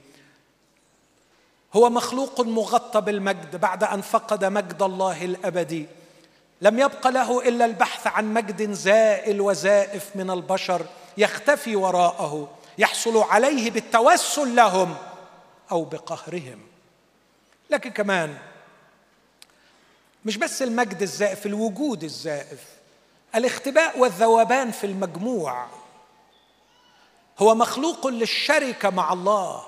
هو 1.73 1.89
مخلوق 1.89 2.41
مغطى 2.41 3.01
بالمجد 3.01 3.55
بعد 3.55 3.83
أن 3.83 4.01
فقد 4.01 4.45
مجد 4.45 4.81
الله 4.81 5.25
الأبدي. 5.25 5.85
لم 6.61 6.79
يبق 6.79 7.07
له 7.07 7.47
إلا 7.47 7.65
البحث 7.65 8.07
عن 8.07 8.33
مجد 8.33 8.71
زائل 8.71 9.41
وزائف 9.41 10.15
من 10.15 10.31
البشر 10.31 10.85
يختفي 11.17 11.75
وراءه 11.75 12.49
يحصل 12.77 13.17
عليه 13.17 13.71
بالتوسل 13.71 14.55
لهم. 14.55 14.95
أو 15.71 15.83
بقهرهم. 15.83 16.59
لكن 17.69 17.89
كمان 17.89 18.37
مش 20.25 20.37
بس 20.37 20.61
المجد 20.61 21.01
الزائف 21.01 21.45
الوجود 21.45 22.03
الزائف. 22.03 22.63
الاختباء 23.35 23.99
والذوبان 23.99 24.71
في 24.71 24.83
المجموع 24.83 25.67
هو 27.39 27.55
مخلوق 27.55 28.07
للشركة 28.07 28.89
مع 28.89 29.13
الله 29.13 29.63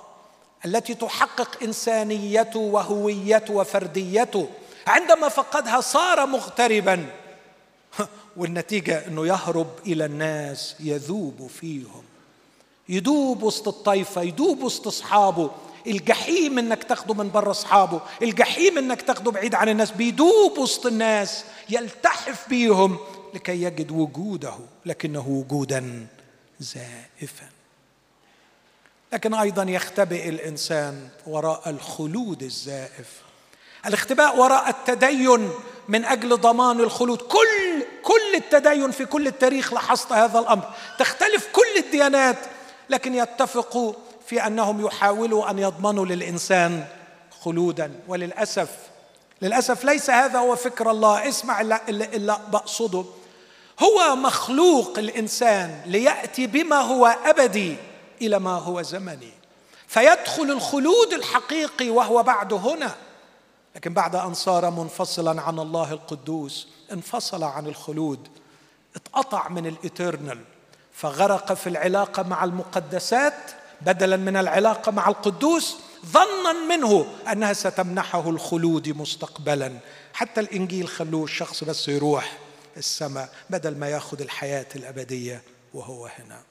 التي 0.65 0.93
تحقق 0.93 1.63
إنسانيته 1.63 2.59
وهويته 2.59 3.53
وفرديته. 3.53 4.49
عندما 4.87 5.29
فقدها 5.29 5.81
صار 5.81 6.25
مغتربا. 6.25 7.05
والنتيجة 8.37 9.07
إنه 9.07 9.27
يهرب 9.27 9.67
إلى 9.85 10.05
الناس 10.05 10.75
يذوب 10.79 11.47
فيهم. 11.47 12.03
يدوب 12.89 13.43
وسط 13.43 13.67
الطائفه 13.67 14.21
يدوب 14.21 14.63
وسط 14.63 14.87
أصحابه. 14.87 15.51
الجحيم 15.87 16.59
إنك 16.59 16.83
تاخده 16.83 17.13
من 17.13 17.31
بره 17.31 17.51
أصحابه 17.51 18.01
الجحيم 18.21 18.77
إنك 18.77 19.01
تاخده 19.01 19.31
بعيد 19.31 19.55
عن 19.55 19.69
الناس 19.69 19.91
بيدوب 19.91 20.57
وسط 20.57 20.85
الناس 20.85 21.43
يلتحف 21.69 22.49
بيهم 22.49 22.97
لكي 23.33 23.63
يجد 23.63 23.91
وجوده 23.91 24.53
لكنه 24.85 25.27
وجودا 25.27 26.07
زائفا. 26.59 27.49
لكن 29.13 29.33
أيضا 29.33 29.63
يختبئ 29.63 30.29
الإنسان 30.29 31.09
وراء 31.27 31.69
الخلود 31.69 32.43
الزائف. 32.43 33.21
الاختباء 33.85 34.37
وراء 34.37 34.69
التدين 34.69 35.51
من 35.87 36.05
أجل 36.05 36.37
ضمان 36.37 36.79
الخلود. 36.79 37.21
كل 37.21 37.83
كل 38.03 38.35
التدين 38.35 38.91
في 38.91 39.05
كل 39.05 39.27
التاريخ 39.27 39.73
لاحظت 39.73 40.11
هذا 40.11 40.39
الأمر. 40.39 40.73
تختلف 40.99 41.47
كل 41.53 41.85
الديانات 41.85 42.37
لكن 42.89 43.15
يتفقوا 43.15 43.93
في 44.29 44.47
أنهم 44.47 44.85
يحاولوا 44.85 45.49
أن 45.49 45.59
يضمنوا 45.59 46.05
للإنسان 46.05 46.85
خلودا. 47.41 47.91
وللأسف 48.07 48.69
للأسف 49.41 49.83
ليس 49.83 50.09
هذا 50.09 50.39
هو 50.39 50.55
فكر 50.55 50.91
الله. 50.91 51.29
اسمع 51.29 51.61
اللي, 51.61 52.39
بقصده 52.51 53.05
هو 53.79 54.15
مخلوق 54.15 54.99
الإنسان 54.99 55.81
ليأتي 55.85 56.47
بما 56.47 56.75
هو 56.75 57.05
أبدي 57.05 57.75
إلى 58.21 58.39
ما 58.39 58.51
هو 58.51 58.81
زمني. 58.81 59.31
فيدخل 59.87 60.51
الخلود 60.51 61.13
الحقيقي 61.13 61.89
وهو 61.89 62.23
بعد 62.23 62.53
هنا. 62.53 62.95
لكن 63.75 63.93
بعد 63.93 64.15
أن 64.15 64.33
صار 64.33 64.69
منفصلا 64.69 65.41
عن 65.41 65.59
الله 65.59 65.91
القدوس 65.91 66.67
انفصل 66.91 67.43
عن 67.43 67.67
الخلود. 67.67 68.27
اتقطع 68.95 69.49
من 69.49 69.67
الاترنال 69.67 70.39
فغرق 70.93 71.53
في 71.53 71.69
العلاقة 71.69 72.23
مع 72.23 72.43
المقدسات 72.43 73.51
بدلا 73.81 74.17
من 74.17 74.37
العلاقة 74.37 74.91
مع 74.91 75.07
القدوس 75.07 75.77
ظنا 76.05 76.53
منه 76.69 77.05
أنها 77.31 77.53
ستمنحه 77.53 78.29
الخلود 78.29 78.89
مستقبلا. 78.89 79.79
حتى 80.13 80.41
الإنجيل 80.41 80.87
خلوه 80.87 81.23
الشخص 81.23 81.63
بس 81.63 81.87
يروح 81.87 82.37
السماء 82.77 83.29
بدل 83.49 83.77
ما 83.77 83.89
يأخذ 83.89 84.21
الحياة 84.21 84.65
الأبدية 84.75 85.41
وهو 85.73 86.05
هنا. 86.05 86.41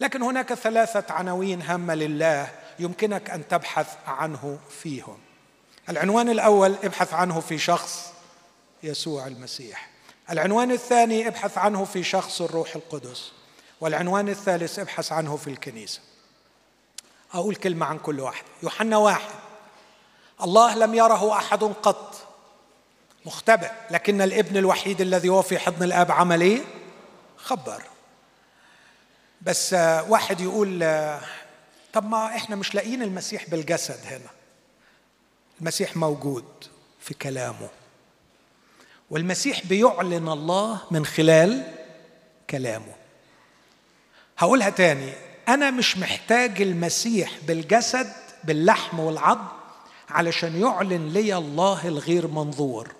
لكن 0.00 0.22
هناك 0.22 0.54
ثلاثة 0.54 1.14
عناوين 1.14 1.62
هامة 1.62 1.94
لله 1.94 2.50
يمكنك 2.78 3.30
أن 3.30 3.48
تبحث 3.48 3.88
عنه 4.06 4.58
فيهم. 4.82 5.18
العنوان 5.88 6.28
الأول 6.28 6.74
ابحث 6.84 7.14
عنه 7.14 7.40
في 7.40 7.58
شخص 7.58 8.12
يسوع 8.82 9.26
المسيح. 9.26 9.90
العنوان 10.30 10.70
الثاني 10.70 11.28
ابحث 11.28 11.58
عنه 11.58 11.84
في 11.84 12.02
شخص 12.02 12.42
الروح 12.42 12.76
القدس. 12.76 13.32
والعنوان 13.80 14.28
الثالث 14.28 14.78
ابحث 14.78 15.12
عنه 15.12 15.36
في 15.36 15.50
الكنيسة. 15.50 16.00
أقول 17.34 17.54
كلمة 17.54 17.86
عن 17.86 17.98
كل 17.98 18.20
واحد. 18.20 18.44
يوحنا 18.62 18.96
واحد. 18.96 19.34
الله 20.42 20.74
لم 20.76 20.94
يره 20.94 21.36
أحد 21.36 21.64
قط. 21.64 22.26
مختبئ. 23.26 23.70
لكن 23.90 24.22
الابن 24.22 24.56
الوحيد 24.56 25.00
الذي 25.00 25.28
هو 25.28 25.42
في 25.42 25.58
حضن 25.58 25.82
الآب 25.82 26.12
عمل 26.12 26.40
إيه 26.40 26.62
خبر. 27.36 27.82
بس 29.42 29.72
واحد 30.08 30.40
يقول 30.40 30.78
طب 31.92 32.08
ما 32.08 32.26
إحنا 32.26 32.56
مش 32.56 32.74
لاقيين 32.74 33.02
المسيح 33.02 33.50
بالجسد 33.50 34.06
هنا. 34.06 34.30
المسيح 35.60 35.96
موجود 35.96 36.44
في 37.00 37.14
كلامه. 37.14 37.68
والمسيح 39.10 39.66
بيعلن 39.66 40.28
الله 40.28 40.80
من 40.90 41.06
خلال 41.06 41.72
كلامه. 42.50 42.94
هقولها 44.38 44.70
تاني. 44.70 45.12
أنا 45.48 45.70
مش 45.70 45.98
محتاج 45.98 46.62
المسيح 46.62 47.30
بالجسد 47.46 48.12
باللحم 48.44 49.00
والعظم 49.00 49.46
علشان 50.10 50.60
يعلن 50.60 51.08
لي 51.08 51.36
الله 51.36 51.88
الغير 51.88 52.26
منظور. 52.26 52.92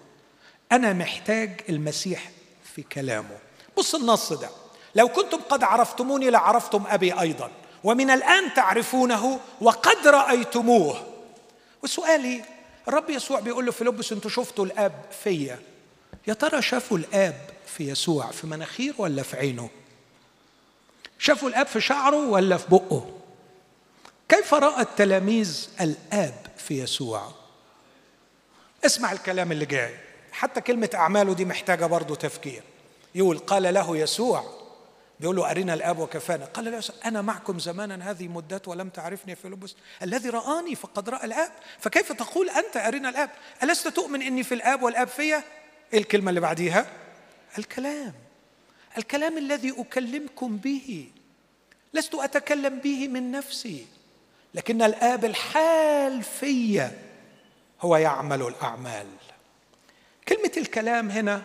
أنا 0.73 0.93
محتاج 0.93 1.61
المسيح 1.69 2.31
في 2.75 2.83
كلامه. 2.83 3.39
بص 3.77 3.95
النص 3.95 4.33
ده. 4.33 4.49
لو 4.95 5.09
كنتم 5.09 5.39
قد 5.51 5.65
عرفتموني 5.65 6.31
لعرفتم 6.31 6.85
أبي 6.87 7.21
أيضا 7.21 7.51
ومن 7.85 8.11
الآن 8.11 8.55
تعرفونه 8.55 9.41
وقد 9.61 10.07
رأيتموه. 10.07 11.07
وسؤالي 11.83 12.45
الرب 12.89 13.11
يسوع 13.11 13.41
بيقول 13.41 13.67
له 13.67 13.73
فيلبس 13.73 14.13
أنتوا 14.13 14.31
شفتوا 14.31 14.65
الآب 14.65 14.93
فيا؟ 15.25 15.59
يا 16.27 16.35
ترى 16.35 16.63
شافوا 16.63 16.99
الآب 16.99 17.51
في 17.67 17.89
يسوع 17.89 18.31
في 18.31 18.47
مناخير 18.47 18.95
ولا 18.99 19.23
في 19.23 19.37
عينه؟ 19.37 19.71
شافوا 21.25 21.49
الآب 21.49 21.67
في 21.67 21.81
شعره 21.81 22.29
ولا 22.29 22.57
في 22.57 22.67
بقه؟ 22.71 23.11
كيف 24.29 24.55
رأى 24.55 24.83
التلاميذ 24.83 25.69
الآب 25.81 26.35
في 26.57 26.83
يسوع؟ 26.83 27.33
اسمع 28.85 29.13
الكلام 29.13 29.53
اللي 29.53 29.67
جاي. 29.67 29.95
حتى 30.33 30.61
كلمة 30.61 30.91
أعماله 30.95 31.35
دي 31.35 31.45
محتاجة 31.45 31.87
برضه 31.87 32.15
تفكير. 32.15 32.63
يقول 33.15 33.39
قال 33.39 33.75
له 33.75 33.97
يسوع. 33.97 34.45
بيقول 35.21 35.37
له 35.37 35.51
أرنا 35.51 35.75
الآب 35.75 35.99
وكفانا. 35.99 36.45
قال 36.45 36.65
له 36.65 36.83
أنا 37.05 37.23
معكم 37.23 37.59
زمانا 37.59 38.11
هذه 38.11 38.29
مدات 38.29 38.69
ولم 38.69 38.89
تعرفني 38.89 39.37
في 39.37 39.49
لبس 39.49 39.75
الذي 40.03 40.29
رآني 40.29 40.75
فقد 40.75 41.09
رأى 41.09 41.25
الآب. 41.25 41.53
فكيف 41.81 42.13
تقول 42.13 42.51
أنت 42.51 42.77
أرنا 42.77 43.09
الآب؟ 43.09 43.31
ألست 43.63 43.89
تؤمن 43.89 44.23
إني 44.23 44.43
في 44.43 44.55
الآب 44.55 44.83
والآب 44.83 45.09
فيا؟ 45.09 45.45
إيه 45.93 45.99
الكلمة 45.99 46.29
اللي 46.29 46.41
بعديها؟ 46.41 46.87
الكلام. 47.59 48.24
الكلام 48.99 49.39
الذي 49.39 49.75
أكلمكم 49.79 50.57
به 50.57 51.09
لست 51.95 52.15
أتكلم 52.15 52.79
به 52.79 53.09
من 53.09 53.31
نفسي 53.31 53.87
لكن 54.55 54.83
الآب 54.83 55.25
الحال 55.25 56.23
فيا 56.23 56.99
هو 57.81 57.97
يعمل 57.97 58.43
الأعمال. 58.43 59.07
كلمة 60.29 60.53
الكلام 60.57 61.11
هنا 61.11 61.43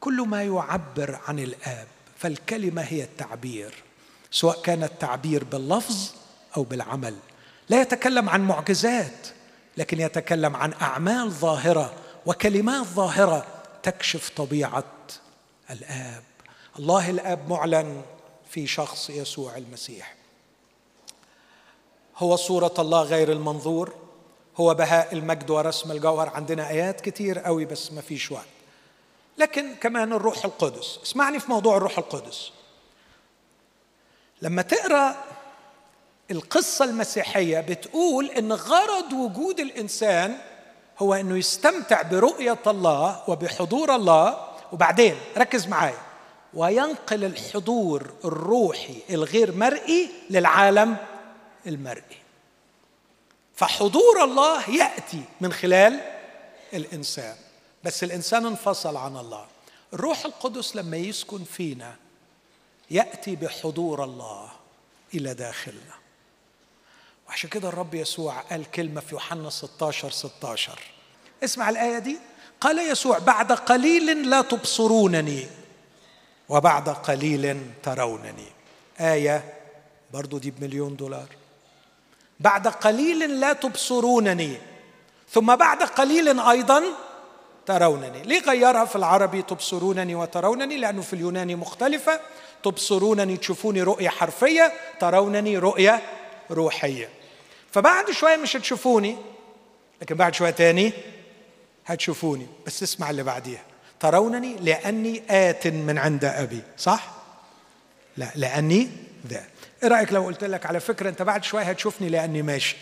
كل 0.00 0.20
ما 0.20 0.42
يعبر 0.42 1.20
عن 1.28 1.38
الآب 1.38 1.86
فالكلمة 2.18 2.82
هي 2.82 3.02
التعبير 3.02 3.74
سواء 4.30 4.62
كان 4.62 4.82
التعبير 4.82 5.44
باللفظ 5.44 6.10
أو 6.56 6.62
بالعمل. 6.62 7.16
لا 7.68 7.80
يتكلم 7.80 8.28
عن 8.28 8.40
معجزات 8.40 9.26
لكن 9.76 10.00
يتكلم 10.00 10.56
عن 10.56 10.72
أعمال 10.72 11.30
ظاهرة 11.30 11.94
وكلمات 12.26 12.86
ظاهرة 12.86 13.46
تكشف 13.82 14.28
طبيعة 14.36 14.84
الآب. 15.70 16.22
الله 16.78 17.10
الاب 17.10 17.50
معلن 17.50 18.02
في 18.50 18.66
شخص 18.66 19.10
يسوع 19.10 19.56
المسيح. 19.56 20.14
هو 22.16 22.36
صورة 22.36 22.74
الله 22.78 23.02
غير 23.02 23.32
المنظور 23.32 23.92
هو 24.56 24.74
بهاء 24.74 25.12
المجد 25.12 25.50
ورسم 25.50 25.92
الجوهر 25.92 26.28
عندنا 26.28 26.70
آيات 26.70 27.00
كتير 27.00 27.38
قوي 27.38 27.64
بس 27.64 27.92
ما 27.92 28.00
فيش 28.00 28.32
وقت. 28.32 28.46
لكن 29.38 29.74
كمان 29.74 30.12
الروح 30.12 30.44
القدس 30.44 30.98
اسمعني 31.02 31.40
في 31.40 31.50
موضوع 31.50 31.76
الروح 31.76 31.98
القدس. 31.98 32.50
لما 34.42 34.62
تقرأ 34.62 35.16
القصة 36.30 36.84
المسيحية 36.84 37.60
بتقول 37.60 38.30
إن 38.30 38.52
غرض 38.52 39.12
وجود 39.12 39.60
الإنسان 39.60 40.38
هو 40.98 41.14
إنه 41.14 41.38
يستمتع 41.38 42.02
برؤية 42.02 42.58
الله 42.66 43.22
وبحضور 43.30 43.94
الله. 43.94 44.46
وبعدين 44.72 45.16
ركز 45.36 45.66
معايا 45.68 46.05
وينقل 46.54 47.24
الحضور 47.24 48.12
الروحي 48.24 48.94
الغير 49.10 49.52
مرئي 49.52 50.10
للعالم 50.30 50.96
المرئي. 51.66 52.16
فحضور 53.56 54.24
الله 54.24 54.70
يأتي 54.70 55.22
من 55.40 55.52
خلال 55.52 56.00
الإنسان. 56.74 57.36
بس 57.84 58.04
الإنسان 58.04 58.46
انفصل 58.46 58.96
عن 58.96 59.16
الله. 59.16 59.46
الروح 59.92 60.24
القدس 60.24 60.76
لما 60.76 60.96
يسكن 60.96 61.44
فينا 61.44 61.96
يأتي 62.90 63.36
بحضور 63.36 64.04
الله 64.04 64.50
إلى 65.14 65.34
داخلنا. 65.34 65.94
وعشان 67.28 67.50
كده 67.50 67.68
الرب 67.68 67.94
يسوع 67.94 68.40
قال 68.40 68.70
كلمة 68.70 69.00
في 69.00 69.12
يوحنا 69.14 69.50
16 69.50 70.10
16 70.10 70.78
اسمع 71.44 71.70
الآية 71.70 71.98
دي. 71.98 72.18
قال 72.60 72.78
يسوع 72.78 73.18
بعد 73.18 73.52
قليل 73.52 74.30
لا 74.30 74.42
تبصرونني. 74.42 75.46
وبعد 76.48 76.88
قليل 76.88 77.60
ترونني. 77.82 78.48
آية 79.00 79.54
برضو 80.12 80.38
دي 80.38 80.50
بمليون 80.50 80.96
دولار. 80.96 81.28
بعد 82.40 82.68
قليل 82.68 83.40
لا 83.40 83.52
تبصرونني 83.52 84.56
ثم 85.30 85.56
بعد 85.56 85.82
قليل 85.82 86.40
أيضا 86.40 86.82
ترونني. 87.66 88.22
ليه 88.22 88.40
غيرها 88.40 88.84
في 88.84 88.96
العربي 88.96 89.42
تبصرونني 89.42 90.14
وترونني؟ 90.14 90.76
لأنه 90.76 91.02
في 91.02 91.12
اليوناني 91.12 91.54
مختلفة. 91.54 92.20
تبصرونني 92.62 93.36
تشوفوني 93.36 93.82
رؤية 93.82 94.08
حرفية 94.08 94.72
ترونني 95.00 95.58
رؤية 95.58 96.02
روحية. 96.50 97.08
فبعد 97.72 98.10
شوية 98.10 98.36
مش 98.36 98.56
هتشوفوني 98.56 99.16
لكن 100.02 100.14
بعد 100.14 100.34
شوية 100.34 100.50
تاني 100.50 100.92
هتشوفوني. 101.86 102.46
بس 102.66 102.82
اسمع 102.82 103.10
اللي 103.10 103.22
بعديها. 103.22 103.62
ترونني 104.00 104.56
لأني 104.56 105.22
آت 105.30 105.66
من 105.66 105.98
عند 105.98 106.24
أبي 106.24 106.62
صح؟ 106.78 107.10
لا 108.16 108.32
لأني 108.34 108.90
ذا. 109.26 109.44
إيه 109.82 109.88
رأيك 109.88 110.12
لو 110.12 110.24
قلت 110.24 110.44
لك 110.44 110.66
على 110.66 110.80
فكرة 110.80 111.08
أنت 111.08 111.22
بعد 111.22 111.44
شوية 111.44 111.64
هتشوفني 111.64 112.08
لأني 112.08 112.42
ماشي؟ 112.42 112.76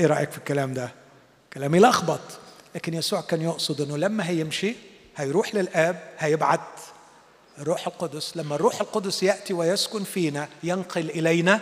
إيه 0.00 0.06
رأيك 0.06 0.30
في 0.30 0.38
الكلام 0.38 0.74
ده؟ 0.74 0.92
كلام 1.52 1.74
يلخبط 1.74 2.20
لكن 2.74 2.94
يسوع 2.94 3.20
كان 3.20 3.42
يقصد 3.42 3.80
إنه 3.80 3.96
لما 3.96 4.28
هيمشي 4.28 4.74
هيروح 5.16 5.54
للآب 5.54 6.14
هيبعت 6.18 6.60
الروح 7.58 7.86
القدس. 7.86 8.36
لما 8.36 8.54
الروح 8.54 8.80
القدس 8.80 9.22
يأتي 9.22 9.54
ويسكن 9.54 10.04
فينا 10.04 10.48
ينقل 10.62 11.10
إلينا 11.10 11.60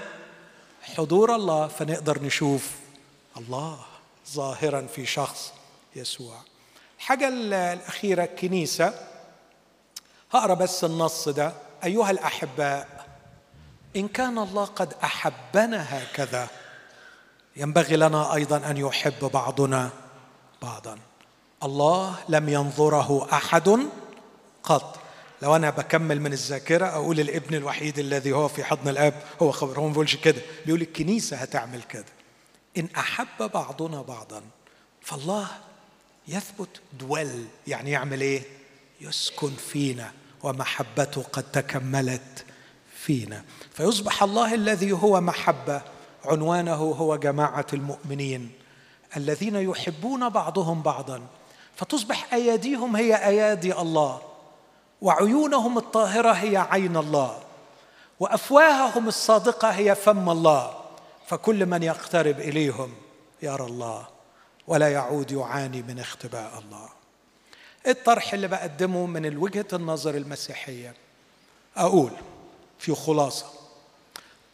حضور 0.82 1.34
الله 1.34 1.68
فنقدر 1.68 2.22
نشوف 2.22 2.70
الله 3.36 3.78
ظاهرا 4.32 4.86
في 4.95 5.07
شخص 5.07 5.53
يسوع. 5.97 6.36
الحاجة 6.99 7.29
الأخيرة 7.29 8.25
الكنيسة. 8.25 8.95
هقرأ 10.33 10.55
بس 10.55 10.85
النص 10.85 11.29
ده. 11.29 11.53
أيها 11.85 12.11
الأحباء 12.11 13.07
إن 13.97 14.09
كان 14.09 14.39
الله 14.39 14.65
قد 14.65 14.95
أحبنا 15.05 15.99
هكذا. 15.99 16.49
ينبغي 17.57 17.97
لنا 17.97 18.35
أيضا 18.35 18.57
أن 18.57 18.77
يحب 18.77 19.31
بعضنا 19.35 19.91
بعضا. 20.63 20.99
الله 21.63 22.17
لم 22.29 22.49
ينظره 22.49 23.29
أحد 23.33 23.79
قط. 24.63 24.99
لو 25.43 25.57
أنا 25.57 25.71
بكمل 25.71 26.21
من 26.21 26.33
الذاكرة 26.33 26.87
أقول 26.87 27.21
الابن 27.21 27.55
الوحيد 27.55 27.99
الذي 27.99 28.33
هو 28.33 28.49
في 28.49 28.65
حضن 28.65 28.89
الآب 28.89 29.15
هو 29.43 29.53
خبر 29.53 29.79
هو 29.79 29.85
ما 29.85 29.91
بيقولش 29.91 30.17
كده. 30.17 30.43
بيقول 30.67 30.81
الكنيسة 30.81 31.37
هتعمل 31.37 31.83
كده. 31.83 32.05
إن 32.79 32.89
أحب 32.97 33.51
بعضنا 33.55 34.03
بعضا 34.03 34.43
فالله 35.03 35.49
يثبت 36.29 36.81
دول 37.01 37.45
يعني 37.66 37.91
يعمل 37.91 38.20
إيه؟ 38.20 38.43
يسكن 39.01 39.51
فينا 39.51 40.12
ومحبته 40.43 41.22
قد 41.33 41.43
تكملت 41.43 42.45
فينا. 42.95 43.45
فيصبح 43.72 44.22
الله 44.22 44.55
الذي 44.55 44.93
هو 44.93 45.20
محبة 45.20 45.83
عنوانه 46.24 46.74
هو 46.74 47.16
جماعة 47.16 47.66
المؤمنين 47.72 48.53
الذين 49.16 49.57
يحبون 49.57 50.29
بعضهم 50.29 50.83
بعضا. 50.83 51.20
فتصبح 51.76 52.35
أياديهم 52.35 52.97
هي 52.97 53.26
أيادي 53.26 53.74
الله 53.79 54.22
وعيونهم 55.03 55.79
الطاهرة 55.79 56.33
هي 56.33 56.57
عين 56.57 56.97
الله 56.97 57.43
وأفواههم 58.20 59.09
الصادقة 59.09 59.68
هي 59.68 59.95
فم 59.95 60.29
الله. 60.31 60.74
فكل 61.26 61.66
من 61.66 61.83
يقترب 61.83 62.41
إليهم 62.41 62.93
يرى 63.43 63.64
الله. 63.64 64.18
ولا 64.69 64.93
يعود 64.93 65.31
يعاني 65.31 65.83
من 65.83 65.99
اختباء 65.99 66.59
الله. 66.59 66.89
الطرح 67.87 68.33
اللي 68.33 68.49
بقدمه 68.49 69.07
من 69.07 69.37
وجهة 69.37 69.66
النظر 69.73 70.14
المسيحية. 70.14 70.95
أقول 71.77 72.12
في 72.79 72.95
خلاصة 72.95 73.47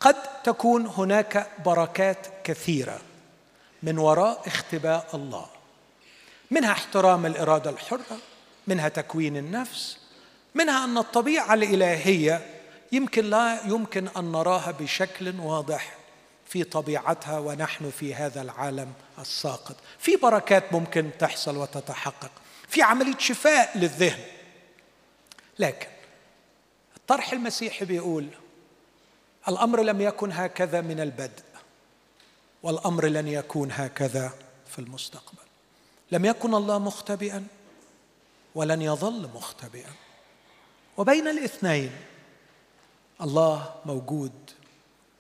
قد 0.01 0.43
تكون 0.45 0.87
هناك 0.87 1.51
بركات 1.65 2.27
كثيرة 2.45 3.01
من 3.83 3.99
وراء 3.99 4.43
اختباء 4.47 5.07
الله 5.15 5.47
منها 6.51 6.73
احترام 6.73 7.27
الإرادة 7.27 7.71
الحرة 7.71 8.19
منها 8.67 8.89
تكوين 8.89 9.37
النفس 9.37 9.99
منها 10.55 10.85
أن 10.85 10.99
الطبيعة 10.99 11.55
الإلهية 11.55 12.47
يمكن 12.93 13.25
لا 13.25 13.59
يمكن 13.67 14.09
أن 14.09 14.33
نراها 14.33 14.71
بشكل 14.71 15.41
واضح 15.41 15.97
في 16.55 16.65
طبيعتها 16.65 17.39
ونحن 17.39 17.91
في 17.91 18.15
هذا 18.15 18.43
العالم 18.43 18.93
الساقط. 19.19 19.77
في 19.99 20.17
بركات 20.17 20.73
ممكن 20.73 21.11
تحصل 21.19 21.57
وتتحقق. 21.57 22.31
في 22.69 22.83
عملية 22.83 23.19
شفاء 23.19 23.79
للذهن. 23.79 24.25
لكن 25.59 25.89
الطرح 26.97 27.33
المسيحي 27.33 27.85
بيقول 27.85 28.29
الأمر 29.49 29.83
لم 29.83 30.01
يكن 30.01 30.33
هكذا 30.33 30.81
من 30.81 31.01
البدء 31.01 31.43
والأمر 32.63 33.07
لن 33.07 33.29
يكون 33.29 33.73
هكذا 33.73 34.33
في 34.67 34.79
المستقبل. 34.79 35.45
لم 36.13 36.25
يكن 36.25 36.55
الله 36.55 36.79
مختبئا 36.79 37.47
ولن 38.55 38.83
يظل 38.83 39.29
مختبئا. 39.35 39.93
وبين 40.97 41.29
الاثنين 41.29 41.93
الله 43.21 43.75
موجود 43.87 44.51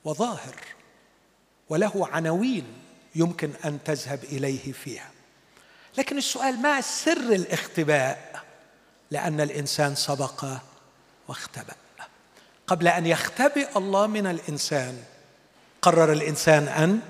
وظاهر. 0.05 0.74
وله 1.68 2.08
عناوين 2.12 2.64
يمكن 3.14 3.50
أن 3.64 3.78
تذهب 3.84 4.24
إليه 4.24 4.72
فيها. 4.72 5.10
لكن 5.98 6.18
السؤال 6.18 6.62
ما 6.62 6.80
سر 6.80 7.32
الاختباء 7.32 8.44
لأن 9.10 9.40
الإنسان 9.40 9.94
سبق 9.94 10.44
واختبأ؟ 11.28 11.74
قبل 12.66 12.88
أن 12.88 13.06
يختبئ 13.06 13.78
الله 13.78 14.06
من 14.06 14.26
الإنسان 14.26 15.02
قرر 15.82 16.12
الإنسان 16.12 16.68
أن 16.68 17.00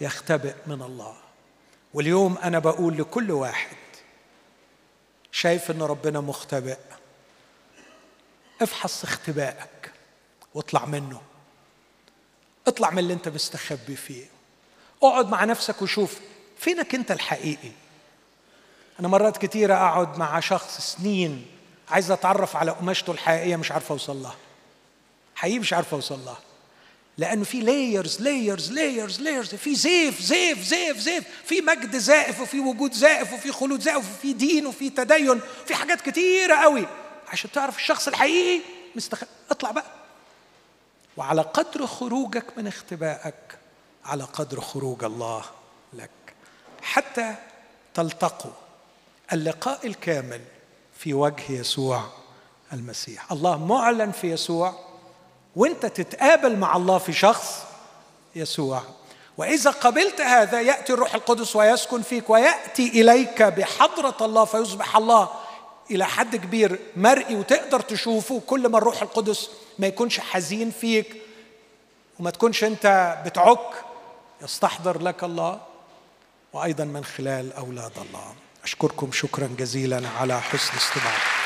يختبئ 0.00 0.54
من 0.66 0.82
الله. 0.82 1.16
واليوم 1.94 2.38
أنا 2.38 2.58
بقول 2.58 2.98
لكل 2.98 3.30
واحد 3.30 3.76
شايف 5.32 5.70
إن 5.70 5.82
ربنا 5.82 6.20
مختبئ؟ 6.20 6.78
افحص 8.62 9.04
اختبائك 9.04 9.92
واطلع 10.54 10.86
منه. 10.86 11.20
اطلع 12.66 12.90
من 12.90 12.98
اللي 12.98 13.12
انت 13.14 13.28
مستخبي 13.28 13.96
فيه. 13.96 14.24
اقعد 15.02 15.28
مع 15.30 15.44
نفسك 15.44 15.82
وشوف 15.82 16.14
فينك 16.58 16.94
انت 16.94 17.10
الحقيقي. 17.10 17.70
أنا 19.00 19.08
مرات 19.08 19.36
كتيره 19.36 19.74
أقعد 19.74 20.18
مع 20.18 20.40
شخص 20.40 20.96
سنين 20.96 21.46
عايز 21.90 22.10
أتعرف 22.10 22.56
على 22.56 22.70
قماشته 22.70 23.10
الحقيقية 23.10 23.56
مش 23.56 23.72
عارف 23.72 23.92
أوصل 23.92 24.22
لها. 24.22 24.36
حقيقي 25.34 25.58
مش 25.58 25.72
عارف 25.72 25.94
أوصل 25.94 26.24
لها. 26.24 26.38
لأنه 27.18 27.44
في 27.44 27.60
layers 27.60 28.20
layers 28.20 28.72
layers 28.72 29.20
layers 29.20 29.54
في 29.54 29.74
زيف 29.74 30.20
زيف 30.20 30.62
زيف 30.62 30.98
زيف. 30.98 31.24
في 31.44 31.60
مجد 31.60 31.96
زائف 31.98 32.40
وفي 32.40 32.60
وجود 32.60 32.92
زائف 32.92 33.32
وفي 33.32 33.52
خلود 33.52 33.80
زائف 33.80 34.14
وفي 34.18 34.32
دين 34.32 34.66
وفي 34.66 34.90
تدين. 34.90 35.40
في 35.66 35.74
حاجات 35.74 36.00
كتيرة 36.00 36.54
قوي. 36.54 36.86
عشان 37.28 37.50
تعرف 37.52 37.76
الشخص 37.76 38.08
الحقيقي 38.08 38.62
مستخ... 38.96 39.22
اطلع 39.50 39.70
بقى. 39.70 40.01
وعلى 41.16 41.42
قدر 41.42 41.86
خروجك 41.86 42.44
من 42.56 42.66
اختبائك 42.66 43.58
على 44.04 44.24
قدر 44.24 44.60
خروج 44.60 45.04
الله 45.04 45.44
لك. 45.92 46.10
حتى 46.82 47.34
تلتقوا 47.94 48.52
اللقاء 49.32 49.86
الكامل 49.86 50.40
في 50.98 51.14
وجه 51.14 51.52
يسوع 51.52 52.04
المسيح. 52.72 53.32
الله 53.32 53.64
معلن 53.64 54.10
في 54.10 54.30
يسوع 54.30 54.74
وانت 55.56 55.86
تتقابل 55.86 56.56
مع 56.56 56.76
الله 56.76 56.98
في 56.98 57.12
شخص 57.12 57.62
يسوع. 58.34 58.82
وإذا 59.36 59.70
قبلت 59.70 60.20
هذا 60.20 60.60
يأتي 60.60 60.92
الروح 60.92 61.14
القدس 61.14 61.56
ويسكن 61.56 62.02
فيك 62.02 62.30
ويأتي 62.30 62.88
إليك 62.88 63.42
بحضرة 63.42 64.16
الله 64.20 64.44
فيصبح 64.44 64.96
الله 64.96 65.28
إلى 65.90 66.06
حد 66.06 66.36
كبير 66.36 66.80
مرئي 66.96 67.34
وتقدر 67.34 67.80
تشوفه 67.80 68.40
كل 68.46 68.68
ما 68.68 68.78
الروح 68.78 69.02
القدس 69.02 69.50
ما 69.82 69.88
يكونش 69.88 70.20
حزين 70.20 70.70
فيك 70.70 71.16
وما 72.18 72.30
تكونش 72.30 72.64
انت 72.64 73.16
بتعك 73.26 73.84
يستحضر 74.42 75.02
لك 75.02 75.24
الله 75.24 75.60
وأيضا 76.52 76.84
من 76.84 77.04
خلال 77.04 77.52
أولاد 77.52 77.98
الله. 77.98 78.34
أشكركم 78.64 79.12
شكرا 79.12 79.50
جزيلا 79.58 80.08
على 80.08 80.40
حسن 80.40 80.76
استماعكم. 80.76 81.41